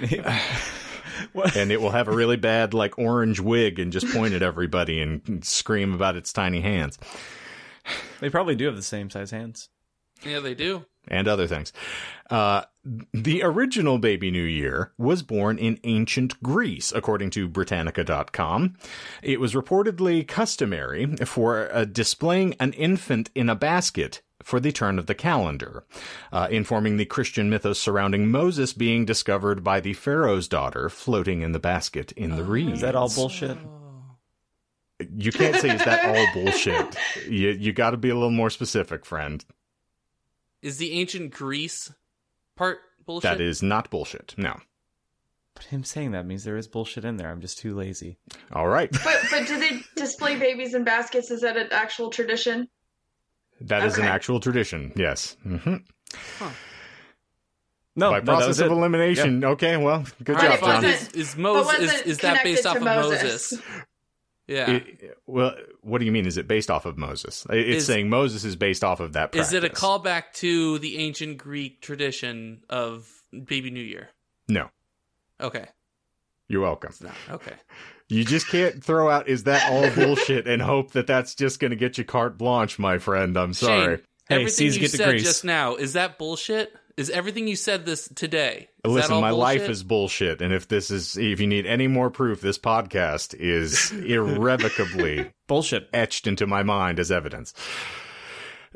and 1.54 1.70
it 1.72 1.80
will 1.80 1.90
have 1.90 2.08
a 2.08 2.14
really 2.14 2.36
bad, 2.36 2.74
like, 2.74 2.98
orange 2.98 3.40
wig 3.40 3.78
and 3.78 3.92
just 3.92 4.08
point 4.12 4.34
at 4.34 4.42
everybody 4.42 5.00
and 5.00 5.44
scream 5.44 5.94
about 5.94 6.16
its 6.16 6.32
tiny 6.32 6.60
hands 6.60 6.98
They 8.20 8.30
probably 8.30 8.54
do 8.54 8.66
have 8.66 8.76
the 8.76 8.82
same 8.82 9.10
size 9.10 9.30
hands. 9.30 9.68
Yeah, 10.24 10.40
they 10.40 10.54
do. 10.54 10.84
and 11.08 11.26
other 11.26 11.46
things. 11.46 11.72
Uh, 12.28 12.62
the 13.12 13.42
original 13.42 13.98
Baby 13.98 14.30
New 14.30 14.44
Year 14.44 14.92
was 14.98 15.22
born 15.22 15.56
in 15.58 15.80
ancient 15.84 16.42
Greece, 16.42 16.92
according 16.94 17.30
to 17.30 17.48
Britannica.com. 17.48 18.76
It 19.22 19.40
was 19.40 19.54
reportedly 19.54 20.28
customary 20.28 21.06
for 21.24 21.72
uh, 21.74 21.86
displaying 21.86 22.54
an 22.60 22.74
infant 22.74 23.30
in 23.34 23.48
a 23.48 23.54
basket 23.54 24.20
for 24.42 24.60
the 24.60 24.72
turn 24.72 24.98
of 24.98 25.06
the 25.06 25.14
calendar, 25.14 25.84
uh, 26.32 26.48
informing 26.50 26.96
the 26.96 27.04
Christian 27.04 27.50
mythos 27.50 27.78
surrounding 27.78 28.30
Moses 28.30 28.72
being 28.72 29.04
discovered 29.04 29.62
by 29.62 29.80
the 29.80 29.92
Pharaoh's 29.92 30.48
daughter 30.48 30.88
floating 30.88 31.42
in 31.42 31.52
the 31.52 31.58
basket 31.58 32.12
in 32.12 32.36
the 32.36 32.44
reeds. 32.44 32.74
Is 32.74 32.80
that 32.80 32.94
all 32.94 33.08
bullshit? 33.08 33.58
You 35.16 35.32
can't 35.32 35.56
say 35.56 35.74
is 35.74 35.84
that 35.84 36.04
all 36.04 36.26
bullshit. 36.34 36.96
You 37.26 37.50
you 37.50 37.72
got 37.72 37.90
to 37.90 37.96
be 37.96 38.10
a 38.10 38.14
little 38.14 38.30
more 38.30 38.50
specific, 38.50 39.06
friend. 39.06 39.44
Is 40.62 40.76
the 40.76 40.92
ancient 40.92 41.32
Greece 41.32 41.92
part 42.56 42.78
bullshit? 43.06 43.30
That 43.30 43.40
is 43.40 43.62
not 43.62 43.90
bullshit. 43.90 44.34
No. 44.36 44.60
But 45.54 45.64
him 45.64 45.84
saying 45.84 46.12
that 46.12 46.26
means 46.26 46.44
there 46.44 46.56
is 46.56 46.68
bullshit 46.68 47.04
in 47.04 47.16
there. 47.16 47.30
I'm 47.30 47.40
just 47.40 47.58
too 47.58 47.74
lazy. 47.74 48.18
All 48.52 48.68
right. 48.68 48.90
But 48.92 49.20
but 49.30 49.46
do 49.46 49.58
they 49.58 49.80
display 49.96 50.38
babies 50.38 50.74
in 50.74 50.84
baskets? 50.84 51.30
Is 51.30 51.40
that 51.40 51.56
an 51.56 51.68
actual 51.70 52.10
tradition? 52.10 52.68
That 53.62 53.84
is 53.84 53.98
an 53.98 54.04
actual 54.04 54.40
tradition. 54.40 54.92
Yes. 54.96 55.36
Mm-hmm. 55.46 55.76
No, 57.96 58.10
By 58.12 58.20
process 58.20 58.48
was 58.48 58.60
of 58.60 58.66
it. 58.68 58.72
elimination. 58.72 59.44
Okay. 59.44 59.76
Well, 59.76 60.04
good 60.22 60.36
All 60.36 60.42
right, 60.42 60.60
job, 60.60 60.82
John. 60.82 60.84
Is, 60.84 61.08
is, 61.08 61.36
Moses, 61.36 61.78
is, 61.92 62.00
is 62.02 62.18
that 62.18 62.42
based 62.44 62.64
off 62.64 62.74
to 62.74 62.78
of 62.78 62.84
Moses. 62.84 63.52
Moses? 63.52 63.62
Yeah. 64.46 64.70
It- 64.70 65.18
well, 65.26 65.54
what 65.82 65.98
do 65.98 66.04
you 66.04 66.12
mean? 66.12 66.26
Is 66.26 66.36
it 66.38 66.48
based 66.48 66.70
off 66.70 66.86
of 66.86 66.96
Moses? 66.96 67.46
It's 67.50 67.78
Is- 67.78 67.86
saying 67.86 68.08
Moses 68.08 68.44
is 68.44 68.56
based 68.56 68.82
off 68.84 69.00
of 69.00 69.12
that. 69.14 69.34
is 69.34 69.52
it 69.52 69.64
a 69.64 69.68
callback 69.68 70.32
to 70.34 70.78
the 70.78 70.98
ancient 70.98 71.38
Greek 71.38 71.80
tradition 71.80 72.62
of 72.68 73.08
Baby 73.32 73.70
New 73.70 73.82
Year? 73.84 74.08
No. 74.48 74.70
Okay. 75.40 75.66
You're 76.48 76.62
welcome. 76.62 76.90
It's 76.90 77.02
not. 77.02 77.14
Okay. 77.28 77.54
You 78.10 78.24
just 78.24 78.48
can't 78.48 78.82
throw 78.82 79.08
out 79.08 79.28
"is 79.28 79.44
that 79.44 79.70
all 79.70 79.88
bullshit" 79.94 80.46
and 80.46 80.60
hope 80.60 80.92
that 80.92 81.06
that's 81.06 81.34
just 81.34 81.60
going 81.60 81.70
to 81.70 81.76
get 81.76 81.96
you 81.96 82.04
carte 82.04 82.36
blanche, 82.36 82.78
my 82.78 82.98
friend. 82.98 83.36
I'm 83.36 83.54
sorry. 83.54 83.96
Shane, 83.96 84.04
Hey, 84.28 84.34
everything 84.36 84.66
you 84.66 84.88
said 84.88 84.98
degrees. 85.06 85.22
just 85.24 85.44
now, 85.44 85.76
is 85.76 85.94
that 85.94 86.18
bullshit? 86.18 86.72
Is 86.96 87.08
everything 87.10 87.48
you 87.48 87.56
said 87.56 87.86
this 87.86 88.08
today? 88.14 88.68
Is 88.68 88.82
that 88.82 88.88
Listen, 88.90 89.12
all 89.14 89.20
my 89.22 89.30
life 89.30 89.68
is 89.68 89.82
bullshit, 89.82 90.42
and 90.42 90.52
if 90.52 90.68
this 90.68 90.90
is, 90.90 91.16
if 91.16 91.40
you 91.40 91.46
need 91.46 91.66
any 91.66 91.86
more 91.88 92.10
proof, 92.10 92.40
this 92.40 92.58
podcast 92.58 93.34
is 93.34 93.90
irrevocably 94.06 95.30
Bullshit. 95.46 95.88
etched 95.92 96.26
into 96.26 96.46
my 96.46 96.62
mind 96.62 96.98
as 97.00 97.10
evidence. 97.10 97.54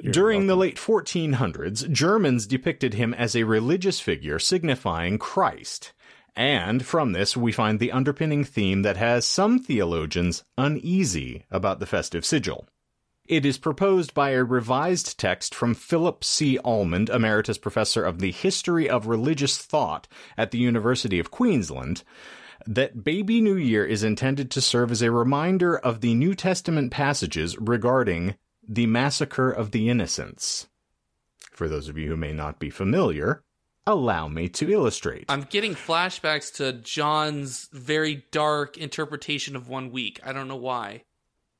During 0.01 0.47
the 0.49 0.57
late 0.57 0.77
1400s, 0.77 1.89
Germans 1.91 2.47
depicted 2.47 2.95
him 2.95 3.15
as 3.15 3.37
a 3.37 3.45
religious 3.45 4.01
figure 4.01 4.39
signifying 4.41 5.19
Christ. 5.19 5.93
And 6.37 6.85
from 6.85 7.13
this, 7.13 7.37
we 7.37 7.53
find 7.53 7.79
the 7.79 7.93
underpinning 7.93 8.45
theme 8.45 8.83
that 8.83 8.97
has 8.97 9.25
some 9.25 9.59
theologians 9.59 10.43
uneasy 10.59 11.45
about 11.51 11.79
the 11.79 11.87
festive 11.87 12.25
sigil. 12.25 12.67
It 13.27 13.47
is 13.47 13.57
proposed 13.57 14.13
by 14.13 14.31
a 14.31 14.45
revised 14.45 15.19
text 15.19 15.55
from 15.55 15.75
Philip 15.75 16.25
C. 16.25 16.59
Almond, 16.59 17.09
Emeritus 17.09 17.57
Professor 17.57 18.05
of 18.05 18.19
the 18.19 18.33
History 18.33 18.91
of 18.91 19.07
Religious 19.07 19.57
Thought 19.59 20.09
at 20.37 20.51
the 20.51 20.59
University 20.59 21.19
of 21.19 21.31
Queensland, 21.31 22.03
that 22.67 23.05
Baby 23.05 23.41
New 23.41 23.57
Year 23.57 23.85
is 23.85 24.03
intended 24.03 24.51
to 24.51 24.61
serve 24.61 24.91
as 24.91 25.03
a 25.03 25.11
reminder 25.11 25.79
of 25.79 26.01
the 26.01 26.15
New 26.15 26.35
Testament 26.35 26.91
passages 26.91 27.57
regarding 27.59 28.35
the 28.67 28.87
massacre 28.87 29.51
of 29.51 29.71
the 29.71 29.89
innocents. 29.89 30.67
For 31.53 31.69
those 31.69 31.89
of 31.89 31.97
you 31.97 32.09
who 32.09 32.17
may 32.17 32.33
not 32.33 32.59
be 32.59 32.71
familiar, 32.71 33.44
allow 33.87 34.29
me 34.29 34.49
to 34.49 34.71
illustrate. 34.71 35.27
I'm 35.29 35.43
getting 35.43 35.75
flashbacks 35.75 36.55
to 36.57 36.73
John's 36.73 37.69
very 37.73 38.25
dark 38.31 38.77
interpretation 38.79 39.57
of 39.57 39.69
one 39.69 39.91
week. 39.91 40.21
I 40.25 40.33
don't 40.33 40.49
know 40.49 40.57
why. 40.57 41.05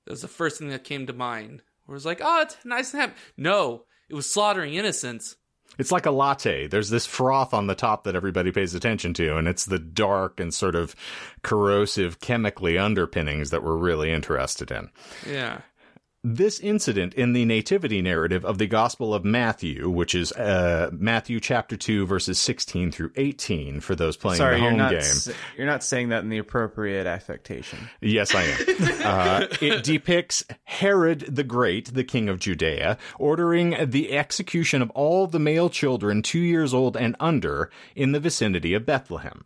That 0.05 0.13
was 0.13 0.23
the 0.23 0.29
first 0.29 0.59
thing 0.59 0.69
that 0.69 0.85
came 0.85 1.07
to 1.07 1.13
mind. 1.13 1.63
Where 1.87 1.95
it 1.95 1.97
was 1.97 2.07
like, 2.07 2.21
oh, 2.23 2.43
it's 2.43 2.57
nice 2.65 2.93
and 2.93 3.01
happy. 3.03 3.15
No, 3.37 3.85
it 4.09 4.15
was 4.15 4.31
slaughtering 4.31 4.75
innocents. 4.75 5.37
It's 5.79 5.93
like 5.93 6.07
a 6.07 6.11
latte. 6.11 6.67
There's 6.67 6.91
this 6.91 7.05
froth 7.05 7.53
on 7.53 7.67
the 7.67 7.75
top 7.75 8.05
that 8.05 8.15
everybody 8.15 8.53
pays 8.53 8.75
attention 8.75 9.13
to, 9.15 9.37
and 9.37 9.49
it's 9.49 9.65
the 9.65 9.79
dark 9.79 10.39
and 10.39 10.55
sort 10.55 10.77
of 10.77 10.95
corrosive 11.43 12.21
chemically 12.21 12.79
underpinnings 12.79 13.51
that 13.51 13.63
we're 13.63 13.77
really 13.77 14.13
interested 14.13 14.71
in. 14.71 14.91
Yeah. 15.29 15.63
This 16.27 16.59
incident 16.59 17.13
in 17.13 17.35
the 17.35 17.45
nativity 17.45 18.01
narrative 18.01 18.47
of 18.47 18.57
the 18.57 18.67
Gospel 18.67 19.13
of 19.13 19.27
Matthew, 19.27 19.91
which 19.91 20.15
is 20.15 20.33
uh, 20.33 20.89
Matthew 20.91 21.39
chapter 21.39 21.77
2, 21.77 22.07
verses 22.07 22.39
16 22.39 22.93
through 22.93 23.11
18, 23.17 23.81
for 23.81 23.95
those 23.95 24.17
playing 24.17 24.39
Sorry, 24.39 24.55
the 24.57 24.63
you're 24.63 24.71
home 24.71 24.79
not. 24.79 24.91
game. 24.93 25.01
s- 25.01 25.29
You're 25.59 25.67
not 25.67 25.85
saying 25.85 26.09
that 26.09 26.23
in 26.23 26.31
the 26.31 26.39
appropriate 26.39 27.07
affectation. 27.07 27.79
Yes, 28.01 28.35
I 28.35 28.43
am. 28.45 28.59
uh, 29.05 29.47
it 29.61 29.85
depicts 29.85 30.43
Herod 30.65 31.21
the 31.29 31.45
Great, 31.45 31.93
the 31.93 32.05
king 32.05 32.31
of 32.31 32.39
Judea, 32.39 32.97
ordering 33.19 33.77
the 33.91 34.17
execution 34.17 34.81
of 34.81 34.89
all 34.93 35.27
the 35.27 35.39
male 35.39 35.69
children 35.69 36.23
two 36.23 36.39
years 36.41 36.73
old 36.73 36.97
and 36.97 37.17
under 37.21 37.71
in 37.95 38.13
the 38.13 38.21
vicinity 38.21 38.73
of 38.73 38.87
Bethlehem. 38.87 39.45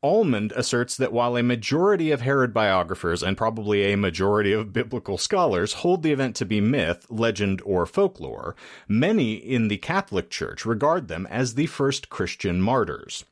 Almond 0.00 0.52
asserts 0.54 0.96
that 0.96 1.12
while 1.12 1.36
a 1.36 1.42
majority 1.42 2.12
of 2.12 2.20
Herod 2.20 2.54
biographers 2.54 3.20
and 3.20 3.36
probably 3.36 3.82
a 3.82 3.96
majority 3.96 4.52
of 4.52 4.72
biblical 4.72 5.18
scholars 5.18 5.72
hold 5.72 6.04
the 6.04 6.12
event 6.12 6.36
to 6.36 6.44
be 6.44 6.60
myth, 6.60 7.04
legend, 7.10 7.60
or 7.64 7.84
folklore, 7.84 8.54
many 8.86 9.34
in 9.34 9.66
the 9.66 9.78
Catholic 9.78 10.30
Church 10.30 10.64
regard 10.64 11.08
them 11.08 11.26
as 11.28 11.54
the 11.54 11.66
first 11.66 12.10
Christian 12.10 12.60
martyrs. 12.60 13.24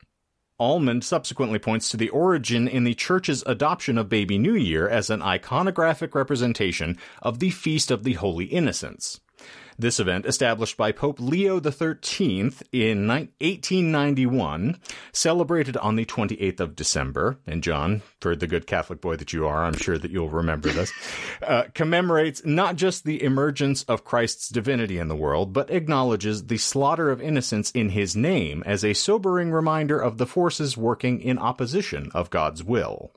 Almond 0.59 1.05
subsequently 1.05 1.61
points 1.61 1.89
to 1.91 1.97
the 1.97 2.09
origin 2.09 2.67
in 2.67 2.83
the 2.83 2.95
Church's 2.95 3.45
adoption 3.47 3.97
of 3.97 4.09
Baby 4.09 4.37
New 4.37 4.55
Year 4.55 4.89
as 4.89 5.09
an 5.09 5.21
iconographic 5.21 6.17
representation 6.17 6.99
of 7.23 7.39
the 7.39 7.51
Feast 7.51 7.93
of 7.93 8.03
the 8.03 8.15
Holy 8.15 8.47
Innocents. 8.47 9.21
This 9.79 10.01
event, 10.01 10.25
established 10.25 10.79
by 10.79 10.91
Pope 10.93 11.21
Leo 11.21 11.61
XIII 11.61 12.51
in 12.73 13.09
1891, 13.09 14.81
celebrated 15.13 15.77
on 15.77 15.97
the 15.97 16.07
28th 16.07 16.61
of 16.61 16.75
December, 16.75 17.39
and 17.47 17.63
John, 17.63 18.01
for 18.21 18.35
the 18.35 18.47
good 18.47 18.67
Catholic 18.67 19.03
boy 19.03 19.17
that 19.17 19.35
you 19.35 19.47
are, 19.47 19.65
I'm 19.65 19.77
sure 19.77 19.99
that 19.99 20.11
you'll 20.11 20.31
remember 20.31 20.71
this, 20.71 20.91
uh, 21.43 21.65
commemorates 21.75 22.43
not 22.47 22.77
just 22.77 23.05
the 23.05 23.23
emergence 23.23 23.83
of 23.83 24.05
Christ's 24.05 24.49
divinity 24.49 24.99
in 24.99 25.09
the 25.09 25.17
world, 25.17 25.53
but 25.53 25.71
acknowledges 25.71 26.47
the 26.47 26.57
slaughter 26.57 27.11
of 27.11 27.21
innocents 27.21 27.71
in 27.73 27.91
his 27.91 28.17
name 28.17 28.63
as 28.65 28.83
a 28.83 28.95
sobering 28.95 29.53
reminder 29.53 30.01
of 30.01 30.17
the 30.17 30.27
forces 30.27 30.79
working 30.79 31.21
in 31.21 31.39
opposition 31.39 32.11
of 32.15 32.31
God's 32.31 32.65
will. 32.65 33.13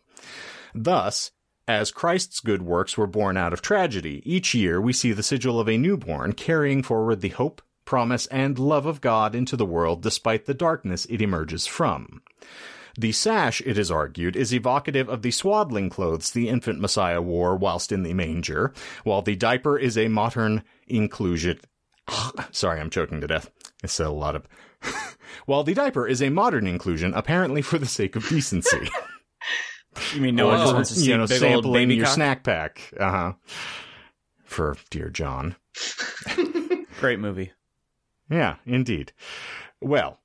Thus, 0.76 1.32
as 1.70 1.92
Christ's 1.92 2.40
good 2.40 2.64
works 2.64 2.98
were 2.98 3.06
born 3.06 3.38
out 3.38 3.54
of 3.54 3.62
tragedy, 3.62 4.24
each 4.26 4.56
year 4.56 4.82
we 4.82 4.92
see 4.92 5.12
the 5.12 5.22
sigil 5.22 5.60
of 5.60 5.70
a 5.70 5.78
newborn 5.78 6.34
carrying 6.34 6.82
forward 6.82 7.22
the 7.22 7.30
hope, 7.30 7.62
promise, 7.86 8.26
and 8.26 8.58
love 8.58 8.88
of 8.88 9.02
God 9.02 9.36
into 9.36 9.56
the 9.56 9.68
world 9.68 10.02
despite 10.02 10.48
the 10.48 10.56
darkness 10.56 11.06
it 11.12 11.22
emerges 11.22 11.68
from. 11.68 12.24
The 12.98 13.12
sash, 13.12 13.62
it 13.68 13.78
is 13.78 13.92
argued, 13.92 14.36
is 14.36 14.52
evocative 14.52 15.08
of 15.10 15.22
the 15.22 15.30
swaddling 15.30 15.92
clothes 15.92 16.32
the 16.32 16.50
infant 16.50 16.82
Messiah 16.82 17.22
wore 17.22 17.56
whilst 17.56 17.92
in 17.92 18.02
the 18.02 18.16
manger, 18.16 18.74
while 19.04 19.22
the 19.22 19.36
diaper 19.36 19.78
is 19.78 19.96
a 19.96 20.08
modern 20.08 20.64
inclusion. 20.88 21.60
Sorry, 22.52 22.80
I'm 22.80 22.90
choking 22.90 23.22
to 23.22 23.28
death. 23.28 23.52
It's 23.84 24.00
a 24.00 24.10
lot 24.10 24.36
of. 24.36 24.48
while 25.46 25.64
the 25.64 25.76
diaper 25.76 26.08
is 26.08 26.24
a 26.24 26.32
modern 26.32 26.66
inclusion, 26.66 27.14
apparently 27.14 27.62
for 27.62 27.78
the 27.78 27.86
sake 27.86 28.16
of 28.16 28.28
decency. 28.28 28.90
You 30.14 30.22
mean 30.22 30.36
no 30.36 30.48
one 30.48 30.58
Whoa. 30.58 30.64
just 30.64 30.74
wants 30.74 30.90
to 30.90 30.96
see 31.00 31.10
you 31.10 31.18
know, 31.18 31.28
big 31.28 31.42
old 31.44 31.52
sampling 31.52 31.74
baby 31.90 31.96
your 31.96 32.06
cock? 32.06 32.16
snack 32.16 32.44
pack. 32.44 32.94
Uh 32.98 33.12
huh. 33.12 33.34
For 34.44 34.78
dear 34.90 35.10
John. 35.10 35.56
Great 37.00 37.20
movie. 37.20 37.52
Yeah, 38.30 38.56
indeed. 38.66 39.12
Well, 39.82 40.20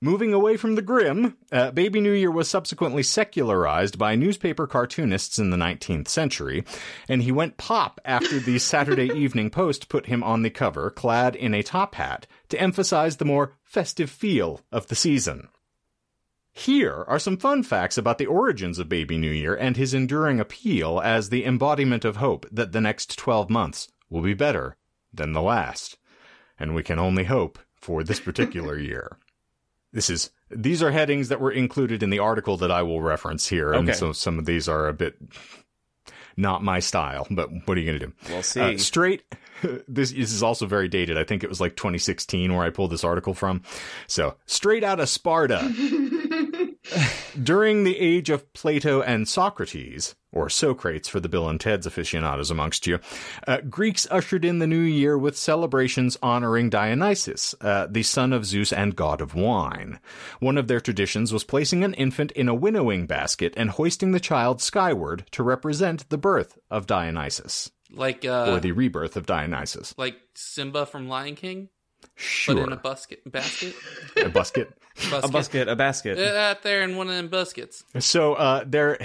moving 0.00 0.32
away 0.32 0.56
from 0.56 0.74
the 0.74 0.82
grim, 0.82 1.36
uh, 1.52 1.70
Baby 1.70 2.00
New 2.00 2.12
Year 2.12 2.30
was 2.30 2.48
subsequently 2.48 3.02
secularized 3.02 3.98
by 3.98 4.14
newspaper 4.14 4.66
cartoonists 4.66 5.38
in 5.38 5.50
the 5.50 5.56
19th 5.56 6.08
century, 6.08 6.64
and 7.08 7.22
he 7.22 7.32
went 7.32 7.56
pop 7.56 8.00
after 8.04 8.38
the 8.38 8.58
Saturday 8.60 9.10
Evening 9.12 9.50
Post 9.50 9.88
put 9.88 10.06
him 10.06 10.22
on 10.22 10.42
the 10.42 10.50
cover, 10.50 10.90
clad 10.90 11.36
in 11.36 11.54
a 11.54 11.62
top 11.62 11.94
hat, 11.94 12.26
to 12.48 12.60
emphasize 12.60 13.16
the 13.16 13.24
more 13.24 13.52
festive 13.62 14.10
feel 14.10 14.60
of 14.72 14.88
the 14.88 14.94
season. 14.94 15.48
Here 16.56 17.04
are 17.08 17.18
some 17.18 17.36
fun 17.36 17.64
facts 17.64 17.98
about 17.98 18.18
the 18.18 18.26
origins 18.26 18.78
of 18.78 18.88
Baby 18.88 19.18
New 19.18 19.30
Year 19.30 19.56
and 19.56 19.76
his 19.76 19.92
enduring 19.92 20.38
appeal 20.38 21.00
as 21.02 21.28
the 21.28 21.44
embodiment 21.44 22.04
of 22.04 22.16
hope 22.16 22.46
that 22.52 22.70
the 22.70 22.80
next 22.80 23.18
12 23.18 23.50
months 23.50 23.88
will 24.08 24.22
be 24.22 24.34
better 24.34 24.76
than 25.12 25.32
the 25.32 25.42
last. 25.42 25.98
And 26.58 26.72
we 26.74 26.84
can 26.84 27.00
only 27.00 27.24
hope 27.24 27.58
for 27.74 28.04
this 28.04 28.20
particular 28.20 28.78
year. 28.92 29.18
This 29.92 30.08
is 30.08 30.30
these 30.48 30.80
are 30.82 30.92
headings 30.92 31.28
that 31.28 31.40
were 31.40 31.50
included 31.50 32.02
in 32.04 32.10
the 32.10 32.20
article 32.20 32.56
that 32.58 32.70
I 32.70 32.82
will 32.82 33.02
reference 33.02 33.48
here, 33.48 33.72
and 33.72 33.88
Okay. 33.88 33.98
so 33.98 34.12
some 34.12 34.38
of 34.38 34.44
these 34.46 34.68
are 34.68 34.86
a 34.88 34.92
bit 34.94 35.16
not 36.36 36.62
my 36.64 36.78
style. 36.80 37.26
But 37.30 37.48
what 37.64 37.76
are 37.76 37.80
you 37.80 37.86
going 37.86 37.98
to 38.00 38.06
do? 38.06 38.12
We'll 38.28 38.42
see. 38.42 38.60
Uh, 38.60 38.78
straight. 38.78 39.22
This, 39.88 40.10
this 40.10 40.32
is 40.32 40.42
also 40.42 40.66
very 40.66 40.88
dated. 40.88 41.16
I 41.16 41.24
think 41.24 41.42
it 41.42 41.48
was 41.48 41.58
like 41.58 41.74
2016 41.74 42.52
where 42.52 42.66
I 42.66 42.70
pulled 42.70 42.90
this 42.90 43.04
article 43.04 43.32
from. 43.32 43.62
So 44.06 44.34
straight 44.44 44.84
out 44.84 45.00
of 45.00 45.08
Sparta. 45.08 45.60
During 47.42 47.84
the 47.84 47.98
age 47.98 48.30
of 48.30 48.52
Plato 48.52 49.00
and 49.02 49.28
Socrates, 49.28 50.14
or 50.30 50.48
Socrates 50.48 51.08
for 51.08 51.18
the 51.18 51.28
Bill 51.28 51.48
and 51.48 51.58
Ted's 51.60 51.86
aficionados 51.86 52.50
amongst 52.50 52.86
you, 52.86 53.00
uh, 53.46 53.60
Greeks 53.62 54.06
ushered 54.10 54.44
in 54.44 54.58
the 54.58 54.66
new 54.66 54.80
year 54.80 55.16
with 55.18 55.36
celebrations 55.36 56.16
honoring 56.22 56.70
Dionysus, 56.70 57.54
uh, 57.60 57.86
the 57.90 58.02
son 58.02 58.32
of 58.32 58.44
Zeus 58.46 58.72
and 58.72 58.94
god 58.94 59.20
of 59.20 59.34
wine. 59.34 59.98
One 60.40 60.58
of 60.58 60.68
their 60.68 60.80
traditions 60.80 61.32
was 61.32 61.42
placing 61.44 61.82
an 61.82 61.94
infant 61.94 62.30
in 62.32 62.48
a 62.48 62.54
winnowing 62.54 63.06
basket 63.06 63.54
and 63.56 63.70
hoisting 63.70 64.12
the 64.12 64.20
child 64.20 64.60
skyward 64.60 65.26
to 65.32 65.42
represent 65.42 66.08
the 66.10 66.18
birth 66.18 66.58
of 66.70 66.86
Dionysus, 66.86 67.70
Like 67.90 68.24
uh, 68.24 68.52
or 68.52 68.60
the 68.60 68.72
rebirth 68.72 69.16
of 69.16 69.26
Dionysus. 69.26 69.94
like 69.96 70.16
Simba 70.34 70.86
from 70.86 71.08
Lion 71.08 71.34
King, 71.36 71.68
Sure. 72.16 72.54
but 72.56 72.66
in 72.66 72.72
a 72.72 72.76
basket. 72.76 73.20
Basket. 73.30 73.74
a 74.16 74.28
basket. 74.28 74.72
basket. 75.10 75.24
A 75.24 75.28
basket, 75.28 75.68
a 75.68 75.76
basket. 75.76 76.18
Out 76.18 76.62
there 76.62 76.82
in 76.82 76.96
one 76.96 77.08
of 77.08 77.14
them 77.14 77.28
baskets. 77.28 77.84
So 77.98 78.34
uh, 78.34 78.62
there, 78.66 78.98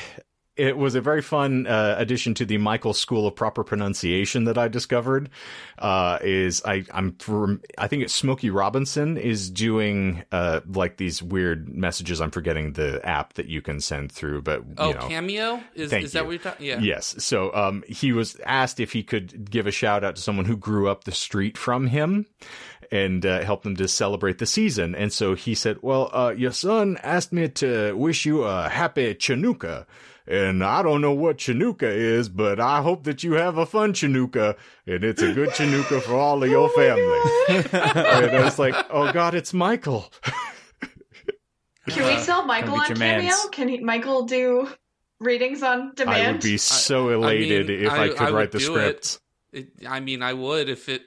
it 0.56 0.78
was 0.78 0.94
a 0.94 1.02
very 1.02 1.22
fun 1.24 1.66
uh, 1.66 1.96
addition 1.98 2.34
to 2.36 2.46
the 2.46 2.58
Michael 2.60 2.94
School 2.94 3.26
of 3.26 3.36
Proper 3.36 3.64
Pronunciation 3.64 4.44
that 4.44 4.58
I 4.60 4.68
discovered. 4.68 5.30
Uh, 5.80 6.20
is 6.22 6.62
I 6.66 6.84
I'm 6.94 7.14
from, 7.16 7.62
I 7.78 7.88
think 7.88 8.04
it's 8.04 8.14
Smokey 8.14 8.50
Robinson 8.52 9.18
is 9.18 9.50
doing 9.50 10.24
uh, 10.32 10.60
like 10.68 10.98
these 10.98 11.24
weird 11.24 11.70
messages. 11.70 12.20
I'm 12.22 12.30
forgetting 12.32 12.74
the 12.74 13.00
app 13.04 13.34
that 13.34 13.48
you 13.48 13.62
can 13.62 13.80
send 13.80 14.12
through, 14.12 14.42
but 14.44 14.60
you 14.68 14.74
Oh, 14.78 14.92
know. 14.92 15.08
cameo 15.08 15.64
is 15.74 15.90
Thank 15.90 16.06
is 16.06 16.12
that 16.12 16.20
you. 16.20 16.26
what 16.26 16.32
you're 16.34 16.40
talking? 16.44 16.66
Yeah. 16.68 16.80
Yes. 16.80 17.16
So 17.20 17.56
um, 17.56 17.84
he 17.88 18.12
was 18.12 18.38
asked 18.46 18.80
if 18.80 18.92
he 18.92 19.02
could 19.02 19.50
give 19.50 19.66
a 19.66 19.72
shout 19.72 20.04
out 20.04 20.18
to 20.18 20.22
someone 20.22 20.46
who 20.46 20.58
grew 20.58 20.90
up 20.90 21.06
the 21.06 21.12
street 21.14 21.58
from 21.58 21.88
him 21.88 22.26
and 22.92 23.26
uh, 23.26 23.42
help 23.42 23.64
them 23.64 23.76
to 23.78 23.88
celebrate 23.88 24.38
the 24.40 24.46
season. 24.46 24.96
And 24.96 25.12
so 25.14 25.36
he 25.36 25.56
said, 25.56 25.78
Well, 25.82 26.10
uh, 26.14 26.34
your 26.36 26.52
son 26.52 26.98
asked 27.04 27.32
me 27.34 27.48
to 27.50 27.94
wish 27.94 28.26
you 28.26 28.44
a 28.44 28.70
happy 28.70 29.14
Chinooka. 29.16 29.86
And 30.28 30.64
I 30.64 30.84
don't 30.84 31.02
know 31.02 31.14
what 31.14 31.38
Chinooka 31.40 31.84
is, 31.92 32.30
but 32.30 32.60
I 32.60 32.82
hope 32.84 33.06
that 33.06 33.24
you 33.24 33.34
have 33.34 33.58
a 33.58 33.66
fun 33.66 33.94
Chinooka 33.94 34.56
and 34.86 35.04
it's 35.04 35.24
a 35.24 35.34
good 35.34 35.50
Chinooka 35.50 36.02
for 36.04 36.14
all 36.14 36.44
of 36.44 36.50
your 36.52 36.70
family. 36.70 37.20
and 37.72 38.32
I 38.36 38.44
was 38.44 38.60
like, 38.60 38.76
Oh 38.92 39.12
God, 39.12 39.34
it's 39.34 39.54
Michael. 39.54 40.12
Can 41.90 42.06
we 42.06 42.20
sell 42.20 42.46
Michael 42.46 42.76
Gonna 42.76 42.82
on 42.82 42.88
get 42.90 42.98
Cameo? 42.98 43.34
Can 43.52 43.68
he, 43.70 43.80
Michael 43.80 44.26
do 44.26 44.70
readings 45.20 45.64
on 45.64 45.94
demand? 45.96 46.28
I 46.28 46.32
would 46.34 46.42
be 46.42 46.58
so 46.58 47.10
elated 47.10 47.68
mean, 47.68 47.86
if 47.86 47.92
I, 47.92 48.04
I- 48.04 48.10
could 48.10 48.22
I 48.22 48.32
write 48.32 48.52
the 48.52 48.60
do 48.60 48.76
it. 48.76 48.80
scripts. 49.06 49.20
It, 49.52 49.70
I 49.88 50.00
mean, 50.00 50.22
I 50.22 50.34
would 50.34 50.70
if 50.70 50.90
it. 50.90 51.02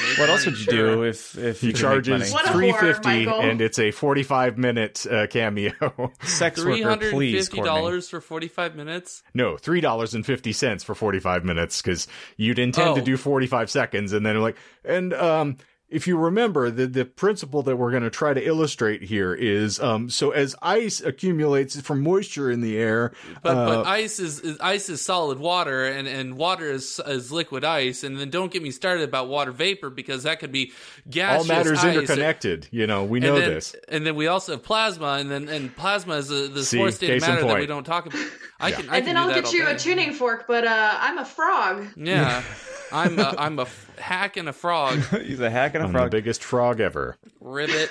Made 0.00 0.18
What 0.18 0.28
else 0.30 0.44
would 0.46 0.58
you 0.58 0.64
sure. 0.64 0.94
do 0.96 1.02
if 1.04 1.36
if 1.38 1.60
He 1.60 1.68
you 1.68 1.72
charges 1.72 2.20
money? 2.20 2.32
What 2.32 2.48
a 2.48 2.52
three 2.52 2.72
whore, 2.72 2.80
fifty, 2.80 3.24
and 3.26 3.60
it's 3.60 3.78
a 3.78 3.90
forty-five 3.90 4.58
minute 4.58 5.06
uh, 5.10 5.26
cameo. 5.28 5.72
Sex 6.24 6.60
Three 6.60 6.84
worker, 6.84 7.10
please, 7.10 7.46
fifty 7.46 7.56
Courtney. 7.58 7.68
dollars 7.74 8.08
for 8.08 8.20
forty 8.20 8.48
five 8.48 8.74
minutes. 8.76 9.22
no, 9.34 9.56
three 9.56 9.80
dollars 9.80 10.14
and 10.14 10.24
fifty 10.24 10.52
cents 10.52 10.84
for 10.84 10.94
forty-five 10.94 11.44
minutes 11.44 11.80
because 11.82 12.06
you'd 12.36 12.58
intend 12.58 12.96
to 12.96 13.02
Oh. 13.02 13.04
do 13.04 13.16
forty-five 13.16 13.70
seconds, 13.70 14.12
and 14.12 14.24
then 14.24 14.40
like, 14.40 14.56
and 14.84 15.12
um, 15.14 15.56
if 15.88 16.08
you 16.08 16.16
remember, 16.16 16.68
the 16.70 16.86
the 16.86 17.04
principle 17.04 17.62
that 17.62 17.76
we're 17.76 17.92
going 17.92 18.02
to 18.02 18.10
try 18.10 18.34
to 18.34 18.44
illustrate 18.44 19.02
here 19.02 19.32
is 19.32 19.78
um, 19.78 20.10
so 20.10 20.32
as 20.32 20.56
ice 20.60 21.00
accumulates 21.00 21.80
from 21.80 22.02
moisture 22.02 22.50
in 22.50 22.60
the 22.60 22.76
air, 22.76 23.12
But 23.42 23.56
uh, 23.56 23.66
but 23.66 23.86
ice 23.86 24.18
is, 24.18 24.40
is 24.40 24.58
ice 24.60 24.88
is 24.88 25.00
solid 25.00 25.38
water, 25.38 25.86
and, 25.86 26.08
and 26.08 26.36
water 26.36 26.70
is 26.72 27.00
is 27.06 27.30
liquid 27.30 27.64
ice. 27.64 28.02
And 28.02 28.18
then 28.18 28.30
don't 28.30 28.50
get 28.50 28.62
me 28.64 28.72
started 28.72 29.04
about 29.08 29.28
water 29.28 29.52
vapor 29.52 29.88
because 29.90 30.24
that 30.24 30.40
could 30.40 30.50
be 30.50 30.72
gas. 31.08 31.38
all 31.38 31.44
matters 31.46 31.78
ice. 31.78 31.96
interconnected. 31.96 32.66
You 32.72 32.88
know, 32.88 33.04
we 33.04 33.20
know 33.20 33.34
and 33.34 33.44
then, 33.44 33.50
this. 33.54 33.76
And 33.88 34.04
then 34.04 34.16
we 34.16 34.26
also 34.26 34.52
have 34.52 34.64
plasma, 34.64 35.18
and 35.20 35.30
then 35.30 35.48
and 35.48 35.74
plasma 35.76 36.14
is 36.14 36.26
the, 36.28 36.48
the 36.52 36.64
See, 36.64 36.78
fourth 36.78 36.96
state 36.96 37.22
of 37.22 37.28
matter 37.28 37.46
that 37.46 37.58
we 37.60 37.66
don't 37.66 37.84
talk 37.84 38.06
about. 38.06 38.20
I 38.58 38.72
can, 38.72 38.88
I 38.88 38.96
and 38.96 39.04
can 39.06 39.14
then 39.14 39.16
I'll 39.16 39.32
get 39.32 39.52
you 39.52 39.64
day. 39.66 39.72
a 39.72 39.78
tuning 39.78 40.14
fork, 40.14 40.46
but 40.48 40.66
uh, 40.66 40.98
I'm 41.00 41.18
a 41.18 41.24
frog. 41.24 41.86
Yeah, 41.96 42.42
I'm 42.92 43.18
a, 43.20 43.34
I'm 43.38 43.58
a 43.60 43.62
f- 43.62 43.85
hack 43.98 44.36
and 44.36 44.48
a 44.48 44.52
frog. 44.52 44.98
He's 45.22 45.40
a 45.40 45.50
hack 45.50 45.74
and 45.74 45.82
a 45.82 45.86
I'm 45.86 45.92
the 45.92 45.98
frog. 45.98 46.10
biggest 46.10 46.42
frog 46.44 46.80
ever. 46.80 47.16
Ribbit. 47.40 47.90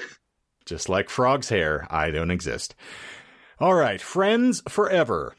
Just 0.65 0.89
like 0.89 1.09
Frog's 1.09 1.49
hair, 1.49 1.85
I 1.91 2.09
don't 2.11 2.31
exist. 2.31 2.73
All 3.59 3.75
right, 3.75 4.01
friends 4.01 4.61
forever. 4.67 5.35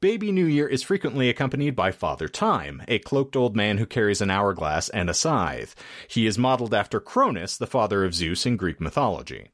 Baby 0.00 0.30
New 0.30 0.46
Year 0.46 0.68
is 0.68 0.84
frequently 0.84 1.28
accompanied 1.28 1.74
by 1.74 1.90
Father 1.90 2.28
Time, 2.28 2.82
a 2.86 3.00
cloaked 3.00 3.34
old 3.34 3.56
man 3.56 3.78
who 3.78 3.86
carries 3.86 4.20
an 4.20 4.30
hourglass 4.30 4.88
and 4.90 5.10
a 5.10 5.14
scythe. 5.14 5.74
He 6.06 6.24
is 6.24 6.38
modeled 6.38 6.72
after 6.72 7.00
Cronus, 7.00 7.56
the 7.56 7.66
father 7.66 8.04
of 8.04 8.14
Zeus 8.14 8.46
in 8.46 8.56
Greek 8.56 8.80
mythology. 8.80 9.50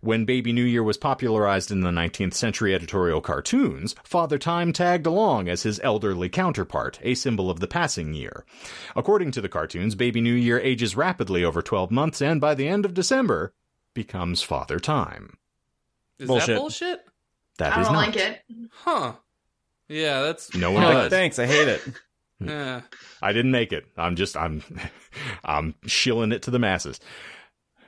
When 0.00 0.24
Baby 0.24 0.52
New 0.52 0.62
Year 0.62 0.84
was 0.84 0.96
popularized 0.96 1.72
in 1.72 1.80
the 1.80 1.90
19th 1.90 2.34
century 2.34 2.76
editorial 2.76 3.20
cartoons, 3.20 3.96
Father 4.04 4.38
Time 4.38 4.72
tagged 4.72 5.04
along 5.04 5.48
as 5.48 5.64
his 5.64 5.80
elderly 5.82 6.28
counterpart, 6.28 7.00
a 7.02 7.16
symbol 7.16 7.50
of 7.50 7.58
the 7.58 7.66
passing 7.66 8.14
year. 8.14 8.44
According 8.94 9.32
to 9.32 9.40
the 9.40 9.48
cartoons, 9.48 9.96
Baby 9.96 10.20
New 10.20 10.32
Year 10.34 10.60
ages 10.60 10.94
rapidly 10.96 11.42
over 11.42 11.60
12 11.60 11.90
months 11.90 12.22
and 12.22 12.40
by 12.40 12.54
the 12.54 12.68
end 12.68 12.84
of 12.84 12.94
December 12.94 13.52
becomes 13.94 14.42
Father 14.42 14.78
Time. 14.78 15.38
Is 16.20 16.28
Bullshit. 16.28 16.46
that 16.46 16.56
bullshit? 16.56 17.04
That 17.58 17.76
I 17.76 17.80
is 17.80 17.86
don't 17.88 17.94
not. 17.94 18.06
like 18.06 18.16
it. 18.16 18.42
Huh. 18.70 19.14
Yeah, 19.88 20.22
that's 20.22 20.54
No 20.54 20.70
one 20.72 20.82
huh. 20.82 20.92
does. 20.92 21.10
Thanks, 21.10 21.38
I 21.38 21.46
hate 21.46 21.68
it. 21.68 21.82
Yeah. 22.40 22.82
I 23.20 23.32
didn't 23.32 23.50
make 23.50 23.72
it. 23.72 23.84
I'm 23.96 24.14
just 24.14 24.36
I'm 24.36 24.62
I'm 25.44 25.74
shilling 25.86 26.30
it 26.30 26.42
to 26.42 26.52
the 26.52 26.60
masses. 26.60 27.00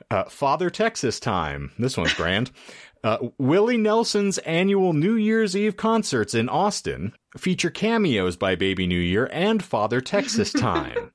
Uh, 0.09 0.25
Father 0.25 0.69
Texas 0.69 1.21
time. 1.21 1.71
This 1.79 1.95
one's 1.95 2.13
grand. 2.13 2.51
Uh, 3.03 3.17
Willie 3.39 3.77
Nelson's 3.77 4.37
annual 4.39 4.93
New 4.93 5.15
Year's 5.15 5.55
Eve 5.55 5.75
concerts 5.75 6.35
in 6.35 6.47
Austin 6.49 7.13
feature 7.35 7.71
cameos 7.71 8.35
by 8.35 8.53
Baby 8.53 8.85
New 8.85 8.99
Year 8.99 9.27
and 9.31 9.63
Father 9.63 10.01
Texas 10.01 10.53
time. 10.53 11.11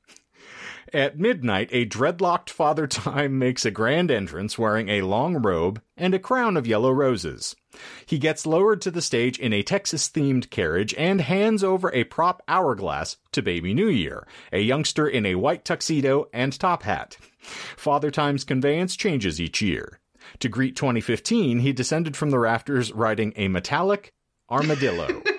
At 0.93 1.19
midnight, 1.19 1.69
a 1.73 1.85
dreadlocked 1.85 2.51
Father 2.51 2.87
Time 2.87 3.39
makes 3.41 3.65
a 3.65 3.71
grand 3.71 4.11
entrance 4.11 4.59
wearing 4.59 4.89
a 4.89 5.03
long 5.03 5.37
robe 5.43 5.83
and 5.97 6.15
a 6.15 6.19
crown 6.19 6.57
of 6.57 6.67
yellow 6.67 6.91
roses. 6.91 7.57
He 8.07 8.19
gets 8.19 8.47
lowered 8.47 8.81
to 8.83 8.91
the 8.91 9.03
stage 9.03 9.39
in 9.39 9.53
a 9.53 9.63
Texas 9.63 10.09
themed 10.09 10.49
carriage 10.51 10.95
and 10.95 11.21
hands 11.21 11.65
over 11.65 11.93
a 11.93 12.05
prop 12.05 12.43
hourglass 12.49 13.17
to 13.33 13.43
Baby 13.43 13.75
New 13.75 13.89
Year, 13.89 14.27
a 14.53 14.61
youngster 14.61 15.09
in 15.09 15.27
a 15.27 15.35
white 15.35 15.65
tuxedo 15.65 16.29
and 16.33 16.59
top 16.59 16.85
hat. 16.85 17.17
Father 17.77 18.11
Time's 18.11 18.45
conveyance 18.45 18.97
changes 18.97 19.41
each 19.41 19.61
year. 19.61 19.99
To 20.41 20.49
greet 20.49 20.77
2015, 20.77 21.61
he 21.61 21.73
descended 21.73 22.17
from 22.17 22.31
the 22.31 22.39
rafters 22.39 22.93
riding 22.93 23.33
a 23.37 23.49
metallic 23.49 24.13
armadillo. 24.51 25.23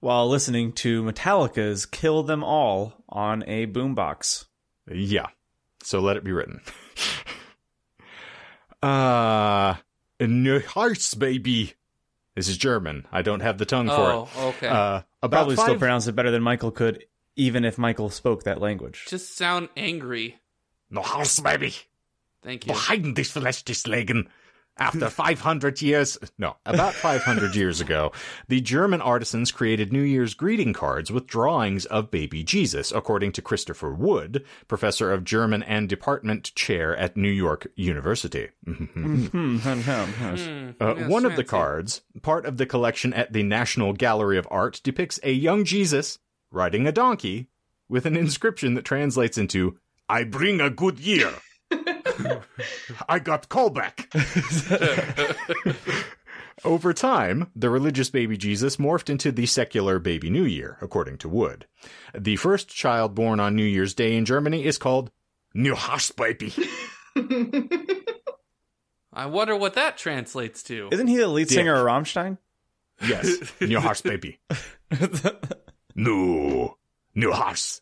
While 0.00 0.28
listening 0.28 0.72
to 0.74 1.02
Metallica's 1.02 1.84
"Kill 1.86 2.22
Them 2.22 2.44
All" 2.44 2.94
on 3.08 3.42
a 3.46 3.66
boombox. 3.66 4.44
Yeah. 4.90 5.26
So 5.82 6.00
let 6.00 6.16
it 6.16 6.24
be 6.24 6.32
written. 6.32 6.60
uh, 8.82 9.74
no 10.20 10.58
hearts, 10.60 11.14
baby. 11.14 11.74
This 12.34 12.48
is 12.48 12.56
German. 12.56 13.06
I 13.10 13.22
don't 13.22 13.40
have 13.40 13.58
the 13.58 13.64
tongue 13.66 13.88
Oh, 13.90 14.26
for 14.26 14.40
okay. 14.48 14.66
it. 14.66 14.72
Uh, 14.72 15.02
about 15.22 15.38
Probably 15.38 15.56
five, 15.56 15.64
still 15.64 15.78
pronounce 15.78 16.06
it 16.06 16.14
better 16.14 16.30
than 16.30 16.42
Michael 16.42 16.70
could, 16.70 17.04
even 17.34 17.64
if 17.64 17.78
Michael 17.78 18.10
spoke 18.10 18.44
that 18.44 18.60
language. 18.60 19.06
Just 19.08 19.36
sound 19.36 19.68
angry. 19.76 20.38
no 20.90 21.02
hearts, 21.02 21.40
baby. 21.40 21.74
Thank 22.42 22.66
you. 22.66 22.72
Behind 22.72 23.16
this 23.16 23.32
flesh 23.32 23.64
legen. 23.64 24.28
After 24.78 25.10
500 25.10 25.82
years, 25.82 26.16
no, 26.38 26.56
about 26.64 26.94
500 26.94 27.54
years 27.56 27.80
ago, 27.80 28.12
the 28.48 28.60
German 28.60 29.00
artisans 29.00 29.50
created 29.50 29.92
New 29.92 30.02
Year's 30.02 30.34
greeting 30.34 30.72
cards 30.72 31.10
with 31.10 31.26
drawings 31.26 31.84
of 31.86 32.10
baby 32.10 32.44
Jesus, 32.44 32.92
according 32.92 33.32
to 33.32 33.42
Christopher 33.42 33.92
Wood, 33.92 34.44
professor 34.68 35.12
of 35.12 35.24
German 35.24 35.62
and 35.62 35.88
department 35.88 36.54
chair 36.54 36.96
at 36.96 37.16
New 37.16 37.30
York 37.30 37.66
University. 37.76 38.48
Hmm, 38.64 39.26
Hmm, 39.26 39.58
Uh, 40.80 40.94
one 41.08 41.24
of 41.24 41.36
the 41.36 41.44
cards, 41.44 42.02
part 42.22 42.46
of 42.46 42.56
the 42.56 42.66
collection 42.66 43.12
at 43.12 43.32
the 43.32 43.42
National 43.42 43.92
Gallery 43.92 44.38
of 44.38 44.46
Art, 44.50 44.80
depicts 44.84 45.18
a 45.22 45.32
young 45.32 45.64
Jesus 45.64 46.18
riding 46.50 46.86
a 46.86 46.92
donkey 46.92 47.48
with 47.88 48.06
an 48.06 48.16
inscription 48.16 48.74
that 48.74 48.84
translates 48.84 49.38
into, 49.38 49.78
I 50.08 50.24
bring 50.24 50.60
a 50.60 50.70
good 50.70 50.98
year. 50.98 51.32
I 53.08 53.18
got 53.18 53.48
callback. 53.48 54.06
Over 56.64 56.92
time, 56.92 57.50
the 57.54 57.70
religious 57.70 58.10
baby 58.10 58.36
Jesus 58.36 58.76
morphed 58.78 59.08
into 59.08 59.30
the 59.30 59.46
secular 59.46 59.98
baby 60.00 60.28
New 60.28 60.44
Year, 60.44 60.76
according 60.80 61.18
to 61.18 61.28
Wood. 61.28 61.66
The 62.16 62.34
first 62.36 62.68
child 62.68 63.14
born 63.14 63.38
on 63.38 63.54
New 63.54 63.64
Year's 63.64 63.94
Day 63.94 64.16
in 64.16 64.24
Germany 64.24 64.64
is 64.64 64.76
called 64.76 65.12
New 65.54 65.74
Haus 65.76 66.10
Baby. 66.10 66.52
I 69.12 69.26
wonder 69.26 69.54
what 69.56 69.74
that 69.74 69.96
translates 69.98 70.62
to. 70.64 70.88
Isn't 70.90 71.06
he 71.06 71.16
the 71.16 71.28
lead 71.28 71.48
Dick. 71.48 71.54
singer 71.56 71.74
of 71.74 71.86
Rammstein? 71.86 72.38
Yes, 73.06 73.52
New 73.60 73.78
Haus 73.78 74.02
Baby. 74.02 74.40
No, 75.94 76.76
New 77.14 77.32
Haus. 77.32 77.80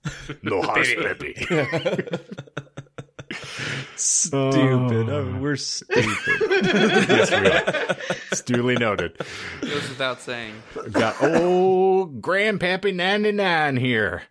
No 3.31 3.37
Haus 3.37 4.31
Baby. 4.31 4.57
stupid. 4.87 5.09
Oh. 5.09 5.17
Oh, 5.17 5.39
we're 5.41 5.57
stupid. 5.57 6.67
yes, 6.67 7.31
we 7.31 7.37
are. 7.37 7.97
It's 8.31 8.43
duly 8.43 8.77
noted. 8.77 9.19
Goes 9.63 9.89
without 9.89 10.21
saying. 10.21 10.55
Got 10.93 11.23
old 11.23 12.23
Grandpappy 12.23 12.95
99 12.95 13.77
here. 13.77 14.23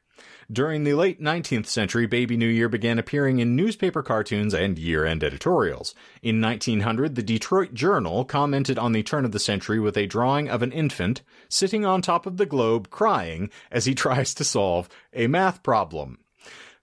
During 0.52 0.84
the 0.84 0.94
late 0.94 1.20
19th 1.20 1.66
century, 1.66 2.06
Baby 2.06 2.38
New 2.38 2.48
Year 2.48 2.70
began 2.70 3.00
appearing 3.00 3.40
in 3.40 3.56
newspaper 3.56 4.04
cartoons 4.04 4.54
and 4.54 4.78
year 4.78 5.04
end 5.04 5.24
editorials. 5.24 5.96
In 6.22 6.40
1900, 6.40 7.16
the 7.16 7.24
Detroit 7.24 7.74
Journal 7.74 8.26
commented 8.26 8.78
on 8.78 8.92
the 8.92 9.02
turn 9.02 9.26
of 9.26 9.32
the 9.32 9.40
century 9.40 9.80
with 9.80 9.98
a 9.98 10.06
drawing 10.06 10.48
of 10.48 10.62
an 10.62 10.72
infant 10.72 11.24
sitting 11.50 11.84
on 11.84 12.04
top 12.04 12.28
of 12.28 12.38
the 12.38 12.46
globe 12.46 12.92
crying 12.92 13.50
as 13.72 13.86
he 13.86 13.96
tries 13.96 14.36
to 14.36 14.44
solve 14.44 14.88
a 15.14 15.26
math 15.26 15.64
problem. 15.64 16.20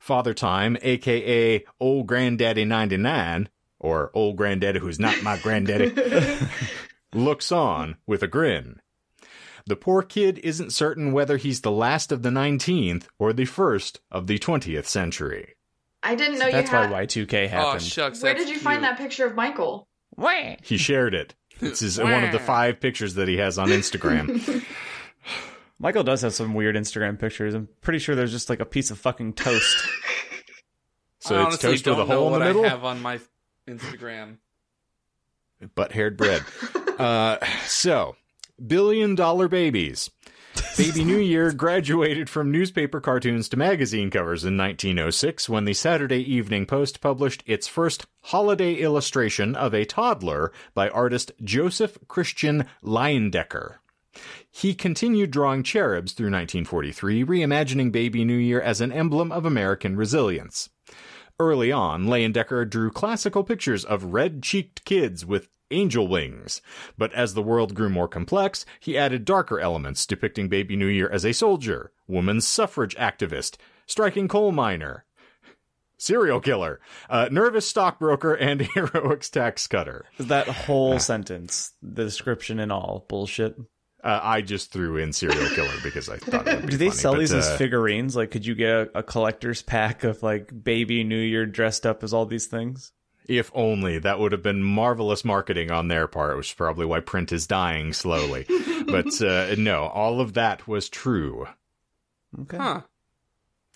Father 0.03 0.35
Time, 0.35 0.77
aka 0.83 1.65
Old 1.79 2.09
Granddaddy 2.09 2.65
99, 2.65 3.49
or 3.79 4.11
Old 4.15 4.35
Granddaddy 4.35 4.81
who's 4.81 4.99
not 4.99 5.23
my 5.23 5.39
granddaddy, 5.39 5.95
looks 7.15 7.53
on 7.53 7.97
with 8.05 8.21
a 8.25 8.27
grin. 8.27 8.81
The 9.65 9.77
poor 9.77 10.03
kid 10.03 10.41
isn't 10.43 10.73
certain 10.73 11.13
whether 11.13 11.37
he's 11.37 11.61
the 11.61 11.71
last 11.71 12.11
of 12.11 12.23
the 12.25 12.31
19th 12.31 13.05
or 13.21 13.33
the 13.33 13.45
first 13.45 14.01
of 14.11 14.27
the 14.27 14.41
20th 14.41 14.87
century. 14.87 15.55
I 16.03 16.17
didn't 16.17 16.41
know 16.41 16.51
That's 16.51 16.73
you 16.73 16.77
why 16.77 16.83
had. 16.83 17.09
Y2K 17.09 17.45
Oh 17.45 17.47
happened. 17.47 17.83
shucks. 17.83 18.25
Where 18.25 18.35
that's 18.35 18.45
did 18.45 18.53
you 18.53 18.59
find 18.61 18.83
that 18.83 18.99
picture 18.99 19.25
of 19.25 19.37
Michael? 19.37 19.87
Where? 20.17 20.57
He 20.65 20.79
shared 20.79 21.15
it. 21.15 21.37
This 21.61 21.81
is 21.81 22.01
one 22.01 22.25
of 22.25 22.33
the 22.33 22.41
five 22.41 22.81
pictures 22.81 23.15
that 23.15 23.29
he 23.29 23.37
has 23.37 23.57
on 23.57 23.69
Instagram. 23.69 24.65
Michael 25.83 26.05
does 26.05 26.23
have 26.23 26.33
some 26.33 26.55
weird 26.55 26.77
Instagram 26.77 27.19
pictures. 27.19 27.55
I'm 27.55 27.69
pretty 27.81 27.99
sure 27.99 28.15
there's 28.15 28.31
just 28.31 28.49
like 28.49 28.61
a 28.61 28.65
piece 28.65 28.93
of 28.93 28.99
fucking 28.99 29.35
toast. 29.35 29.77
So 31.25 31.37
I 31.37 31.47
it's 31.47 31.59
toast 31.59 31.87
with 31.87 31.99
a 31.99 31.99
know 31.99 32.07
hole 32.07 32.35
in 32.35 32.41
the 32.41 32.47
middle? 32.47 32.65
I 32.65 32.69
have 32.71 32.85
on 32.85 33.01
my 33.01 33.21
Instagram. 33.69 34.39
butt 35.77 35.93
haired 35.93 36.17
bread. 36.17 36.43
uh, 36.99 37.39
so, 37.65 38.17
billion 38.67 39.15
dollar 39.15 39.47
babies. 39.47 40.11
Baby 40.77 41.05
New 41.05 41.19
Year 41.19 41.53
graduated 41.53 42.29
from 42.29 42.51
newspaper 42.51 43.01
cartoons 43.01 43.49
to 43.51 43.57
magazine 43.57 44.11
covers 44.11 44.45
in 44.45 44.57
1906 44.57 45.49
when 45.49 45.65
the 45.65 45.75
Saturday 45.75 46.29
Evening 46.29 46.67
Post 46.67 47.01
published 47.01 47.45
its 47.47 47.69
first 47.69 48.07
holiday 48.23 48.75
illustration 48.75 49.55
of 49.55 49.73
a 49.73 49.85
toddler 49.85 50.51
by 50.75 50.89
artist 50.89 51.31
Joseph 51.45 51.99
Christian 52.09 52.67
Leyendecker. 52.83 53.77
He 54.51 54.75
continued 54.75 55.31
drawing 55.31 55.63
cherubs 55.63 56.13
through 56.13 56.31
1943, 56.31 57.25
reimagining 57.25 57.93
Baby 57.93 58.25
New 58.25 58.37
Year 58.37 58.61
as 58.61 58.81
an 58.81 58.93
emblem 58.93 59.33
of 59.33 59.45
American 59.45 59.97
resilience. 59.97 60.69
Early 61.41 61.73
on, 61.73 62.07
Leyendecker 62.07 62.69
drew 62.69 62.91
classical 62.91 63.43
pictures 63.43 63.85
of 63.85 64.13
red 64.13 64.43
cheeked 64.43 64.85
kids 64.85 65.27
with 65.27 65.49
angel 65.73 66.07
wings. 66.07 66.61
But 66.97 67.13
as 67.15 67.35
the 67.35 67.43
world 67.43 67.75
grew 67.75 67.89
more 67.89 68.09
complex, 68.09 68.65
he 68.79 68.97
added 68.97 69.25
darker 69.25 69.59
elements 69.59 70.07
depicting 70.07 70.49
Baby 70.49 70.77
New 70.77 70.87
Year 70.87 71.09
as 71.09 71.25
a 71.25 71.33
soldier, 71.33 71.93
woman's 72.07 72.47
suffrage 72.47 72.95
activist, 72.97 73.57
striking 73.87 74.29
coal 74.29 74.53
miner, 74.53 75.05
serial 75.97 76.41
killer, 76.41 76.81
uh, 77.09 77.29
nervous 77.31 77.67
stockbroker, 77.67 78.35
and 78.35 78.61
heroic 78.75 79.23
tax 79.23 79.67
cutter. 79.67 80.05
that 80.19 80.49
whole 80.49 80.99
sentence, 80.99 81.73
the 81.83 82.05
description 82.05 82.59
and 82.59 82.71
all, 82.71 83.07
bullshit. 83.09 83.57
Uh, 84.03 84.19
I 84.21 84.41
just 84.41 84.73
threw 84.73 84.97
in 84.97 85.13
serial 85.13 85.49
killer 85.51 85.75
because 85.83 86.09
I 86.09 86.17
thought 86.17 86.49
it 86.49 86.57
would 86.57 86.67
be 86.67 86.71
Do 86.73 86.77
they 86.77 86.89
funny, 86.89 86.99
sell 86.99 87.13
but, 87.13 87.21
these 87.21 87.33
as 87.33 87.47
uh, 87.47 87.57
figurines? 87.57 88.17
Like, 88.17 88.33
could 88.33 88.45
you 88.45 88.57
get 88.57 88.71
a, 88.71 88.99
a 88.99 89.03
collector's 89.05 89.63
pack 89.63 90.03
of 90.03 90.23
like 90.25 90.65
baby 90.65 91.05
New 91.05 91.21
Year 91.21 91.47
dressed 91.47 91.87
up 91.87 92.03
as 92.03 92.13
all 92.13 92.27
these 92.27 92.47
things? 92.47 92.93
If 93.29 93.53
only 93.55 93.99
that 94.01 94.19
would 94.19 94.33
have 94.33 94.43
been 94.43 94.65
marvelous 94.65 95.25
marketing 95.25 95.71
on 95.71 95.87
their 95.87 96.09
part, 96.09 96.37
which 96.37 96.49
is 96.49 96.55
probably 96.55 96.85
why 96.85 96.99
print 96.99 97.31
is 97.31 97.47
dying 97.47 97.93
slowly. 97.93 98.45
but 98.87 99.23
uh, 99.23 99.55
no, 99.57 99.85
all 99.85 100.21
of 100.21 100.33
that 100.35 100.67
was 100.67 100.89
true, 100.89 101.47
Okay. 102.41 102.57
Huh. 102.57 102.81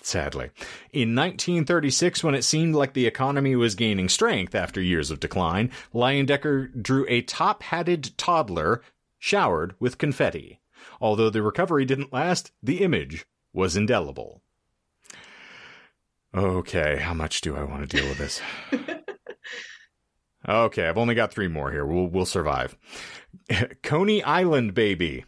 sadly. 0.03 0.51
In 0.93 1.15
1936, 1.15 2.25
when 2.25 2.35
it 2.35 2.43
seemed 2.43 2.75
like 2.75 2.95
the 2.95 3.07
economy 3.07 3.55
was 3.55 3.75
gaining 3.77 4.09
strength 4.09 4.55
after 4.57 4.81
years 4.81 5.11
of 5.13 5.21
decline, 5.21 5.71
Leyendecker 5.95 6.83
drew 6.83 7.07
a 7.09 7.23
top 7.23 7.63
hatted 7.63 8.17
toddler 8.19 8.83
showered 9.19 9.75
with 9.79 9.99
confetti. 9.99 10.61
Although 11.01 11.31
the 11.31 11.43
recovery 11.43 11.85
didn't 11.85 12.13
last, 12.13 12.53
the 12.63 12.83
image 12.83 13.27
was 13.53 13.77
indelible. 13.77 14.43
Okay, 16.35 16.97
how 16.97 17.15
much 17.15 17.41
do 17.41 17.57
I 17.57 17.65
want 17.65 17.89
to 17.89 17.97
deal 17.97 18.09
with 18.09 18.19
this? 18.19 18.41
Okay, 20.49 20.87
I've 20.87 20.99
only 20.99 21.15
got 21.15 21.33
three 21.33 21.49
more 21.49 21.73
here. 21.73 21.85
We'll 21.85 22.07
we'll 22.07 22.27
survive. 22.27 22.77
Coney 23.83 24.23
Island 24.23 24.75
Baby. 24.75 25.25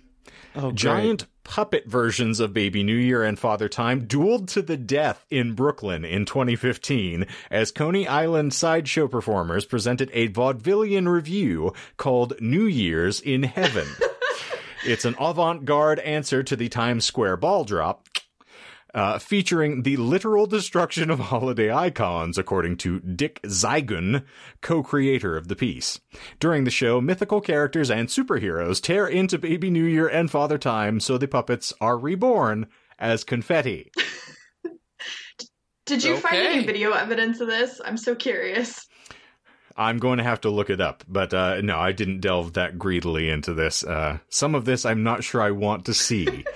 Oh. 0.54 0.70
Giant 0.70 1.26
puppet 1.48 1.86
versions 1.86 2.40
of 2.40 2.52
Baby 2.52 2.82
New 2.82 2.94
Year 2.94 3.24
and 3.24 3.38
Father 3.38 3.70
Time 3.70 4.06
dueled 4.06 4.48
to 4.48 4.60
the 4.60 4.76
death 4.76 5.24
in 5.30 5.54
Brooklyn 5.54 6.04
in 6.04 6.26
2015 6.26 7.26
as 7.50 7.72
Coney 7.72 8.06
Island 8.06 8.52
sideshow 8.52 9.08
performers 9.08 9.64
presented 9.64 10.10
a 10.12 10.28
vaudevillian 10.28 11.10
revue 11.10 11.72
called 11.96 12.38
New 12.38 12.66
Year's 12.66 13.18
in 13.18 13.44
Heaven. 13.44 13.88
it's 14.84 15.06
an 15.06 15.16
avant 15.18 15.64
garde 15.64 16.00
answer 16.00 16.42
to 16.42 16.54
the 16.54 16.68
Times 16.68 17.06
Square 17.06 17.38
ball 17.38 17.64
drop. 17.64 18.06
Uh, 18.94 19.18
featuring 19.18 19.82
the 19.82 19.98
literal 19.98 20.46
destruction 20.46 21.10
of 21.10 21.18
holiday 21.28 21.70
icons, 21.70 22.38
according 22.38 22.76
to 22.76 23.00
Dick 23.00 23.40
Zigun, 23.42 24.24
co-creator 24.62 25.36
of 25.36 25.48
the 25.48 25.56
piece. 25.56 26.00
During 26.40 26.64
the 26.64 26.70
show, 26.70 27.00
mythical 27.00 27.42
characters 27.42 27.90
and 27.90 28.08
superheroes 28.08 28.80
tear 28.80 29.06
into 29.06 29.38
Baby 29.38 29.68
New 29.70 29.84
Year 29.84 30.08
and 30.08 30.30
Father 30.30 30.56
Time, 30.56 31.00
so 31.00 31.18
the 31.18 31.28
puppets 31.28 31.72
are 31.82 31.98
reborn 31.98 32.66
as 32.98 33.24
confetti. 33.24 33.92
Did 35.86 36.04
you 36.04 36.16
find 36.16 36.36
any 36.36 36.64
video 36.64 36.92
evidence 36.92 37.40
of 37.40 37.48
this? 37.48 37.80
I'm 37.82 37.96
so 37.96 38.14
curious. 38.14 38.86
I'm 39.78 39.98
going 39.98 40.18
to 40.18 40.24
have 40.24 40.40
to 40.40 40.50
look 40.50 40.70
it 40.70 40.80
up, 40.80 41.04
but 41.08 41.32
uh, 41.32 41.60
no, 41.60 41.78
I 41.78 41.92
didn't 41.92 42.20
delve 42.20 42.54
that 42.54 42.78
greedily 42.78 43.30
into 43.30 43.54
this. 43.54 43.84
Uh, 43.84 44.18
some 44.28 44.56
of 44.56 44.64
this 44.64 44.84
I'm 44.84 45.04
not 45.04 45.22
sure 45.22 45.40
I 45.40 45.52
want 45.52 45.84
to 45.86 45.94
see. 45.94 46.44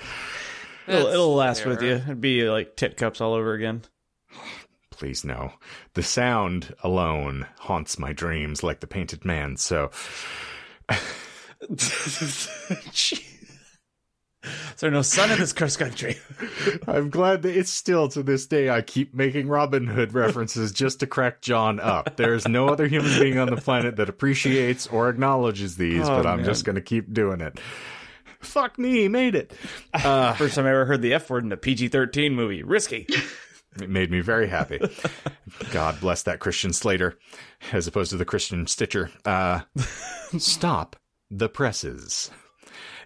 It'll, 0.92 1.06
it'll 1.08 1.34
last 1.34 1.62
fair. 1.62 1.70
with 1.70 1.82
you. 1.82 1.92
It'd 1.94 2.20
be 2.20 2.48
like 2.48 2.76
tit 2.76 2.96
cups 2.96 3.20
all 3.20 3.34
over 3.34 3.52
again. 3.54 3.82
Please 4.90 5.24
no. 5.24 5.52
The 5.94 6.02
sound 6.02 6.74
alone 6.84 7.46
haunts 7.58 7.98
my 7.98 8.12
dreams 8.12 8.62
like 8.62 8.80
the 8.80 8.86
painted 8.86 9.24
man, 9.24 9.56
so 9.56 9.90
Is 14.44 14.80
there 14.80 14.90
no 14.90 15.02
sun 15.02 15.30
in 15.30 15.38
this 15.38 15.52
cursed 15.52 15.78
country? 15.78 16.18
I'm 16.88 17.10
glad 17.10 17.42
that 17.42 17.56
it's 17.56 17.70
still 17.70 18.08
to 18.08 18.22
this 18.24 18.46
day 18.46 18.70
I 18.70 18.82
keep 18.82 19.14
making 19.14 19.46
Robin 19.46 19.86
Hood 19.86 20.14
references 20.14 20.72
just 20.72 20.98
to 21.00 21.06
crack 21.06 21.40
John 21.42 21.78
up. 21.78 22.16
There's 22.16 22.48
no 22.48 22.68
other 22.68 22.88
human 22.88 23.20
being 23.20 23.38
on 23.38 23.50
the 23.50 23.56
planet 23.56 23.94
that 23.96 24.08
appreciates 24.08 24.88
or 24.88 25.08
acknowledges 25.08 25.76
these, 25.76 26.08
Oh, 26.08 26.16
but 26.16 26.26
I'm 26.26 26.38
man. 26.38 26.44
just 26.46 26.64
going 26.64 26.74
to 26.74 26.82
keep 26.82 27.12
doing 27.12 27.40
it. 27.40 27.60
Fuck 28.42 28.78
me, 28.78 29.08
made 29.08 29.34
it. 29.34 29.52
Uh, 29.94 30.32
First 30.34 30.54
time 30.56 30.66
I 30.66 30.70
ever 30.70 30.84
heard 30.84 31.02
the 31.02 31.14
F 31.14 31.30
word 31.30 31.44
in 31.44 31.52
a 31.52 31.56
PG 31.56 31.88
13 31.88 32.34
movie. 32.34 32.62
Risky. 32.62 33.06
it 33.80 33.88
made 33.88 34.10
me 34.10 34.20
very 34.20 34.48
happy. 34.48 34.80
God 35.70 36.00
bless 36.00 36.22
that 36.24 36.40
Christian 36.40 36.72
Slater, 36.72 37.18
as 37.72 37.86
opposed 37.86 38.10
to 38.10 38.16
the 38.16 38.24
Christian 38.24 38.66
Stitcher. 38.66 39.10
Uh, 39.24 39.60
stop 40.38 40.96
the 41.30 41.48
presses. 41.48 42.30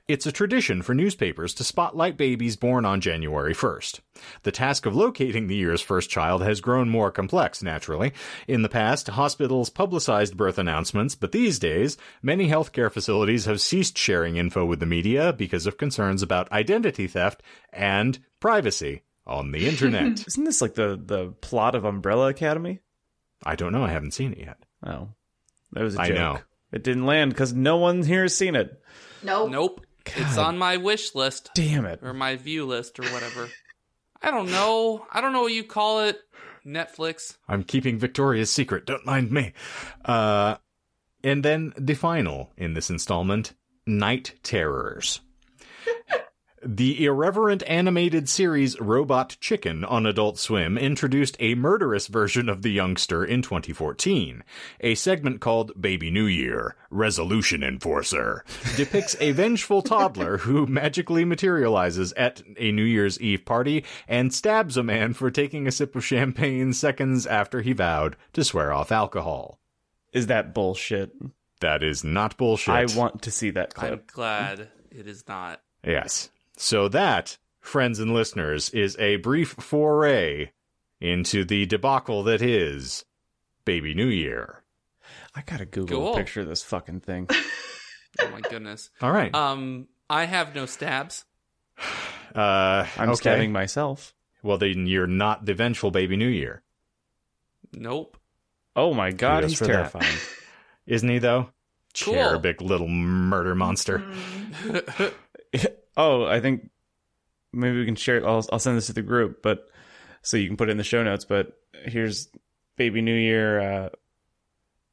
It's 0.09 0.25
a 0.25 0.31
tradition 0.31 0.83
for 0.83 0.95
newspapers 0.95 1.53
to 1.55 1.65
spotlight 1.65 2.17
babies 2.17 2.55
born 2.55 2.85
on 2.85 3.01
January 3.01 3.53
1st. 3.53 3.99
The 4.45 4.53
task 4.53 4.87
of 4.87 4.95
locating 4.95 5.49
the 5.49 5.57
year's 5.57 5.81
first 5.81 6.09
child 6.09 6.45
has 6.45 6.61
grown 6.61 6.89
more 6.89 7.11
complex, 7.11 7.61
naturally. 7.61 8.13
In 8.47 8.63
the 8.63 8.69
past, 8.69 9.09
hospitals 9.09 9.69
publicized 9.69 10.37
birth 10.37 10.59
announcements, 10.59 11.17
but 11.17 11.33
these 11.33 11.59
days, 11.59 11.97
many 12.23 12.49
healthcare 12.49 12.91
facilities 12.91 13.47
have 13.47 13.61
ceased 13.61 13.99
sharing 13.99 14.37
info 14.37 14.65
with 14.65 14.79
the 14.79 14.87
media 14.87 15.33
because 15.33 15.67
of 15.67 15.77
concerns 15.77 16.23
about 16.23 16.53
identity 16.53 17.09
theft 17.09 17.43
and 17.73 18.21
privacy 18.39 19.03
on 19.27 19.51
the 19.51 19.67
internet. 19.67 20.25
Isn't 20.29 20.45
this 20.45 20.63
like 20.63 20.75
the, 20.75 21.01
the 21.05 21.33
plot 21.41 21.75
of 21.75 21.85
Umbrella 21.85 22.29
Academy? 22.29 22.79
I 23.45 23.57
don't 23.57 23.73
know, 23.73 23.83
I 23.83 23.91
haven't 23.91 24.15
seen 24.15 24.35
it 24.35 24.39
yet. 24.39 24.59
Oh, 24.87 25.09
that 25.73 25.83
was 25.83 25.97
a 25.97 25.99
joke. 25.99 26.07
I 26.07 26.15
know. 26.15 26.39
It 26.71 26.85
didn't 26.85 27.07
land 27.07 27.33
because 27.33 27.53
no 27.53 27.79
one 27.79 28.05
here 28.05 28.23
has 28.23 28.37
seen 28.37 28.55
it. 28.55 28.81
Nope. 29.23 29.51
Nope. 29.51 29.86
It's 30.17 30.39
on 30.39 30.59
my 30.59 30.77
wish 30.77 31.15
list 31.15 31.51
Damn 31.55 31.87
it. 31.87 32.01
or 32.03 32.13
my 32.13 32.37
view 32.37 32.67
list 32.67 32.99
or 32.99 33.05
whatever. 33.05 33.49
I 34.23 34.31
don't 34.31 34.51
know. 34.51 35.07
I 35.13 35.21
don't 35.21 35.33
know 35.33 35.43
what 35.43 35.53
you 35.53 35.65
call 35.65 36.01
it. 36.01 36.19
Netflix. 36.67 37.37
I'm 37.49 37.63
keeping 37.63 37.99
Victoria's 37.99 38.51
secret, 38.51 38.87
don't 38.87 39.07
mind 39.07 39.31
me. 39.31 39.53
Uh, 40.05 40.57
and 41.23 41.45
then 41.45 41.73
the 41.79 41.95
final 41.95 42.53
in 42.57 42.75
this 42.75 42.91
installment 42.91 43.55
Night 43.87 44.35
Terrors. 44.43 45.21
The 46.69 47.05
irreverent 47.05 47.63
animated 47.69 48.29
series 48.29 48.81
Robot 48.81 49.37
Chicken 49.39 49.85
on 49.85 50.05
Adult 50.05 50.37
Swim 50.37 50.77
introduced 50.77 51.37
a 51.39 51.55
murderous 51.55 52.09
version 52.09 52.49
of 52.49 52.63
the 52.63 52.71
youngster 52.71 53.25
in 53.25 53.41
2014. 53.41 54.43
A 54.81 54.97
segment 54.97 55.41
called 55.41 55.81
Baby 55.81 56.11
New 56.11 56.27
Year, 56.27 56.75
Resolution 56.91 57.63
Enforcer, 57.63 58.45
depicts 58.75 59.15
a 59.21 59.31
vengeful 59.31 59.81
toddler 59.81 60.39
who 60.39 60.67
magically 60.67 61.25
materializes 61.25 62.13
at 62.15 62.43
a 62.59 62.73
New 62.73 62.83
Year's 62.83 63.21
Eve 63.21 63.45
party 63.45 63.85
and 64.09 64.35
stabs 64.35 64.77
a 64.77 64.83
man 64.83 65.15
for 65.15 65.31
taking 65.31 65.69
a 65.69 65.73
sip 65.73 65.95
of 65.95 66.05
champagne 66.05 66.73
seconds 66.73 67.29
after 67.29 67.63
he 67.63 67.75
vowed 67.75 68.17
to 68.33 68.43
swear 68.43 68.73
off 68.73 68.91
alcohol. 68.91 69.61
Is 70.13 70.27
that 70.27 70.53
bullshit? 70.53 71.13
That 71.61 71.85
is 71.85 72.03
not 72.03 72.37
bullshit. 72.37 72.75
I 72.75 72.87
want 72.97 73.23
to 73.23 73.31
see 73.31 73.51
that 73.51 73.73
clip. 73.73 73.93
I'm 73.93 73.99
clip. 73.99 74.13
glad 74.13 74.69
it 74.91 75.07
is 75.07 75.23
not. 75.29 75.61
Yes. 75.85 76.29
So 76.57 76.89
that, 76.89 77.39
friends 77.61 77.99
and 78.01 78.13
listeners, 78.15 78.71
is 78.71 78.97
a 78.99 79.17
brief 79.17 79.51
foray 79.59 80.51
into 81.01 81.45
the 81.45 81.67
debacle 81.67 82.23
that 82.25 82.41
is 82.43 83.05
Baby 83.65 83.95
New 83.95 84.07
Year. 84.09 84.63
I 85.35 85.43
gotta 85.43 85.67
Google 85.67 85.99
Cool. 86.01 86.15
a 86.15 86.17
picture 86.17 86.41
of 86.41 86.49
this 86.49 86.63
fucking 86.63 87.01
thing. 87.01 87.29
Oh 88.19 88.31
my 88.31 88.41
goodness. 88.41 88.89
All 89.03 89.13
right. 89.13 89.35
Um, 89.35 89.89
I 90.09 90.25
have 90.25 90.55
no 90.55 90.65
stabs. 90.67 91.25
Uh, 92.35 92.87
I'm 92.99 93.09
okay. 93.11 93.17
stabbing 93.17 93.53
myself. 93.53 94.13
Well, 94.43 94.59
then 94.59 94.87
you're 94.87 95.07
not 95.07 95.47
the 95.47 95.55
vengeful 95.55 95.91
Baby 95.91 96.17
New 96.19 96.29
Year, 96.29 96.63
Nope. 97.73 98.19
Oh 98.75 98.93
my 98.93 99.11
god, 99.11 99.43
Kudos 99.45 99.59
he's 99.59 99.67
terrifying. 99.67 100.17
isn't 100.87 101.09
he? 101.09 101.19
Though, 101.19 101.49
Cool. 101.99 102.15
cherubic 102.15 102.61
little 102.61 102.89
murder 102.89 103.55
monster. 103.55 104.05
Oh, 105.97 106.25
I 106.27 106.41
think 106.41 106.71
maybe 107.53 107.79
we 107.79 107.85
can 107.87 107.97
share. 107.97 108.17
It. 108.19 108.25
I'll 108.25 108.45
I'll 108.53 108.59
send 108.59 108.77
this 108.77 108.87
to 108.87 108.93
the 108.93 109.03
group, 109.03 109.43
but 109.43 109.67
so 110.23 110.37
you 110.37 110.47
can 110.49 110.57
put 110.57 110.69
it 110.69 110.73
in 110.73 110.79
the 110.79 110.85
show 110.85 111.03
notes. 111.03 111.25
But 111.25 111.53
here's 111.85 112.29
Baby 112.77 113.01
New 113.03 113.15
Year 113.15 113.61
uh, 113.61 113.89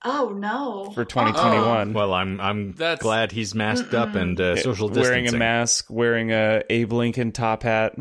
Oh 0.06 0.30
no. 0.30 0.92
for 0.94 1.04
2021. 1.06 1.94
Well, 1.94 2.14
I'm 2.14 2.40
I'm 2.40 2.72
That's- 2.74 3.02
glad 3.02 3.32
he's 3.32 3.54
masked 3.56 3.94
up 3.94 4.16
and 4.16 4.40
uh, 4.40 4.56
social 4.58 4.88
distancing. 4.88 5.12
wearing 5.12 5.28
a 5.34 5.38
mask, 5.38 5.88
wearing 5.90 6.32
a 6.32 6.64
Abe 6.70 6.92
Lincoln 6.94 7.32
top 7.32 7.64
hat, 7.64 7.94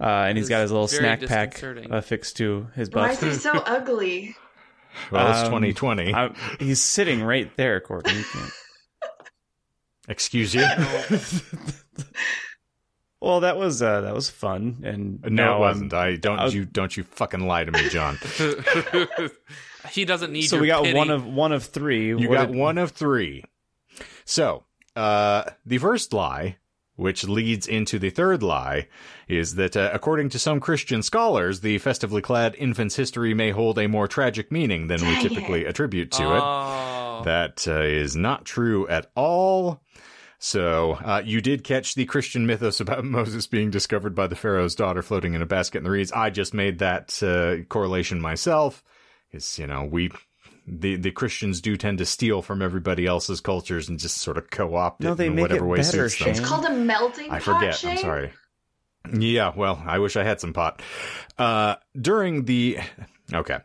uh, 0.00 0.04
and 0.04 0.36
he's 0.38 0.44
It's 0.46 0.50
got 0.50 0.62
his 0.62 0.70
little 0.72 0.88
snack 0.88 1.20
pack 1.22 1.50
disconcerting. 1.52 1.92
affixed 1.92 2.36
to 2.38 2.68
his 2.74 2.90
Why 2.90 3.10
is 3.12 3.20
he 3.20 3.32
so 3.32 3.52
ugly? 3.66 4.36
Well, 5.10 5.30
it's 5.30 5.38
Um, 5.40 5.46
2020. 5.46 6.12
I- 6.14 6.34
he's 6.60 6.80
sitting 6.80 7.22
right 7.22 7.50
there, 7.56 7.80
Courtney. 7.80 8.22
Excuse 10.08 10.54
you. 10.54 10.66
Well, 13.20 13.38
that 13.38 13.56
was 13.56 13.80
uh, 13.80 14.00
that 14.00 14.14
was 14.16 14.28
fun, 14.28 14.78
and 14.82 15.22
no, 15.22 15.54
it 15.54 15.60
wasn't. 15.60 15.94
I'm- 15.94 16.08
I 16.14 16.16
don't 16.16 16.40
I 16.40 16.44
was- 16.44 16.54
you 16.56 16.64
don't 16.64 16.96
you 16.96 17.04
fucking 17.04 17.46
lie 17.46 17.62
to 17.62 17.70
me, 17.70 17.88
John. 17.88 18.18
he 19.92 20.04
doesn't 20.04 20.32
need 20.32 20.42
to. 20.42 20.48
so 20.48 20.56
your 20.56 20.62
we 20.62 20.66
got 20.68 20.82
pity. 20.82 20.98
one 20.98 21.10
of 21.10 21.24
one 21.24 21.52
of 21.52 21.62
three. 21.64 22.08
You 22.08 22.28
What 22.28 22.34
got 22.36 22.46
did- 22.48 22.56
one 22.56 22.78
of 22.78 22.90
three. 22.90 23.44
So, 24.24 24.64
uh, 24.96 25.44
the 25.64 25.78
first 25.78 26.12
lie, 26.12 26.56
which 26.96 27.22
leads 27.22 27.68
into 27.68 28.00
the 28.00 28.10
third 28.10 28.42
lie, 28.42 28.88
is 29.28 29.54
that 29.54 29.76
uh, 29.76 29.90
according 29.92 30.30
to 30.30 30.38
some 30.40 30.58
Christian 30.58 31.00
scholars, 31.02 31.60
the 31.60 31.78
festively 31.78 32.22
clad 32.22 32.56
infant's 32.56 32.96
history 32.96 33.34
may 33.34 33.52
hold 33.52 33.78
a 33.78 33.86
more 33.86 34.08
tragic 34.08 34.50
meaning 34.50 34.88
than 34.88 35.00
we 35.00 35.20
typically 35.22 35.60
it. 35.64 35.68
attribute 35.68 36.10
to 36.10 36.22
it. 36.24 36.42
Oh. 36.42 37.22
That 37.24 37.68
uh, 37.68 37.82
is 37.82 38.16
not 38.16 38.44
true 38.44 38.88
at 38.88 39.12
all. 39.14 39.80
So, 40.44 40.94
uh, 40.94 41.22
you 41.24 41.40
did 41.40 41.62
catch 41.62 41.94
the 41.94 42.04
Christian 42.04 42.46
mythos 42.48 42.80
about 42.80 43.04
Moses 43.18 43.46
being 43.46 43.70
discovered 43.70 44.12
by 44.12 44.26
the 44.26 44.34
Pharaoh's 44.34 44.74
daughter 44.74 45.00
floating 45.00 45.34
in 45.34 45.40
a 45.40 45.46
basket 45.46 45.78
in 45.78 45.84
the 45.84 45.90
reeds. 45.90 46.10
I 46.10 46.30
just 46.30 46.52
made 46.52 46.80
that 46.80 47.22
uh, 47.22 47.62
correlation 47.68 48.20
myself. 48.20 48.82
Because, 49.30 49.56
you 49.56 49.68
know, 49.68 49.84
we, 49.84 50.10
the, 50.66 50.96
the 50.96 51.12
Christians 51.12 51.60
do 51.60 51.76
tend 51.76 51.98
to 51.98 52.04
steal 52.04 52.42
from 52.42 52.60
everybody 52.60 53.06
else's 53.06 53.40
cultures 53.40 53.88
and 53.88 54.00
just 54.00 54.16
sort 54.16 54.36
of 54.36 54.50
co 54.50 54.74
opt 54.74 55.04
it 55.04 55.06
No, 55.06 55.14
they 55.14 55.28
in 55.28 55.36
make 55.36 55.42
whatever 55.42 55.64
it 55.64 55.68
way 55.68 55.76
better, 55.76 56.08
suits 56.08 56.18
them. 56.18 56.28
It's 56.30 56.40
called 56.40 56.64
a 56.64 56.70
melting 56.72 57.28
pot. 57.28 57.36
I 57.36 57.38
pot. 57.38 57.60
forget. 57.60 57.74
Shane? 57.76 57.90
I'm 57.92 57.98
sorry. 57.98 58.32
Yeah, 59.16 59.52
well, 59.54 59.80
I 59.86 60.00
wish 60.00 60.16
I 60.16 60.24
had 60.24 60.40
some 60.40 60.52
pot. 60.52 60.82
Uh, 61.38 61.76
during 61.96 62.46
the 62.46 62.78
okay, 63.32 63.58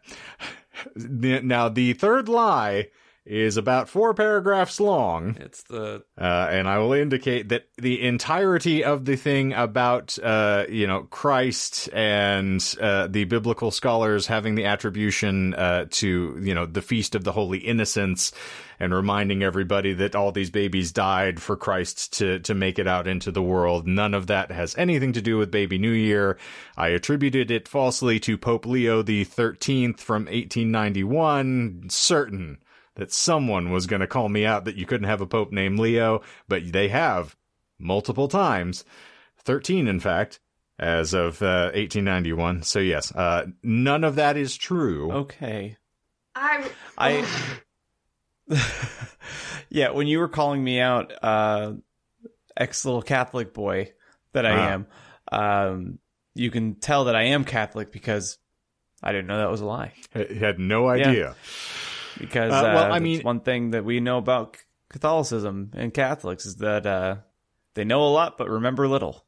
The- 0.95 1.41
now 1.41 1.69
the 1.69 1.93
third 1.93 2.30
lie 2.30 2.89
is 3.28 3.57
about 3.57 3.89
four 3.89 4.13
paragraphs 4.13 4.80
long. 4.80 5.36
It's 5.39 5.63
the 5.63 6.03
Uh, 6.17 6.47
and 6.49 6.67
I 6.67 6.78
will 6.80 6.93
indicate 6.93 7.49
that 7.49 7.67
the 7.78 8.01
entirety 8.01 8.84
of 8.84 9.05
the 9.05 9.17
thing 9.17 9.53
about, 9.53 10.17
uh, 10.23 10.63
you 10.69 10.88
know, 10.88 11.03
Christ 11.03 11.89
and 11.93 12.63
uh, 12.80 13.07
the 13.07 13.25
biblical 13.25 13.69
scholars 13.71 14.28
having 14.28 14.55
the 14.55 14.65
attribution 14.65 15.53
uh, 15.53 15.86
to, 15.91 16.39
you 16.41 16.55
know, 16.55 16.65
the 16.65 16.82
Feast 16.82 17.15
of 17.15 17.25
the 17.25 17.34
Holy 17.34 17.59
Innocents 17.59 18.32
and 18.80 18.93
reminding 18.93 19.43
everybody 19.43 19.93
that 19.93 20.15
all 20.15 20.32
these 20.32 20.49
babies 20.49 20.91
died 20.91 21.41
for 21.41 21.57
Christ 21.57 22.13
to, 22.13 22.39
to 22.39 22.53
make 22.53 22.80
it 22.80 22.88
out 22.88 23.07
into 23.07 23.32
the 23.32 23.41
world. 23.41 23.88
None 23.88 24.13
of 24.13 24.28
that 24.28 24.51
has 24.51 24.78
anything 24.78 25.13
to 25.13 25.21
do 25.21 25.38
with 25.38 25.51
Baby 25.51 25.78
New 25.78 25.91
Year. 25.91 26.38
I 26.78 26.89
attributed 26.89 27.51
it 27.51 27.67
falsely 27.67 28.19
to 28.21 28.38
Pope 28.38 28.65
Leo 28.65 29.01
the 29.01 29.25
13th 29.25 29.99
from 29.99 30.25
1891. 30.25 31.88
Certain 31.89 32.59
that 32.97 33.11
someone 33.11 33.71
was 33.71 33.87
going 33.87 34.01
to 34.01 34.07
call 34.07 34.29
me 34.29 34.45
out 34.45 34.65
that 34.65 34.75
you 34.75 34.85
couldn't 34.85 35.07
have 35.07 35.21
a 35.21 35.25
pope 35.25 35.51
named 35.51 35.79
Leo, 35.79 36.21
but 36.47 36.71
they 36.71 36.89
have 36.89 37.35
multiple 37.79 38.27
times. 38.27 38.85
13, 39.39 39.87
in 39.87 39.99
fact, 39.99 40.39
as 40.77 41.13
of 41.13 41.41
uh, 41.41 41.71
1891. 41.73 42.61
So, 42.63 42.79
yes, 42.79 43.11
uh, 43.15 43.45
none 43.63 44.03
of 44.03 44.15
that 44.15 44.35
is 44.37 44.57
true. 44.57 45.11
Okay. 45.11 45.77
I. 46.35 46.69
I 46.97 47.25
yeah, 49.69 49.91
when 49.91 50.07
you 50.07 50.19
were 50.19 50.27
calling 50.27 50.63
me 50.63 50.79
out, 50.79 51.11
uh, 51.23 51.73
ex 52.55 52.85
little 52.85 53.01
Catholic 53.01 53.53
boy 53.53 53.93
that 54.33 54.45
I 54.45 54.51
Ah. 54.51 54.69
am, 54.73 54.87
um, 55.31 55.99
you 56.33 56.51
can 56.51 56.75
tell 56.75 57.05
that 57.05 57.15
I 57.15 57.23
am 57.23 57.43
Catholic 57.43 57.91
because 57.91 58.37
I 59.03 59.11
didn't 59.11 59.27
know 59.27 59.37
that 59.39 59.51
was 59.51 59.61
a 59.61 59.65
lie. 59.65 59.93
I 60.15 60.27
had 60.39 60.59
no 60.59 60.87
idea. 60.87 61.35
Because 62.20 62.51
Uh, 62.51 62.55
uh, 62.55 62.74
well, 62.74 62.93
I 62.93 62.99
mean- 62.99 63.22
one 63.22 63.41
thing 63.41 63.72
that 63.72 63.86
we 63.86 63.99
know 63.99 64.18
about 64.18 64.57
Catholicism 64.89 65.72
and 65.76 65.93
Catholics 65.93 66.45
is 66.45 66.57
that 66.57 66.86
uh, 66.86 67.18
they 67.76 67.84
know 67.84 68.03
a 68.03 68.09
lot 68.09 68.38
but 68.38 68.49
remember 68.49 68.88
little. 68.88 69.24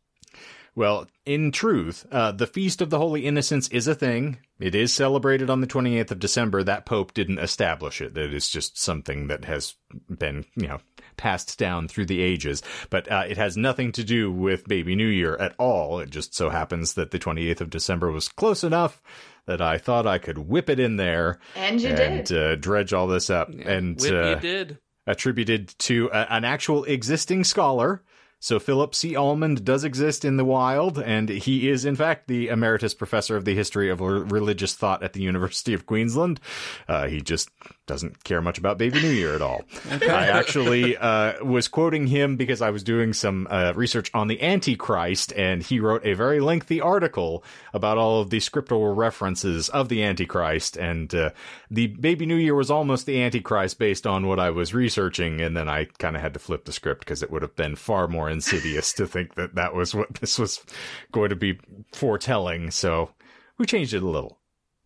Well, 0.76 1.08
in 1.26 1.52
truth, 1.52 2.06
uh, 2.12 2.32
the 2.32 2.48
Feast 2.48 2.80
of 2.82 2.90
the 2.90 3.00
Holy 3.00 3.26
Innocents 3.26 3.68
is 3.70 3.88
a 3.88 3.96
thing. 3.96 4.38
It 4.60 4.76
is 4.76 4.94
celebrated 4.94 5.50
on 5.50 5.60
the 5.60 5.68
28th 5.68 6.12
of 6.12 6.20
December. 6.20 6.64
That 6.64 6.86
Pope 6.86 7.14
didn't 7.14 7.40
establish 7.40 8.00
it. 8.00 8.14
That 8.14 8.34
is 8.34 8.48
just 8.48 8.80
something 8.80 9.28
that 9.28 9.44
has 9.46 9.76
been, 10.10 10.46
you 10.56 10.68
know, 10.68 10.80
passed 11.18 11.58
down 11.58 11.88
through 11.90 12.06
the 12.06 12.22
ages. 12.22 12.62
But 12.90 13.12
uh, 13.12 13.26
it 13.28 13.36
has 13.36 13.58
nothing 13.58 13.92
to 13.94 14.04
do 14.06 14.32
with 14.32 14.68
Baby 14.68 14.96
New 14.96 15.08
Year 15.08 15.36
at 15.36 15.54
all. 15.58 16.00
It 16.00 16.12
just 16.12 16.34
so 16.34 16.50
happens 16.50 16.94
that 16.94 17.12
the 17.12 17.20
28th 17.20 17.62
of 17.62 17.70
December 17.72 18.10
was 18.12 18.30
close 18.30 18.64
enough 18.64 19.02
that 19.50 19.62
I 19.62 19.80
thought 19.80 20.06
I 20.06 20.20
could 20.20 20.38
whip 20.38 20.70
it 20.70 20.80
in 20.80 20.97
there 20.97 21.39
And 21.56 21.82
you 21.82 21.89
and 21.89 22.24
did. 22.26 22.38
uh, 22.38 22.56
dredge 22.56 22.93
all 22.93 23.08
this 23.08 23.32
up. 23.32 23.50
yeah, 23.52 23.68
and 23.70 24.00
whip 24.00 24.14
uh, 24.14 24.30
you 24.30 24.36
did. 24.36 24.78
attributed 25.08 25.74
to 25.80 26.10
a, 26.14 26.28
an 26.32 26.45
actual 26.45 26.84
existing 26.84 27.43
scholar. 27.43 28.04
So 28.42 28.58
Philip 28.58 28.96
C. 28.96 29.16
Almond 29.18 29.66
does 29.66 29.84
exist 29.84 30.24
in 30.24 30.38
the 30.38 30.46
wild, 30.46 30.98
and 30.98 31.28
he 31.28 31.70
is 31.70 31.84
in 31.84 31.98
fact 31.98 32.28
the 32.28 32.48
emeritus 32.48 32.94
professor 32.94 33.36
of 33.36 33.44
the 33.44 33.54
history 33.54 33.90
of 33.90 34.00
re- 34.00 34.22
religious 34.22 34.76
thought 34.76 35.04
at 35.04 35.12
the 35.12 35.22
University 35.22 35.74
of 35.74 35.86
Queensland. 35.86 36.40
Uh, 36.88 37.08
he 37.08 37.20
just 37.20 37.50
doesn't 37.86 38.24
care 38.24 38.42
much 38.42 38.58
about 38.58 38.78
Baby 38.78 39.02
New 39.02 39.10
Year 39.10 39.34
at 39.36 39.42
all. 39.42 39.64
I 39.90 40.28
actually 40.28 40.96
uh, 40.96 41.44
was 41.44 41.68
quoting 41.68 42.08
him 42.08 42.38
because 42.38 42.62
I 42.62 42.70
was 42.70 42.84
doing 42.84 43.14
some 43.14 43.48
uh, 43.50 43.74
research 43.76 44.12
on 44.14 44.28
the 44.28 44.42
Antichrist, 44.42 45.34
and 45.34 45.62
he 45.62 45.80
wrote 45.80 46.06
a 46.06 46.14
very 46.14 46.40
lengthy 46.40 46.80
article 46.80 47.44
about 47.74 47.98
all 47.98 48.22
of 48.22 48.30
the 48.30 48.40
scriptural 48.40 48.94
references 48.94 49.70
of 49.70 49.90
the 49.90 50.04
Antichrist. 50.04 50.78
And 50.78 51.14
uh, 51.14 51.32
the 51.70 51.88
Baby 51.88 52.26
New 52.26 52.36
Year 52.36 52.56
was 52.56 52.72
almost 52.72 53.06
the 53.06 53.22
Antichrist 53.22 53.80
based 53.80 54.08
on 54.08 54.28
what 54.28 54.40
I 54.40 54.52
was 54.52 54.74
researching, 54.74 55.42
and 55.42 55.58
then 55.58 55.68
I 55.68 55.86
kind 55.98 56.16
of 56.16 56.22
had 56.22 56.36
to 56.36 56.40
flip 56.40 56.66
the 56.66 56.72
script 56.72 57.00
because 57.02 57.22
it 57.22 57.32
would 57.32 57.42
have 57.42 57.56
been 57.56 57.76
far 57.76 58.08
more 58.08 58.28
insidious 58.30 58.93
to 58.93 59.07
think 59.07 59.36
that 59.36 59.55
that 59.55 59.73
was 59.75 59.93
what 59.95 60.13
this 60.15 60.38
was 60.39 60.63
going 61.11 61.30
to 61.30 61.36
be 61.36 61.59
foretelling. 61.93 62.71
So 62.71 63.11
we 63.57 63.65
changed 63.65 63.93
it 63.93 64.03
a 64.03 64.07
little. 64.07 64.39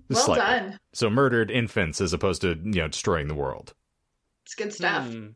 Well 0.09 0.21
slightly. 0.23 0.45
done. 0.69 0.79
So 0.93 1.09
murdered 1.09 1.49
infants 1.51 2.01
as 2.01 2.13
opposed 2.13 2.41
to 2.41 2.49
you 2.63 2.81
know 2.81 2.87
destroying 2.87 3.27
the 3.27 3.35
world. 3.35 3.73
It's 4.45 4.55
good 4.55 4.73
stuff. 4.73 5.07
Hmm. 5.11 5.27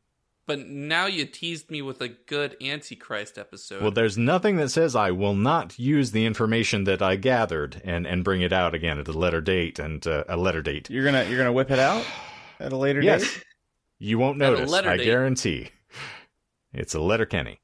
But 0.45 0.65
now 0.67 1.07
you 1.07 1.25
teased 1.25 1.69
me 1.69 1.81
with 1.81 1.99
a 2.01 2.07
good 2.07 2.55
Antichrist 2.61 3.37
episode. 3.37 3.81
Well, 3.81 3.91
there's 3.91 4.17
nothing 4.17 4.55
that 4.57 4.69
says 4.69 4.95
I 4.95 5.11
will 5.11 5.33
not 5.35 5.77
use 5.77 6.11
the 6.11 6.25
information 6.25 6.85
that 6.85 7.01
I 7.01 7.17
gathered 7.17 7.81
and 7.83 8.07
and 8.07 8.23
bring 8.23 8.41
it 8.41 8.53
out 8.53 8.73
again 8.73 8.97
at 8.99 9.07
a 9.09 9.11
later 9.13 9.41
date 9.41 9.77
and 9.77 10.05
uh, 10.07 10.23
a 10.29 10.37
letter 10.37 10.61
date. 10.61 10.89
You're 10.89 11.03
gonna 11.05 11.25
you're 11.25 11.37
gonna 11.37 11.51
whip 11.53 11.69
it 11.71 11.79
out 11.79 12.05
at 12.59 12.71
a 12.71 12.77
later 12.77 13.01
Yes, 13.01 13.23
date. 13.23 13.43
you 13.99 14.19
won't 14.19 14.41
At 14.41 14.49
a 14.49 14.55
notice. 14.55 14.71
letter 14.71 14.89
I 14.89 14.97
date. 14.97 15.05
guarantee. 15.05 15.69
It's 16.73 16.93
a 16.95 16.99
letter 17.01 17.25
Kenny. 17.25 17.59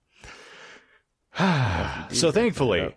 so 2.11 2.31
thankfully, 2.31 2.95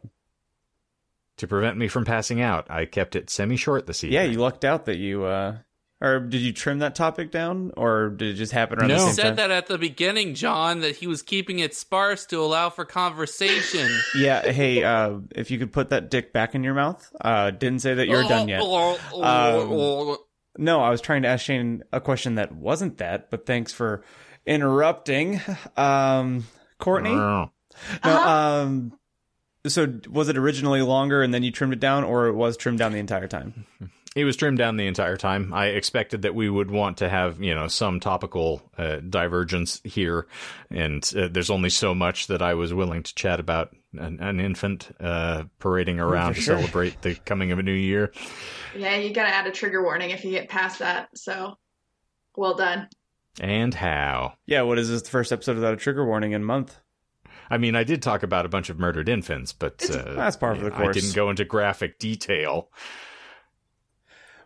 to 1.38 1.46
prevent 1.46 1.76
me 1.76 1.88
from 1.88 2.04
passing 2.04 2.40
out, 2.40 2.70
I 2.70 2.84
kept 2.86 3.16
it 3.16 3.30
semi 3.30 3.56
short 3.56 3.86
this 3.86 4.02
evening. 4.04 4.14
Yeah, 4.20 4.24
you 4.26 4.38
lucked 4.38 4.64
out 4.64 4.86
that 4.86 4.96
you 4.98 5.24
uh 5.24 5.58
or 5.98 6.20
did 6.20 6.42
you 6.42 6.52
trim 6.52 6.80
that 6.80 6.94
topic 6.94 7.30
down 7.30 7.72
or 7.74 8.10
did 8.10 8.28
it 8.28 8.34
just 8.34 8.52
happen 8.52 8.78
around 8.78 8.88
No. 8.88 8.96
the 8.96 9.00
You 9.00 9.06
same 9.14 9.14
said 9.14 9.36
that 9.36 9.50
at 9.50 9.66
the 9.66 9.78
beginning, 9.78 10.34
John, 10.34 10.80
that 10.80 10.96
he 10.96 11.06
was 11.06 11.22
keeping 11.22 11.58
it 11.58 11.74
sparse 11.74 12.26
to 12.26 12.38
allow 12.42 12.68
for 12.68 12.84
conversation. 12.84 13.88
Yeah, 14.14 14.42
hey, 14.50 14.84
uh 14.84 15.20
if 15.34 15.50
you 15.50 15.58
could 15.58 15.72
put 15.72 15.88
that 15.90 16.10
dick 16.10 16.32
back 16.34 16.54
in 16.54 16.62
your 16.62 16.74
mouth. 16.74 17.10
Uh 17.20 17.50
didn't 17.50 17.80
say 17.80 17.94
that 17.94 18.06
you're 18.08 18.24
done 18.28 18.48
yet. 18.48 18.60
Um, 18.60 20.16
No, 20.58 20.80
I 20.80 20.90
was 20.90 21.00
trying 21.00 21.22
to 21.22 21.28
ask 21.28 21.44
Shane 21.44 21.82
a 21.92 22.00
question 22.00 22.34
that 22.36 22.52
wasn't 22.52 22.98
that, 22.98 23.30
but 23.30 23.46
thanks 23.46 23.72
for 23.72 24.02
interrupting. 24.46 25.40
Um 25.76 26.44
Courtney? 26.78 27.14
No, 28.04 28.10
Uh-huh. 28.12 28.30
um 28.30 28.92
so 29.66 29.92
was 30.08 30.28
it 30.28 30.36
originally 30.38 30.80
longer 30.82 31.22
and 31.22 31.34
then 31.34 31.42
you 31.42 31.50
trimmed 31.50 31.72
it 31.72 31.80
down 31.80 32.04
or 32.04 32.26
it 32.28 32.34
was 32.34 32.56
trimmed 32.56 32.78
down 32.78 32.92
the 32.92 32.98
entire 32.98 33.26
time? 33.26 33.66
It 34.14 34.24
was 34.24 34.36
trimmed 34.36 34.56
down 34.58 34.76
the 34.78 34.86
entire 34.86 35.16
time. 35.18 35.52
I 35.52 35.66
expected 35.66 36.22
that 36.22 36.34
we 36.34 36.48
would 36.48 36.70
want 36.70 36.98
to 36.98 37.08
have, 37.08 37.42
you 37.42 37.54
know, 37.54 37.66
some 37.68 38.00
topical 38.00 38.62
uh, 38.78 38.96
divergence 39.00 39.80
here, 39.84 40.26
and 40.70 41.04
uh, 41.14 41.28
there's 41.30 41.50
only 41.50 41.68
so 41.68 41.94
much 41.94 42.28
that 42.28 42.40
I 42.40 42.54
was 42.54 42.72
willing 42.72 43.02
to 43.02 43.14
chat 43.14 43.40
about 43.40 43.76
an, 43.92 44.18
an 44.20 44.40
infant 44.40 44.88
uh, 45.00 45.42
parading 45.58 46.00
around 46.00 46.34
to 46.36 46.40
sure. 46.40 46.56
celebrate 46.56 47.02
the 47.02 47.14
coming 47.16 47.52
of 47.52 47.58
a 47.58 47.62
new 47.62 47.72
year. 47.72 48.10
Yeah, 48.74 48.96
you 48.96 49.12
gotta 49.12 49.34
add 49.34 49.46
a 49.48 49.50
trigger 49.52 49.82
warning 49.82 50.10
if 50.10 50.24
you 50.24 50.30
get 50.30 50.48
past 50.48 50.78
that. 50.78 51.08
So, 51.14 51.58
well 52.36 52.54
done. 52.54 52.88
And 53.38 53.74
how? 53.74 54.34
Yeah, 54.46 54.62
what 54.62 54.78
is 54.78 54.88
this 54.88 55.02
the 55.02 55.10
first 55.10 55.30
episode 55.30 55.56
without 55.56 55.74
a 55.74 55.76
trigger 55.76 56.06
warning 56.06 56.32
in 56.32 56.40
a 56.40 56.44
month? 56.44 56.74
I 57.50 57.58
mean, 57.58 57.76
I 57.76 57.84
did 57.84 58.02
talk 58.02 58.22
about 58.22 58.44
a 58.46 58.48
bunch 58.48 58.70
of 58.70 58.78
murdered 58.78 59.08
infants, 59.08 59.52
but 59.52 59.88
uh, 59.90 60.14
That's 60.14 60.36
part 60.36 60.56
of 60.56 60.62
the 60.64 60.72
I 60.74 60.76
course. 60.78 60.96
didn't 60.96 61.14
go 61.14 61.30
into 61.30 61.44
graphic 61.44 61.98
detail. 61.98 62.70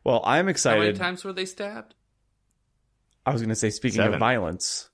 Well, 0.04 0.20
I'm 0.24 0.38
How 0.38 0.42
many 0.42 0.50
excited. 0.50 0.96
times 0.96 1.24
were 1.24 1.32
they 1.32 1.44
stabbed? 1.46 1.94
I 3.26 3.32
was 3.32 3.42
going 3.42 3.50
to 3.50 3.54
say, 3.54 3.70
speaking 3.70 3.96
Seven. 3.98 4.14
of 4.14 4.20
violence, 4.20 4.88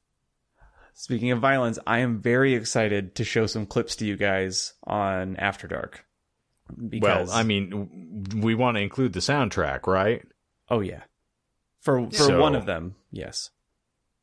speaking 0.95 1.31
of 1.31 1.39
violence, 1.41 1.79
I 1.87 1.99
am 1.99 2.21
very 2.21 2.55
excited 2.55 3.15
to 3.17 3.25
show 3.25 3.47
some 3.47 3.67
clips 3.67 3.97
to 3.97 4.05
you 4.07 4.17
guys 4.17 4.75
on 4.85 5.37
After 5.37 5.69
Dark. 5.69 6.05
Because, 6.89 7.29
Well, 7.29 7.37
I 7.39 7.45
mean, 7.45 8.25
we 8.43 8.57
want 8.57 8.77
to 8.77 8.81
include 8.83 9.13
the 9.13 9.21
soundtrack, 9.21 9.87
right? 9.87 10.23
oh 10.69 10.81
yeah, 10.81 11.03
for 11.81 12.07
for 12.11 12.13
So- 12.17 12.41
one 12.41 12.57
of 12.57 12.67
them, 12.67 12.97
yes. 13.13 13.51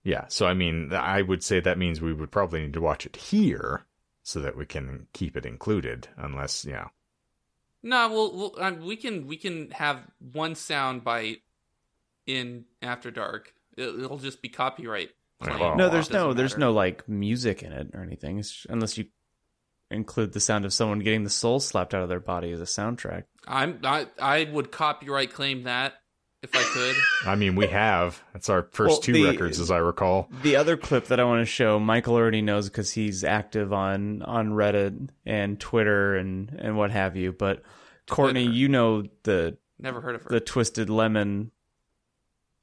Yeah. 0.04 0.26
So, 0.28 0.45
I 0.45 0.54
mean, 0.54 0.91
I 0.93 1.22
would 1.22 1.43
say 1.43 1.60
that 1.60 1.78
means 1.78 2.01
we 2.01 2.14
would 2.14 2.32
probably 2.32 2.62
need 2.62 2.74
to 2.74 2.82
watch 2.82 3.06
it 3.06 3.16
here 3.16 3.86
so 4.22 4.39
that 4.39 4.58
we 4.58 4.66
can 4.66 5.08
keep 5.14 5.38
it 5.38 5.45
included, 5.45 6.08
unless, 6.18 6.66
yeah. 6.66 6.88
No, 7.82 8.10
we'll, 8.10 8.36
we'll 8.36 8.56
um, 8.60 8.86
we 8.86 8.95
can 8.95 9.28
we 9.28 9.36
can 9.36 9.70
have 9.72 9.99
one 10.20 10.56
sound 10.56 11.04
bite 11.04 11.41
in 12.26 12.64
After 12.82 13.12
Dark. 13.12 13.54
It, 13.76 13.84
it'll 13.84 14.20
just 14.20 14.41
be 14.41 14.47
copyright. 14.47 15.10
claim. 15.41 15.62
Oh, 15.62 15.76
no, 15.76 15.89
there's 15.89 16.10
no 16.10 16.28
Doesn't 16.28 16.38
there's 16.38 16.58
no 16.58 16.72
like 16.72 17.08
music 17.10 17.62
in 17.62 17.74
it 17.74 17.89
or 17.93 18.01
anything, 18.01 18.39
it's, 18.39 18.66
unless 18.70 18.97
you 18.97 19.08
include 19.91 20.32
the 20.34 20.39
sound 20.39 20.66
of 20.66 20.74
someone 20.74 20.99
getting 20.99 21.24
the 21.24 21.30
soul 21.30 21.60
slapped 21.60 21.93
out 21.93 22.01
of 22.01 22.10
their 22.10 22.20
body 22.20 22.51
as 22.51 22.62
a 22.62 22.66
soundtrack. 22.66 23.24
I'm 23.45 23.80
I 23.84 24.08
I 24.20 24.45
would 24.45 24.72
copyright 24.72 25.34
claim 25.34 25.64
that 25.64 25.95
if 26.44 26.56
I 26.56 26.62
could. 26.64 26.96
I 27.28 27.36
mean, 27.36 27.56
we 27.56 27.68
have. 27.68 28.22
That's 28.34 28.50
our 28.50 28.68
first 28.72 28.89
Well, 28.91 29.00
two 29.00 29.14
the- 29.14 29.26
records, 29.26 29.60
as 29.60 29.72
I 29.72 29.78
recall. 29.78 30.30
The 30.44 30.56
other 30.58 30.78
clip 30.78 31.08
that 31.08 31.20
I 31.20 31.24
want 31.24 31.41
to 31.41 31.46
show, 31.46 31.80
Michael 31.80 32.16
already 32.16 32.41
knows 32.44 32.70
because 32.70 32.91
he's 32.91 33.24
active 33.24 33.74
on 33.74 34.22
on 34.22 34.50
Reddit 34.52 35.10
and 35.26 35.60
Twitter 35.60 36.16
and 36.16 36.50
and 36.60 36.78
what 36.78 36.91
have 36.91 37.16
you. 37.16 37.32
But 37.32 37.64
Courtney, 38.10 38.44
you 38.46 38.68
know 38.70 39.04
the 39.24 39.58
Never 39.80 40.02
heard 40.02 40.16
of 40.16 40.24
her. 40.24 40.30
the 40.30 40.39
twisted 40.39 40.89
lemon 40.89 41.52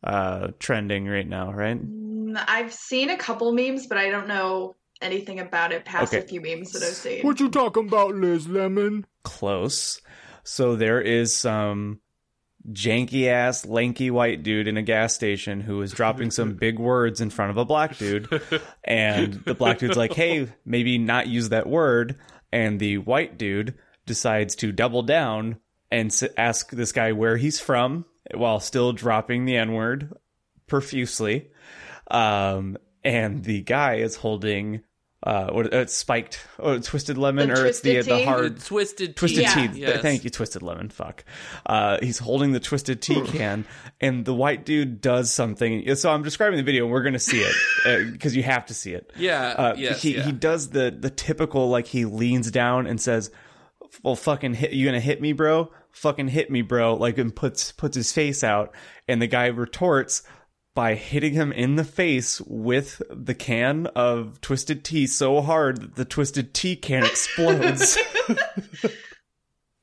uh 0.03 0.49
trending 0.59 1.07
right 1.07 1.29
now, 1.29 1.53
right? 1.53 1.79
Mm, 1.79 2.43
I've 2.49 2.73
seen 2.73 3.11
a 3.11 3.17
couple 3.19 3.53
memes, 3.53 3.87
but 3.87 3.99
I 3.99 4.11
don't 4.11 4.29
know 4.29 4.77
anything 5.03 5.41
about 5.41 5.73
it 5.73 5.85
past 5.85 6.13
Okay. 6.15 6.23
a 6.25 6.27
few 6.27 6.41
memes 6.41 6.73
that 6.73 6.83
I've 6.83 6.95
seen. 6.95 7.23
What 7.23 7.41
you 7.41 7.49
talking 7.51 7.89
about, 7.89 8.15
Liz 8.15 8.47
Lemon? 8.49 9.07
Close. 9.25 10.01
So 10.45 10.77
there 10.77 11.01
is 11.01 11.35
some 11.35 12.01
janky 12.69 13.27
ass 13.27 13.65
lanky 13.65 14.11
white 14.11 14.43
dude 14.43 14.69
in 14.69 14.77
a 14.77 14.83
gas 14.83 15.15
station 15.15 15.61
who 15.61 15.81
is 15.83 15.93
dropping 15.93 16.31
some 16.31 16.55
big 16.55 16.79
words 16.79 17.21
in 17.21 17.31
front 17.31 17.51
of 17.51 17.57
a 17.57 17.65
black 17.65 17.97
dude. 17.97 18.29
And 18.85 19.35
the 19.45 19.55
black 19.55 19.79
dude's 19.79 19.97
like 19.97 20.13
hey 20.13 20.49
maybe 20.65 20.99
not 20.99 21.27
use 21.27 21.49
that 21.51 21.67
word. 21.67 22.17
And 22.53 22.79
the 22.81 22.99
white 22.99 23.39
dude 23.39 23.75
decides 24.07 24.57
to 24.57 24.73
double 24.73 25.03
down 25.03 25.59
and 25.91 26.11
s- 26.11 26.25
ask 26.37 26.71
this 26.71 26.93
guy 26.93 27.13
where 27.13 27.37
he's 27.37 27.61
from 27.61 28.05
while 28.35 28.61
still 28.61 28.93
dropping 28.93 29.45
the 29.45 29.57
n 29.57 29.73
word 29.73 30.13
profusely. 30.67 31.51
Um 32.11 32.77
and 33.03 33.45
the 33.45 33.63
guy 33.63 33.97
is 33.97 34.17
holding 34.17 34.83
uh 35.23 35.51
what 35.53 35.73
uh, 35.75 35.85
spiked 35.87 36.47
oh 36.59 36.79
twisted 36.79 37.19
lemon 37.19 37.49
The 37.49 37.61
or 37.61 37.67
it's 37.67 37.81
the 37.81 37.93
Twisted 37.95 38.13
the 38.15 38.19
Tea? 38.19 38.25
hard 38.25 38.57
The 38.59 38.65
twisted 38.65 39.17
Twisted 39.17 39.47
tea. 39.47 39.53
tea. 39.53 39.61
Yeah. 39.61 39.67
Th- 39.73 39.77
Yes. 39.97 40.03
Thank 40.03 40.25
you, 40.25 40.31
Twisted 40.31 40.63
Lemon. 40.63 40.89
Fuck. 40.89 41.25
Uh, 41.67 41.99
he's 42.03 42.19
holding 42.19 42.53
the 42.53 42.61
Twisted 42.61 43.03
Tea 43.03 43.21
can, 43.27 43.67
and 44.01 44.25
the 44.25 44.33
white 44.35 44.65
dude 44.65 45.01
does 45.03 45.31
something. 45.31 45.95
So 45.97 46.11
I'm 46.11 46.23
describing 46.23 46.57
the 46.57 46.63
video, 46.63 46.85
and 46.85 46.93
we're 46.93 47.03
gonna 47.03 47.19
see 47.19 47.43
it 47.43 47.55
because 48.13 48.35
you 48.35 48.43
have 48.45 48.65
to 48.67 48.75
see 48.75 48.93
it. 48.95 49.13
Yeah. 49.17 49.43
Uh, 49.49 49.75
yes. 49.77 50.01
he 50.01 50.17
yeah. 50.17 50.23
he 50.23 50.33
does 50.33 50.71
the 50.71 50.91
the 50.99 51.11
typical 51.11 51.69
like 51.69 51.87
he 51.87 52.07
leans 52.07 52.51
down 52.51 52.87
and 52.87 52.99
says, 52.99 53.31
"Well, 54.03 54.17
fucking 54.17 54.55
hit 54.55 54.73
you 54.73 54.87
gonna 54.87 55.01
hit 55.01 55.21
me, 55.21 55.33
bro? 55.35 55.71
Fucking 55.91 56.29
hit 56.29 56.51
me, 56.51 56.63
bro!" 56.63 56.95
Like 56.95 57.19
and 57.19 57.35
puts 57.37 57.73
puts 57.73 57.95
his 57.97 58.11
face 58.13 58.43
out, 58.43 58.73
and 59.07 59.21
the 59.21 59.27
guy 59.27 59.47
retorts 59.49 60.23
by 60.81 60.95
hitting 60.95 61.35
him 61.35 61.53
in 61.53 61.77
the 61.77 61.85
face 61.85 62.41
with 62.47 63.03
the 63.11 63.35
can 63.35 63.87
of 63.89 64.41
twisted 64.41 64.83
tea 64.83 65.07
so 65.07 65.43
hard 65.43 65.79
that 65.83 65.95
the 65.95 66.07
twisted 66.07 66.55
tea 66.55 66.75
can 66.75 67.05
explodes. 67.05 67.99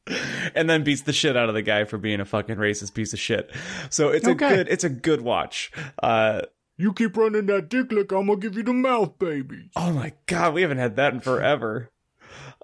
and 0.56 0.68
then 0.68 0.84
beats 0.84 1.02
the 1.04 1.14
shit 1.14 1.38
out 1.38 1.50
of 1.50 1.54
the 1.54 1.62
guy 1.62 1.84
for 1.86 2.00
being 2.00 2.20
a 2.20 2.26
fucking 2.26 2.56
racist 2.56 2.96
piece 2.96 3.14
of 3.14 3.20
shit. 3.20 3.52
So 3.92 4.10
it's 4.10 4.28
Okay. 4.28 4.46
a 4.46 4.50
good 4.58 4.68
it's 4.70 4.84
a 4.84 4.90
good 4.90 5.22
watch. 5.22 5.72
Uh 6.02 6.42
You 6.78 6.94
keep 6.94 7.16
running 7.16 7.46
that 7.46 7.70
dick 7.70 7.92
like 7.92 8.12
I'm 8.12 8.26
gonna 8.26 8.38
give 8.40 8.56
you 8.58 8.64
the 8.64 8.74
mouth, 8.74 9.20
baby. 9.20 9.70
oh 9.76 9.92
my 9.92 10.14
god, 10.26 10.56
we 10.56 10.64
haven't 10.64 10.80
had 10.80 10.96
that 10.96 11.14
in 11.14 11.20
forever. 11.20 11.92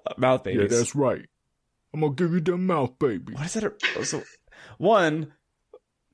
Uh, 0.04 0.14
mouth 0.16 0.42
babies. 0.42 0.72
Yeah, 0.72 0.78
that's 0.78 0.96
right. 0.96 1.26
I'm 1.92 2.00
gonna 2.00 2.14
give 2.14 2.32
you 2.32 2.40
the 2.40 2.56
mouth, 2.56 2.98
baby. 2.98 3.34
What 3.34 3.46
is 3.46 3.54
that? 3.54 3.64
a- 3.96 4.04
So, 4.04 4.24
one, 4.78 5.32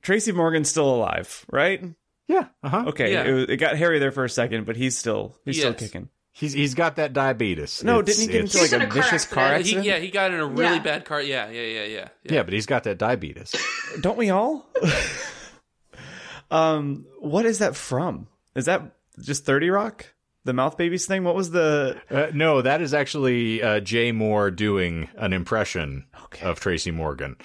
Tracy 0.03 0.31
Morgan's 0.31 0.69
still 0.69 0.93
alive, 0.93 1.45
right? 1.51 1.83
Yeah. 2.31 2.45
Uh 2.63 2.69
huh. 2.69 2.83
Okay, 2.87 3.11
Yeah. 3.13 3.23
it, 3.25 3.31
was- 3.33 3.45
it 3.49 3.57
got 3.57 3.75
hairy 3.77 3.99
there 3.99 4.11
for 4.11 4.23
a 4.23 4.29
second, 4.29 4.65
but 4.65 4.75
he's 4.77 4.97
still 4.97 5.35
he's 5.45 5.57
still 5.59 5.73
kicking. 5.73 6.09
He's 6.33 6.53
he's 6.53 6.75
got 6.75 6.95
that 6.95 7.11
diabetes. 7.11 7.83
No, 7.83 7.99
It's- 7.99 8.15
didn't 8.17 8.29
he 8.29 8.33
get 8.37 8.41
into 8.45 8.57
like 8.59 8.71
in 8.71 8.81
a 8.81 8.85
a 8.85 8.87
car 8.87 9.01
vicious 9.03 9.25
car 9.25 9.43
accident. 9.45 9.59
accident? 9.59 9.83
He, 9.83 9.89
yeah, 9.89 9.97
he 9.99 10.09
got 10.11 10.31
in 10.31 10.39
a 10.39 10.45
really 10.45 10.75
Yeah. 10.77 10.81
bad 10.83 11.03
car. 11.05 11.21
Yeah, 11.21 11.49
yeah, 11.49 11.61
yeah, 11.63 11.83
yeah. 11.83 12.07
Yeah, 12.23 12.43
but 12.43 12.53
he's 12.53 12.65
got 12.65 12.83
that 12.85 12.97
diabetes. 12.97 13.53
Don't 14.01 14.17
we 14.17 14.29
all? 14.29 14.65
um, 16.51 17.05
what 17.19 17.45
is 17.45 17.59
that 17.59 17.75
from? 17.75 18.27
Is 18.55 18.65
that 18.65 18.81
just 19.19 19.45
Thirty 19.45 19.69
Rock? 19.69 20.05
The 20.43 20.53
mouth 20.53 20.75
babies 20.77 21.05
thing? 21.05 21.23
What 21.23 21.35
was 21.35 21.51
the? 21.51 22.01
Uh, 22.09 22.27
no, 22.33 22.61
that 22.61 22.81
is 22.81 22.93
actually 22.93 23.61
uh, 23.61 23.79
Jay 23.79 24.11
Mohr 24.11 24.55
doing 24.55 25.07
an 25.15 25.33
impression 25.33 26.05
Okay. 26.25 26.45
of 26.47 26.59
Tracy 26.59 26.91
Morgan. 26.91 27.35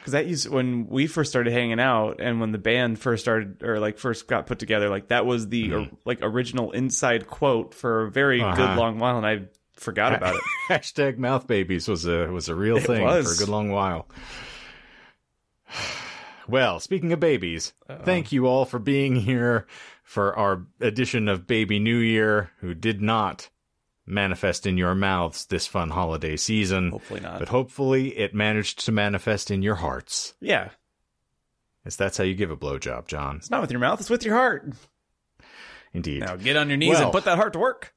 Because 0.00 0.12
that 0.12 0.26
used 0.26 0.48
when 0.48 0.86
we 0.88 1.06
first 1.06 1.30
started 1.30 1.52
hanging 1.52 1.78
out, 1.78 2.20
and 2.20 2.40
when 2.40 2.52
the 2.52 2.58
band 2.58 2.98
first 2.98 3.22
started, 3.22 3.62
or 3.62 3.78
like 3.78 3.98
first 3.98 4.26
got 4.26 4.46
put 4.46 4.58
together, 4.58 4.88
like 4.88 5.08
that 5.08 5.26
was 5.26 5.48
the 5.48 5.72
or, 5.74 5.88
like 6.06 6.18
original 6.22 6.72
inside 6.72 7.26
quote 7.26 7.74
for 7.74 8.04
a 8.06 8.10
very 8.10 8.40
Uh-huh. 8.40 8.56
good 8.56 8.76
long 8.78 8.98
while, 8.98 9.18
and 9.18 9.26
I 9.26 9.42
forgot 9.74 10.14
about 10.14 10.36
it. 10.36 10.40
Hashtag 10.70 11.18
mouth 11.18 11.46
babies 11.46 11.86
was 11.86 12.06
a 12.06 12.26
was 12.32 12.48
a 12.48 12.54
real 12.54 12.78
It 12.78 12.84
thing 12.84 13.02
was. 13.02 13.26
for 13.26 13.42
a 13.42 13.46
good 13.46 13.50
long 13.52 13.70
while. 13.70 14.08
Well, 16.48 16.80
speaking 16.80 17.12
of 17.12 17.20
babies, 17.20 17.74
thank 18.02 18.32
you 18.32 18.46
all 18.46 18.64
for 18.64 18.80
being 18.80 19.14
here 19.14 19.68
for 20.02 20.36
our 20.36 20.66
edition 20.80 21.28
of 21.28 21.46
Baby 21.46 21.78
New 21.78 21.98
Year, 21.98 22.50
who 22.58 22.74
did 22.74 23.00
not 23.00 23.50
manifest 24.10 24.66
in 24.66 24.76
your 24.76 24.94
mouths 24.94 25.46
this 25.46 25.66
fun 25.66 25.90
holiday 25.90 26.36
season. 26.36 26.90
Hopefully 26.90 27.20
not. 27.20 27.38
But 27.38 27.48
hopefully 27.48 28.18
it 28.18 28.34
managed 28.34 28.84
to 28.86 28.92
manifest 28.92 29.50
in 29.50 29.62
your 29.62 29.76
hearts. 29.76 30.34
yeah, 30.40 30.70
As 31.84 31.96
that's 31.96 32.18
how 32.18 32.24
you 32.24 32.34
give 32.34 32.50
a 32.50 32.56
blowjob, 32.56 33.06
John. 33.06 33.36
it's 33.36 33.50
not 33.50 33.60
with 33.60 33.70
your 33.70 33.80
mouth; 33.80 34.00
it's 34.00 34.10
with 34.10 34.24
your 34.24 34.34
heart. 34.36 34.72
Indeed. 35.92 36.20
Now 36.20 36.36
get 36.36 36.56
on 36.56 36.68
your 36.68 36.76
knees 36.76 36.90
Well. 36.90 37.04
and 37.04 37.12
put 37.12 37.24
that 37.24 37.36
heart 37.38 37.52
to 37.54 37.58
work. 37.58 37.94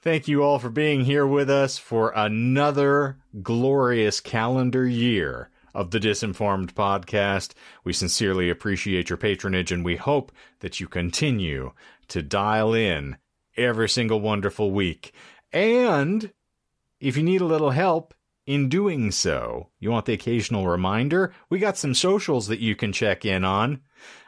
Thank 0.00 0.28
you 0.28 0.42
all 0.42 0.58
for 0.58 0.70
being 0.70 1.04
here 1.04 1.26
with 1.26 1.50
us 1.50 1.78
for 1.78 2.12
another 2.14 3.18
glorious 3.42 4.20
calendar 4.20 4.86
year 4.86 5.50
of 5.74 5.90
the 5.90 5.98
Disinformed 5.98 6.72
podcast. 6.74 7.52
We 7.84 7.92
sincerely 7.92 8.48
appreciate 8.48 9.10
your 9.10 9.16
patronage 9.16 9.72
and 9.72 9.84
we 9.84 9.96
hope 9.96 10.32
that 10.60 10.80
you 10.80 10.86
continue 10.86 11.72
to 12.08 12.22
dial 12.22 12.72
in 12.72 13.16
every 13.56 13.88
single 13.88 14.20
wonderful 14.20 14.70
week. 14.70 15.12
And 15.52 16.32
if 17.00 17.16
you 17.16 17.22
need 17.22 17.40
a 17.40 17.46
little 17.46 17.70
help 17.70 18.14
in 18.46 18.68
doing 18.68 19.10
so, 19.10 19.70
you 19.80 19.90
want 19.90 20.06
the 20.06 20.12
occasional 20.12 20.66
reminder, 20.66 21.32
we 21.50 21.58
got 21.58 21.76
some 21.76 21.94
socials 21.94 22.46
that 22.48 22.60
you 22.60 22.76
can 22.76 22.92
check 22.92 23.24
in 23.24 23.44
on. 23.44 23.80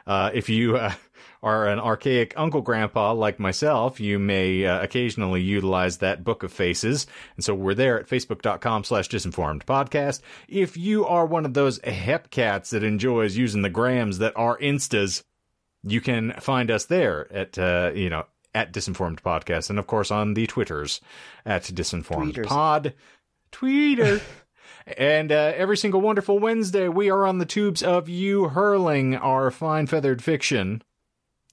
Uh, 0.05 0.31
if 0.33 0.49
you 0.49 0.75
uh, 0.75 0.93
are 1.41 1.67
an 1.67 1.79
archaic 1.79 2.33
uncle 2.35 2.61
grandpa 2.61 3.13
like 3.13 3.39
myself, 3.39 3.99
you 3.99 4.19
may 4.19 4.65
uh, 4.65 4.81
occasionally 4.81 5.41
utilize 5.41 5.99
that 5.99 6.23
book 6.23 6.43
of 6.43 6.51
faces. 6.51 7.07
And 7.35 7.45
so 7.45 7.55
we're 7.55 7.75
there 7.75 7.99
at 7.99 8.07
facebook.com 8.07 8.83
slash 8.83 9.07
disinformed 9.07 9.63
podcast. 9.63 10.21
If 10.47 10.75
you 10.75 11.05
are 11.05 11.25
one 11.25 11.45
of 11.45 11.53
those 11.53 11.79
hep 11.83 12.29
cats 12.29 12.71
that 12.71 12.83
enjoys 12.83 13.37
using 13.37 13.61
the 13.61 13.69
grams 13.69 14.17
that 14.17 14.33
are 14.35 14.57
instas, 14.57 15.23
you 15.83 16.01
can 16.01 16.33
find 16.39 16.69
us 16.69 16.85
there 16.85 17.31
at, 17.31 17.57
uh, 17.57 17.91
you 17.95 18.09
know, 18.09 18.25
at 18.53 18.73
disinformed 18.73 19.21
podcast. 19.21 19.69
And 19.69 19.79
of 19.79 19.87
course 19.87 20.11
on 20.11 20.33
the 20.33 20.47
Twitters 20.47 21.01
at 21.45 21.63
disinformed 21.63 22.33
Tweeters. 22.33 22.45
pod. 22.45 22.93
Tweeter. 23.51 24.21
And 24.97 25.31
uh, 25.31 25.53
every 25.55 25.77
single 25.77 26.01
wonderful 26.01 26.39
Wednesday, 26.39 26.87
we 26.87 27.11
are 27.11 27.23
on 27.23 27.37
the 27.37 27.45
tubes 27.45 27.83
of 27.83 28.09
you 28.09 28.49
hurling 28.49 29.15
our 29.15 29.51
fine 29.51 29.85
feathered 29.85 30.23
fiction 30.23 30.81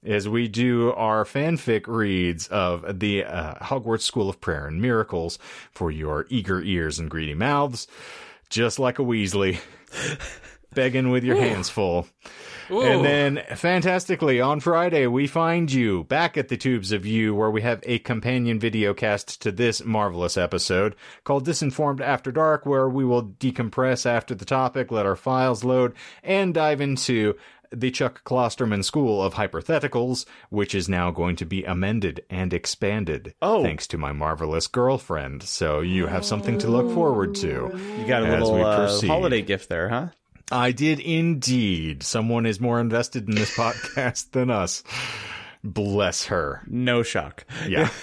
as 0.03 0.27
we 0.27 0.47
do 0.47 0.91
our 0.93 1.23
fanfic 1.23 1.85
reads 1.85 2.47
of 2.47 2.99
the 2.99 3.25
uh, 3.25 3.55
Hogwarts 3.55 4.01
School 4.01 4.29
of 4.29 4.41
Prayer 4.41 4.65
and 4.65 4.81
Miracles 4.81 5.37
for 5.71 5.91
your 5.91 6.25
eager 6.29 6.61
ears 6.61 6.97
and 6.97 7.11
greedy 7.11 7.35
mouths, 7.35 7.87
just 8.49 8.79
like 8.79 8.97
a 8.97 9.03
Weasley, 9.03 9.59
begging 10.73 11.11
with 11.11 11.23
your 11.23 11.37
hands 11.37 11.69
full. 11.69 12.07
Ooh. 12.69 12.81
And 12.81 13.05
then, 13.05 13.43
fantastically, 13.55 14.41
on 14.41 14.59
Friday, 14.59 15.07
we 15.07 15.27
find 15.27 15.71
you 15.71 16.03
back 16.05 16.37
at 16.37 16.49
the 16.49 16.57
Tubes 16.57 16.91
of 16.91 17.05
You, 17.05 17.33
where 17.33 17.51
we 17.51 17.61
have 17.61 17.81
a 17.83 17.99
companion 17.99 18.59
video 18.59 18.93
cast 18.93 19.41
to 19.41 19.51
this 19.51 19.83
marvelous 19.83 20.37
episode 20.37 20.95
called 21.23 21.45
Disinformed 21.45 22.01
After 22.01 22.31
Dark, 22.31 22.65
where 22.65 22.89
we 22.89 23.05
will 23.05 23.23
decompress 23.23 24.05
after 24.05 24.35
the 24.35 24.45
topic, 24.45 24.91
let 24.91 25.05
our 25.05 25.15
files 25.15 25.63
load, 25.63 25.93
and 26.23 26.53
dive 26.53 26.81
into 26.81 27.35
the 27.71 27.91
Chuck 27.91 28.23
Klosterman 28.23 28.83
School 28.83 29.21
of 29.21 29.33
Hypotheticals, 29.33 30.25
which 30.49 30.73
is 30.73 30.87
now 30.87 31.11
going 31.11 31.35
to 31.37 31.45
be 31.45 31.63
amended 31.63 32.23
and 32.29 32.53
expanded. 32.53 33.33
Oh. 33.41 33.63
Thanks 33.63 33.87
to 33.87 33.97
my 33.97 34.11
marvelous 34.11 34.67
girlfriend. 34.67 35.43
So 35.43 35.81
you 35.81 36.07
have 36.07 36.25
something 36.25 36.57
to 36.59 36.67
look 36.67 36.91
forward 36.93 37.35
to. 37.35 37.71
You 37.99 38.05
got 38.07 38.23
a 38.23 38.29
little 38.29 38.63
uh, 38.63 39.01
holiday 39.01 39.41
gift 39.41 39.69
there, 39.69 39.89
huh? 39.89 40.07
I 40.51 40.71
did 40.71 40.99
indeed. 40.99 42.03
Someone 42.03 42.45
is 42.45 42.59
more 42.59 42.79
invested 42.79 43.27
in 43.27 43.35
this 43.35 43.55
podcast 43.57 44.31
than 44.31 44.49
us. 44.49 44.83
Bless 45.63 46.25
her. 46.27 46.63
No 46.67 47.03
shock. 47.03 47.45
Yeah. 47.67 47.89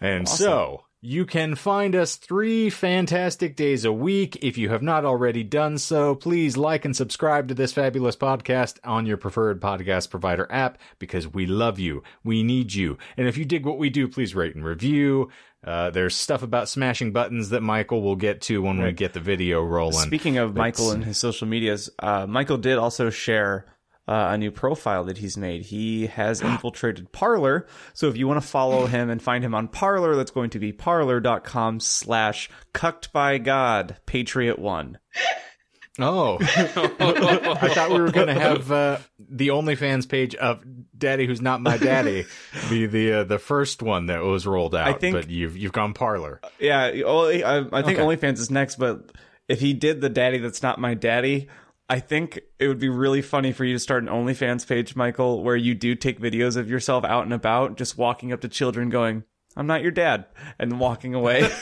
And 0.00 0.28
so 0.28 0.84
you 1.00 1.24
can 1.26 1.54
find 1.54 1.94
us 1.94 2.16
three 2.16 2.68
fantastic 2.68 3.56
days 3.56 3.84
a 3.84 3.92
week. 3.92 4.38
If 4.42 4.58
you 4.58 4.68
have 4.70 4.82
not 4.82 5.04
already 5.04 5.42
done 5.42 5.78
so, 5.78 6.14
please 6.14 6.56
like 6.56 6.84
and 6.84 6.94
subscribe 6.94 7.48
to 7.48 7.54
this 7.54 7.72
fabulous 7.72 8.16
podcast 8.16 8.78
on 8.84 9.06
your 9.06 9.16
preferred 9.16 9.60
podcast 9.60 10.10
provider 10.10 10.46
app 10.50 10.78
because 10.98 11.28
we 11.28 11.46
love 11.46 11.78
you. 11.78 12.02
We 12.22 12.42
need 12.42 12.74
you. 12.74 12.98
And 13.16 13.28
if 13.28 13.38
you 13.38 13.44
dig 13.44 13.64
what 13.64 13.78
we 13.78 13.88
do, 13.88 14.08
please 14.08 14.34
rate 14.34 14.54
and 14.54 14.64
review. 14.64 15.30
Uh, 15.64 15.90
there's 15.90 16.14
stuff 16.14 16.42
about 16.42 16.68
smashing 16.68 17.12
buttons 17.12 17.50
that 17.50 17.62
Michael 17.62 18.02
will 18.02 18.16
get 18.16 18.42
to 18.42 18.62
when 18.62 18.82
we 18.82 18.92
get 18.92 19.12
the 19.14 19.20
video 19.20 19.62
rolling. 19.62 20.06
Speaking 20.06 20.36
of 20.38 20.54
Michael 20.54 20.90
and 20.90 21.04
his 21.04 21.18
social 21.18 21.46
medias, 21.48 21.90
uh, 21.98 22.26
Michael 22.26 22.58
did 22.58 22.76
also 22.76 23.08
share 23.10 23.66
uh, 24.06 24.28
a 24.30 24.38
new 24.38 24.50
profile 24.50 25.04
that 25.04 25.18
he's 25.18 25.36
made. 25.36 25.62
He 25.62 26.06
has 26.06 26.40
infiltrated 26.42 27.12
Parler. 27.12 27.66
So 27.94 28.08
if 28.08 28.16
you 28.16 28.28
want 28.28 28.42
to 28.42 28.46
follow 28.46 28.86
him 28.86 29.10
and 29.10 29.22
find 29.22 29.44
him 29.44 29.54
on 29.54 29.68
Parler, 29.68 30.16
that's 30.16 30.30
going 30.30 30.50
to 30.50 30.58
be 30.58 30.72
parler.com 30.72 31.80
slash 31.80 32.50
cucked 32.72 33.12
by 33.12 33.38
God, 33.38 33.96
Patriot 34.06 34.58
One. 34.58 34.98
Oh, 36.00 36.38
I 36.40 37.68
thought 37.72 37.90
we 37.90 38.00
were 38.00 38.10
going 38.10 38.26
to 38.26 38.34
have 38.34 38.72
uh, 38.72 38.98
the 39.18 39.48
OnlyFans 39.48 40.08
page 40.08 40.34
of 40.34 40.64
"Daddy 40.98 41.26
Who's 41.26 41.40
Not 41.40 41.60
My 41.60 41.76
Daddy" 41.76 42.24
be 42.68 42.86
the 42.86 43.12
uh, 43.12 43.24
the 43.24 43.38
first 43.38 43.80
one 43.80 44.06
that 44.06 44.22
was 44.22 44.44
rolled 44.46 44.74
out. 44.74 44.88
I 44.88 44.92
think- 44.94 45.14
but 45.14 45.30
you've 45.30 45.56
you've 45.56 45.72
gone 45.72 45.94
Parler. 45.94 46.40
Yeah, 46.58 46.90
oh, 47.06 47.28
I, 47.28 47.58
I 47.60 47.82
think 47.82 47.98
Okay. 47.98 48.02
OnlyFans 48.02 48.38
is 48.40 48.50
next, 48.50 48.76
but 48.76 49.12
if 49.48 49.60
he 49.60 49.72
did 49.72 50.00
the 50.00 50.08
daddy 50.08 50.38
that's 50.38 50.62
not 50.64 50.80
my 50.80 50.94
daddy, 50.94 51.46
I 51.88 52.00
think 52.00 52.40
it 52.58 52.66
would 52.66 52.80
be 52.80 52.88
really 52.88 53.22
funny 53.22 53.52
for 53.52 53.64
you 53.64 53.74
to 53.74 53.78
start 53.78 54.02
an 54.02 54.08
OnlyFans 54.08 54.66
page, 54.66 54.96
Michael, 54.96 55.44
where 55.44 55.54
you 55.56 55.74
do 55.76 55.94
take 55.94 56.18
videos 56.18 56.56
of 56.56 56.68
yourself 56.68 57.04
out 57.04 57.22
and 57.24 57.32
about, 57.32 57.76
just 57.76 57.96
walking 57.98 58.32
up 58.32 58.40
to 58.40 58.48
children 58.48 58.88
going, 58.88 59.22
I'm 59.56 59.66
not 59.68 59.82
your 59.82 59.92
dad, 59.92 60.24
and 60.58 60.80
walking 60.80 61.14
away. 61.14 61.42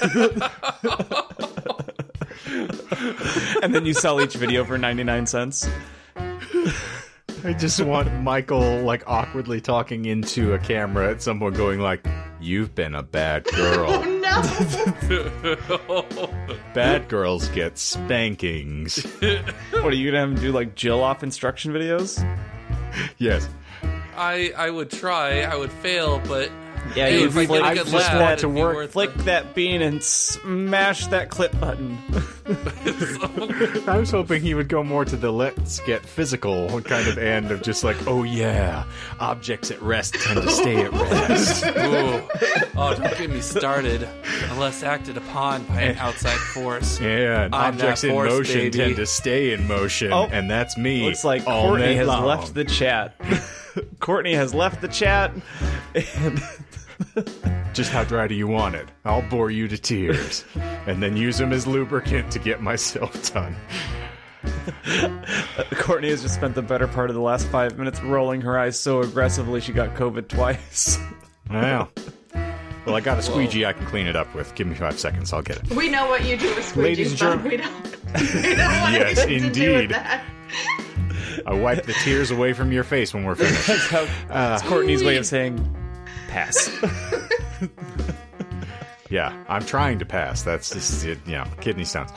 and 2.47 3.75
then 3.75 3.87
you 3.87 3.95
sell 3.95 4.21
each 4.21 4.35
video 4.35 4.65
for 4.65 4.79
99 4.79 5.27
cents. 5.27 5.69
I 7.45 7.53
just 7.55 7.81
want 7.81 8.13
Michael 8.23 8.83
like 8.83 9.03
awkwardly 9.07 9.61
talking 9.61 10.05
into 10.05 10.55
a 10.55 10.59
camera 10.59 11.11
at 11.11 11.23
someone, 11.23 11.53
going 11.55 11.81
like, 11.81 12.07
"You've 12.41 12.73
been 12.75 12.95
a 12.95 13.03
bad 13.03 13.45
girl. 13.45 14.05
Oh, 14.35 15.99
no. 16.39 16.57
bad 16.75 17.09
girls 17.09 17.49
get 17.49 17.77
spankings." 17.79 19.03
What 19.21 19.85
are 19.85 19.95
you 19.95 20.11
going 20.11 20.15
to 20.15 20.21
have 20.21 20.29
him 20.31 20.35
do, 20.37 20.53
like 20.53 20.75
Jill 20.75 21.03
off 21.03 21.23
instruction 21.23 21.73
videos? 21.73 22.23
yes. 23.19 23.49
I 24.17 24.53
I 24.57 24.71
would 24.71 24.91
try. 24.91 25.43
I 25.43 25.57
would 25.57 25.73
fail, 25.73 26.21
but 26.29 26.51
Yeah, 26.95 27.07
hey, 27.09 27.21
you 27.21 27.27
if 27.27 27.37
I 27.37 27.47
flick- 27.47 27.49
get 27.49 27.63
a 27.63 27.65
I 27.65 27.75
good 27.75 27.87
just 27.87 27.95
laugh, 27.95 28.15
want 28.21 28.33
it'd 28.33 28.39
to 28.41 28.49
be 28.49 28.61
work- 28.61 28.77
worth 28.77 28.93
Flick 28.93 29.15
the- 29.15 29.23
that 29.25 29.55
bean 29.55 29.81
and 29.83 30.03
smash 30.03 31.07
that 31.09 31.31
clip 31.31 31.59
button. 31.59 31.99
I 33.89 33.97
was 33.99 34.11
hoping 34.11 34.43
he 34.43 34.55
would 34.55 34.69
go 34.69 34.83
more 34.83 35.05
to 35.05 35.17
the 35.17 35.33
let's 35.33 35.81
get 35.81 36.05
physical 36.05 36.81
kind 36.83 37.09
of 37.09 37.17
end 37.19 37.51
of 37.51 37.63
just 37.63 37.85
like, 37.85 37.97
oh 38.07 38.25
yeah, 38.25 38.85
objects 39.21 39.71
at 39.71 39.81
rest 39.81 40.15
tend 40.15 40.43
to 40.43 40.51
stay 40.51 40.83
at 40.85 40.93
rest. 40.93 41.65
Ooh. 41.67 42.23
Oh, 42.77 42.95
don't 42.99 43.17
get 43.17 43.31
me 43.31 43.41
started. 43.41 44.07
Unless 44.51 44.83
acted 44.83 45.17
upon 45.17 45.63
by 45.65 45.83
an 45.83 45.99
outside 45.99 46.37
force. 46.37 47.01
Yeah, 47.01 47.45
and 47.45 47.55
I'm 47.55 47.75
objects 47.75 48.05
in 48.05 48.11
force, 48.11 48.31
motion 48.31 48.57
baby. 48.59 48.79
tend 48.79 48.97
to 48.97 49.07
stay 49.07 49.53
in 49.53 49.67
motion, 49.69 50.13
Oh. 50.13 50.29
and 50.31 50.51
that's 50.51 50.77
me. 50.77 51.05
Looks 51.07 51.25
like 51.25 51.47
all 51.47 51.69
Courtney 51.69 51.87
night 51.87 51.97
has 51.97 52.07
long. 52.09 52.25
left 52.27 52.55
the 52.55 52.65
chat. 52.65 53.15
Courtney 54.01 54.35
has 54.35 54.53
left 54.53 54.81
the 54.81 54.89
chat. 54.89 55.33
And 55.95 56.43
Just 57.73 57.91
how 57.91 58.05
dry 58.05 58.27
do 58.27 58.35
you 58.35 58.47
want 58.47 58.75
it? 58.75 58.89
I'll 59.05 59.23
bore 59.29 59.51
you 59.51 59.67
to 59.69 59.79
tears, 59.79 60.45
and 60.87 61.03
then 61.03 61.17
use 61.17 61.39
them 61.39 61.53
as 61.53 61.67
lubricant 61.67 62.31
to 62.33 62.39
get 62.39 62.61
myself 62.63 63.33
done. 63.33 63.57
Courtney 65.73 66.11
has 66.11 66.23
just 66.23 66.35
spent 66.35 66.55
the 66.55 66.63
better 66.63 66.87
part 66.89 67.11
of 67.11 67.15
the 67.17 67.23
last 67.23 67.47
five 67.49 67.79
minutes 67.79 68.01
rolling 68.03 68.41
her 68.43 68.59
eyes 68.59 68.79
so 68.79 69.01
aggressively 69.01 69.61
she 69.61 69.73
got 69.73 69.95
COVID 69.95 70.29
twice. 70.29 70.99
Wow. 71.51 71.91
Well, 72.87 72.95
I 72.95 73.01
got 73.01 73.19
a 73.19 73.23
squeegee 73.23 73.67
I 73.67 73.75
can 73.75 73.85
clean 73.85 74.07
it 74.07 74.17
up 74.17 74.35
with. 74.35 74.55
Give 74.55 74.67
me 74.67 74.75
five 74.75 74.99
seconds, 74.99 75.35
I'll 75.35 75.43
get 75.43 75.59
it. 75.59 75.71
We 75.71 75.91
know 75.91 76.09
what 76.09 76.25
you 76.25 76.39
do 76.39 76.47
with 76.55 76.65
squeegees, 76.65 76.77
Ladies 76.83 77.09
and 77.11 77.19
John. 77.19 77.43
gentlemen- 77.43 77.51
We 77.51 77.57
don't. 77.59 78.43
We 78.47 78.55
don't 78.57 78.81
want 78.81 78.95
Yes, 78.95 79.19
anything 79.19 79.43
to 79.43 79.51
do 79.61 79.73
with 79.73 79.81
indeed. 79.83 79.91
that. 79.91 80.25
I 81.47 81.53
wipe 81.53 81.85
the 81.85 81.93
tears 81.93 82.31
away 82.31 82.55
from 82.55 82.73
your 82.73 82.85
face 82.85 83.13
when 83.13 83.25
we're 83.25 83.35
finished. 83.35 83.67
That's 83.67 83.87
how 83.89 84.07
that's 84.29 84.63
Courtney's 84.63 85.05
way 85.05 85.17
of 85.19 85.27
saying 85.27 85.59
pass. 86.33 86.71
Yeah, 89.13 89.45
I'm 89.47 89.63
trying 89.67 89.99
to 89.99 90.07
pass. 90.07 90.43
That's 90.43 90.71
just, 90.71 91.05
it, 91.05 91.19
you 91.27 91.33
know, 91.33 91.45
kidney 91.61 91.85
stones. 91.85 92.11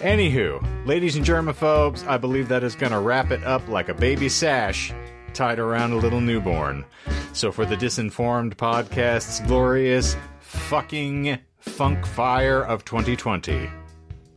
Anywho, 0.00 0.86
ladies 0.86 1.14
and 1.14 1.22
germaphobes, 1.22 2.08
I 2.08 2.16
believe 2.16 2.48
that 2.48 2.64
is 2.64 2.74
going 2.74 2.92
to 2.92 3.00
wrap 3.00 3.30
it 3.30 3.44
up 3.44 3.68
like 3.68 3.90
a 3.90 3.94
baby 3.94 4.30
sash 4.30 4.90
tied 5.34 5.58
around 5.58 5.92
a 5.92 5.96
little 5.96 6.22
newborn. 6.22 6.86
So 7.34 7.52
for 7.52 7.66
the 7.66 7.76
Disinformed 7.76 8.54
Podcast's 8.54 9.40
glorious 9.40 10.16
fucking 10.40 11.38
funk 11.58 12.06
fire 12.06 12.62
of 12.64 12.82
2020, 12.86 13.68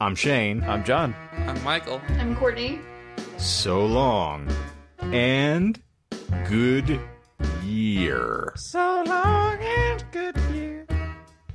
I'm 0.02 0.14
Shane. 0.14 0.64
I'm 0.64 0.84
John. 0.84 1.16
I'm 1.32 1.64
Michael. 1.64 2.02
I'm 2.20 2.36
Courtney. 2.36 2.82
So 3.38 3.86
long. 3.86 4.50
And 5.00 5.82
good 6.50 7.00
year. 7.64 8.54
So 8.56 9.04
long 9.06 9.58
and 9.60 10.04
good 10.12 10.38
year. 10.54 10.86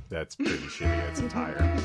That's 0.09 0.35
pretty 0.35 0.57
shitty. 0.57 1.15
That's 1.15 1.33
tired. 1.33 1.81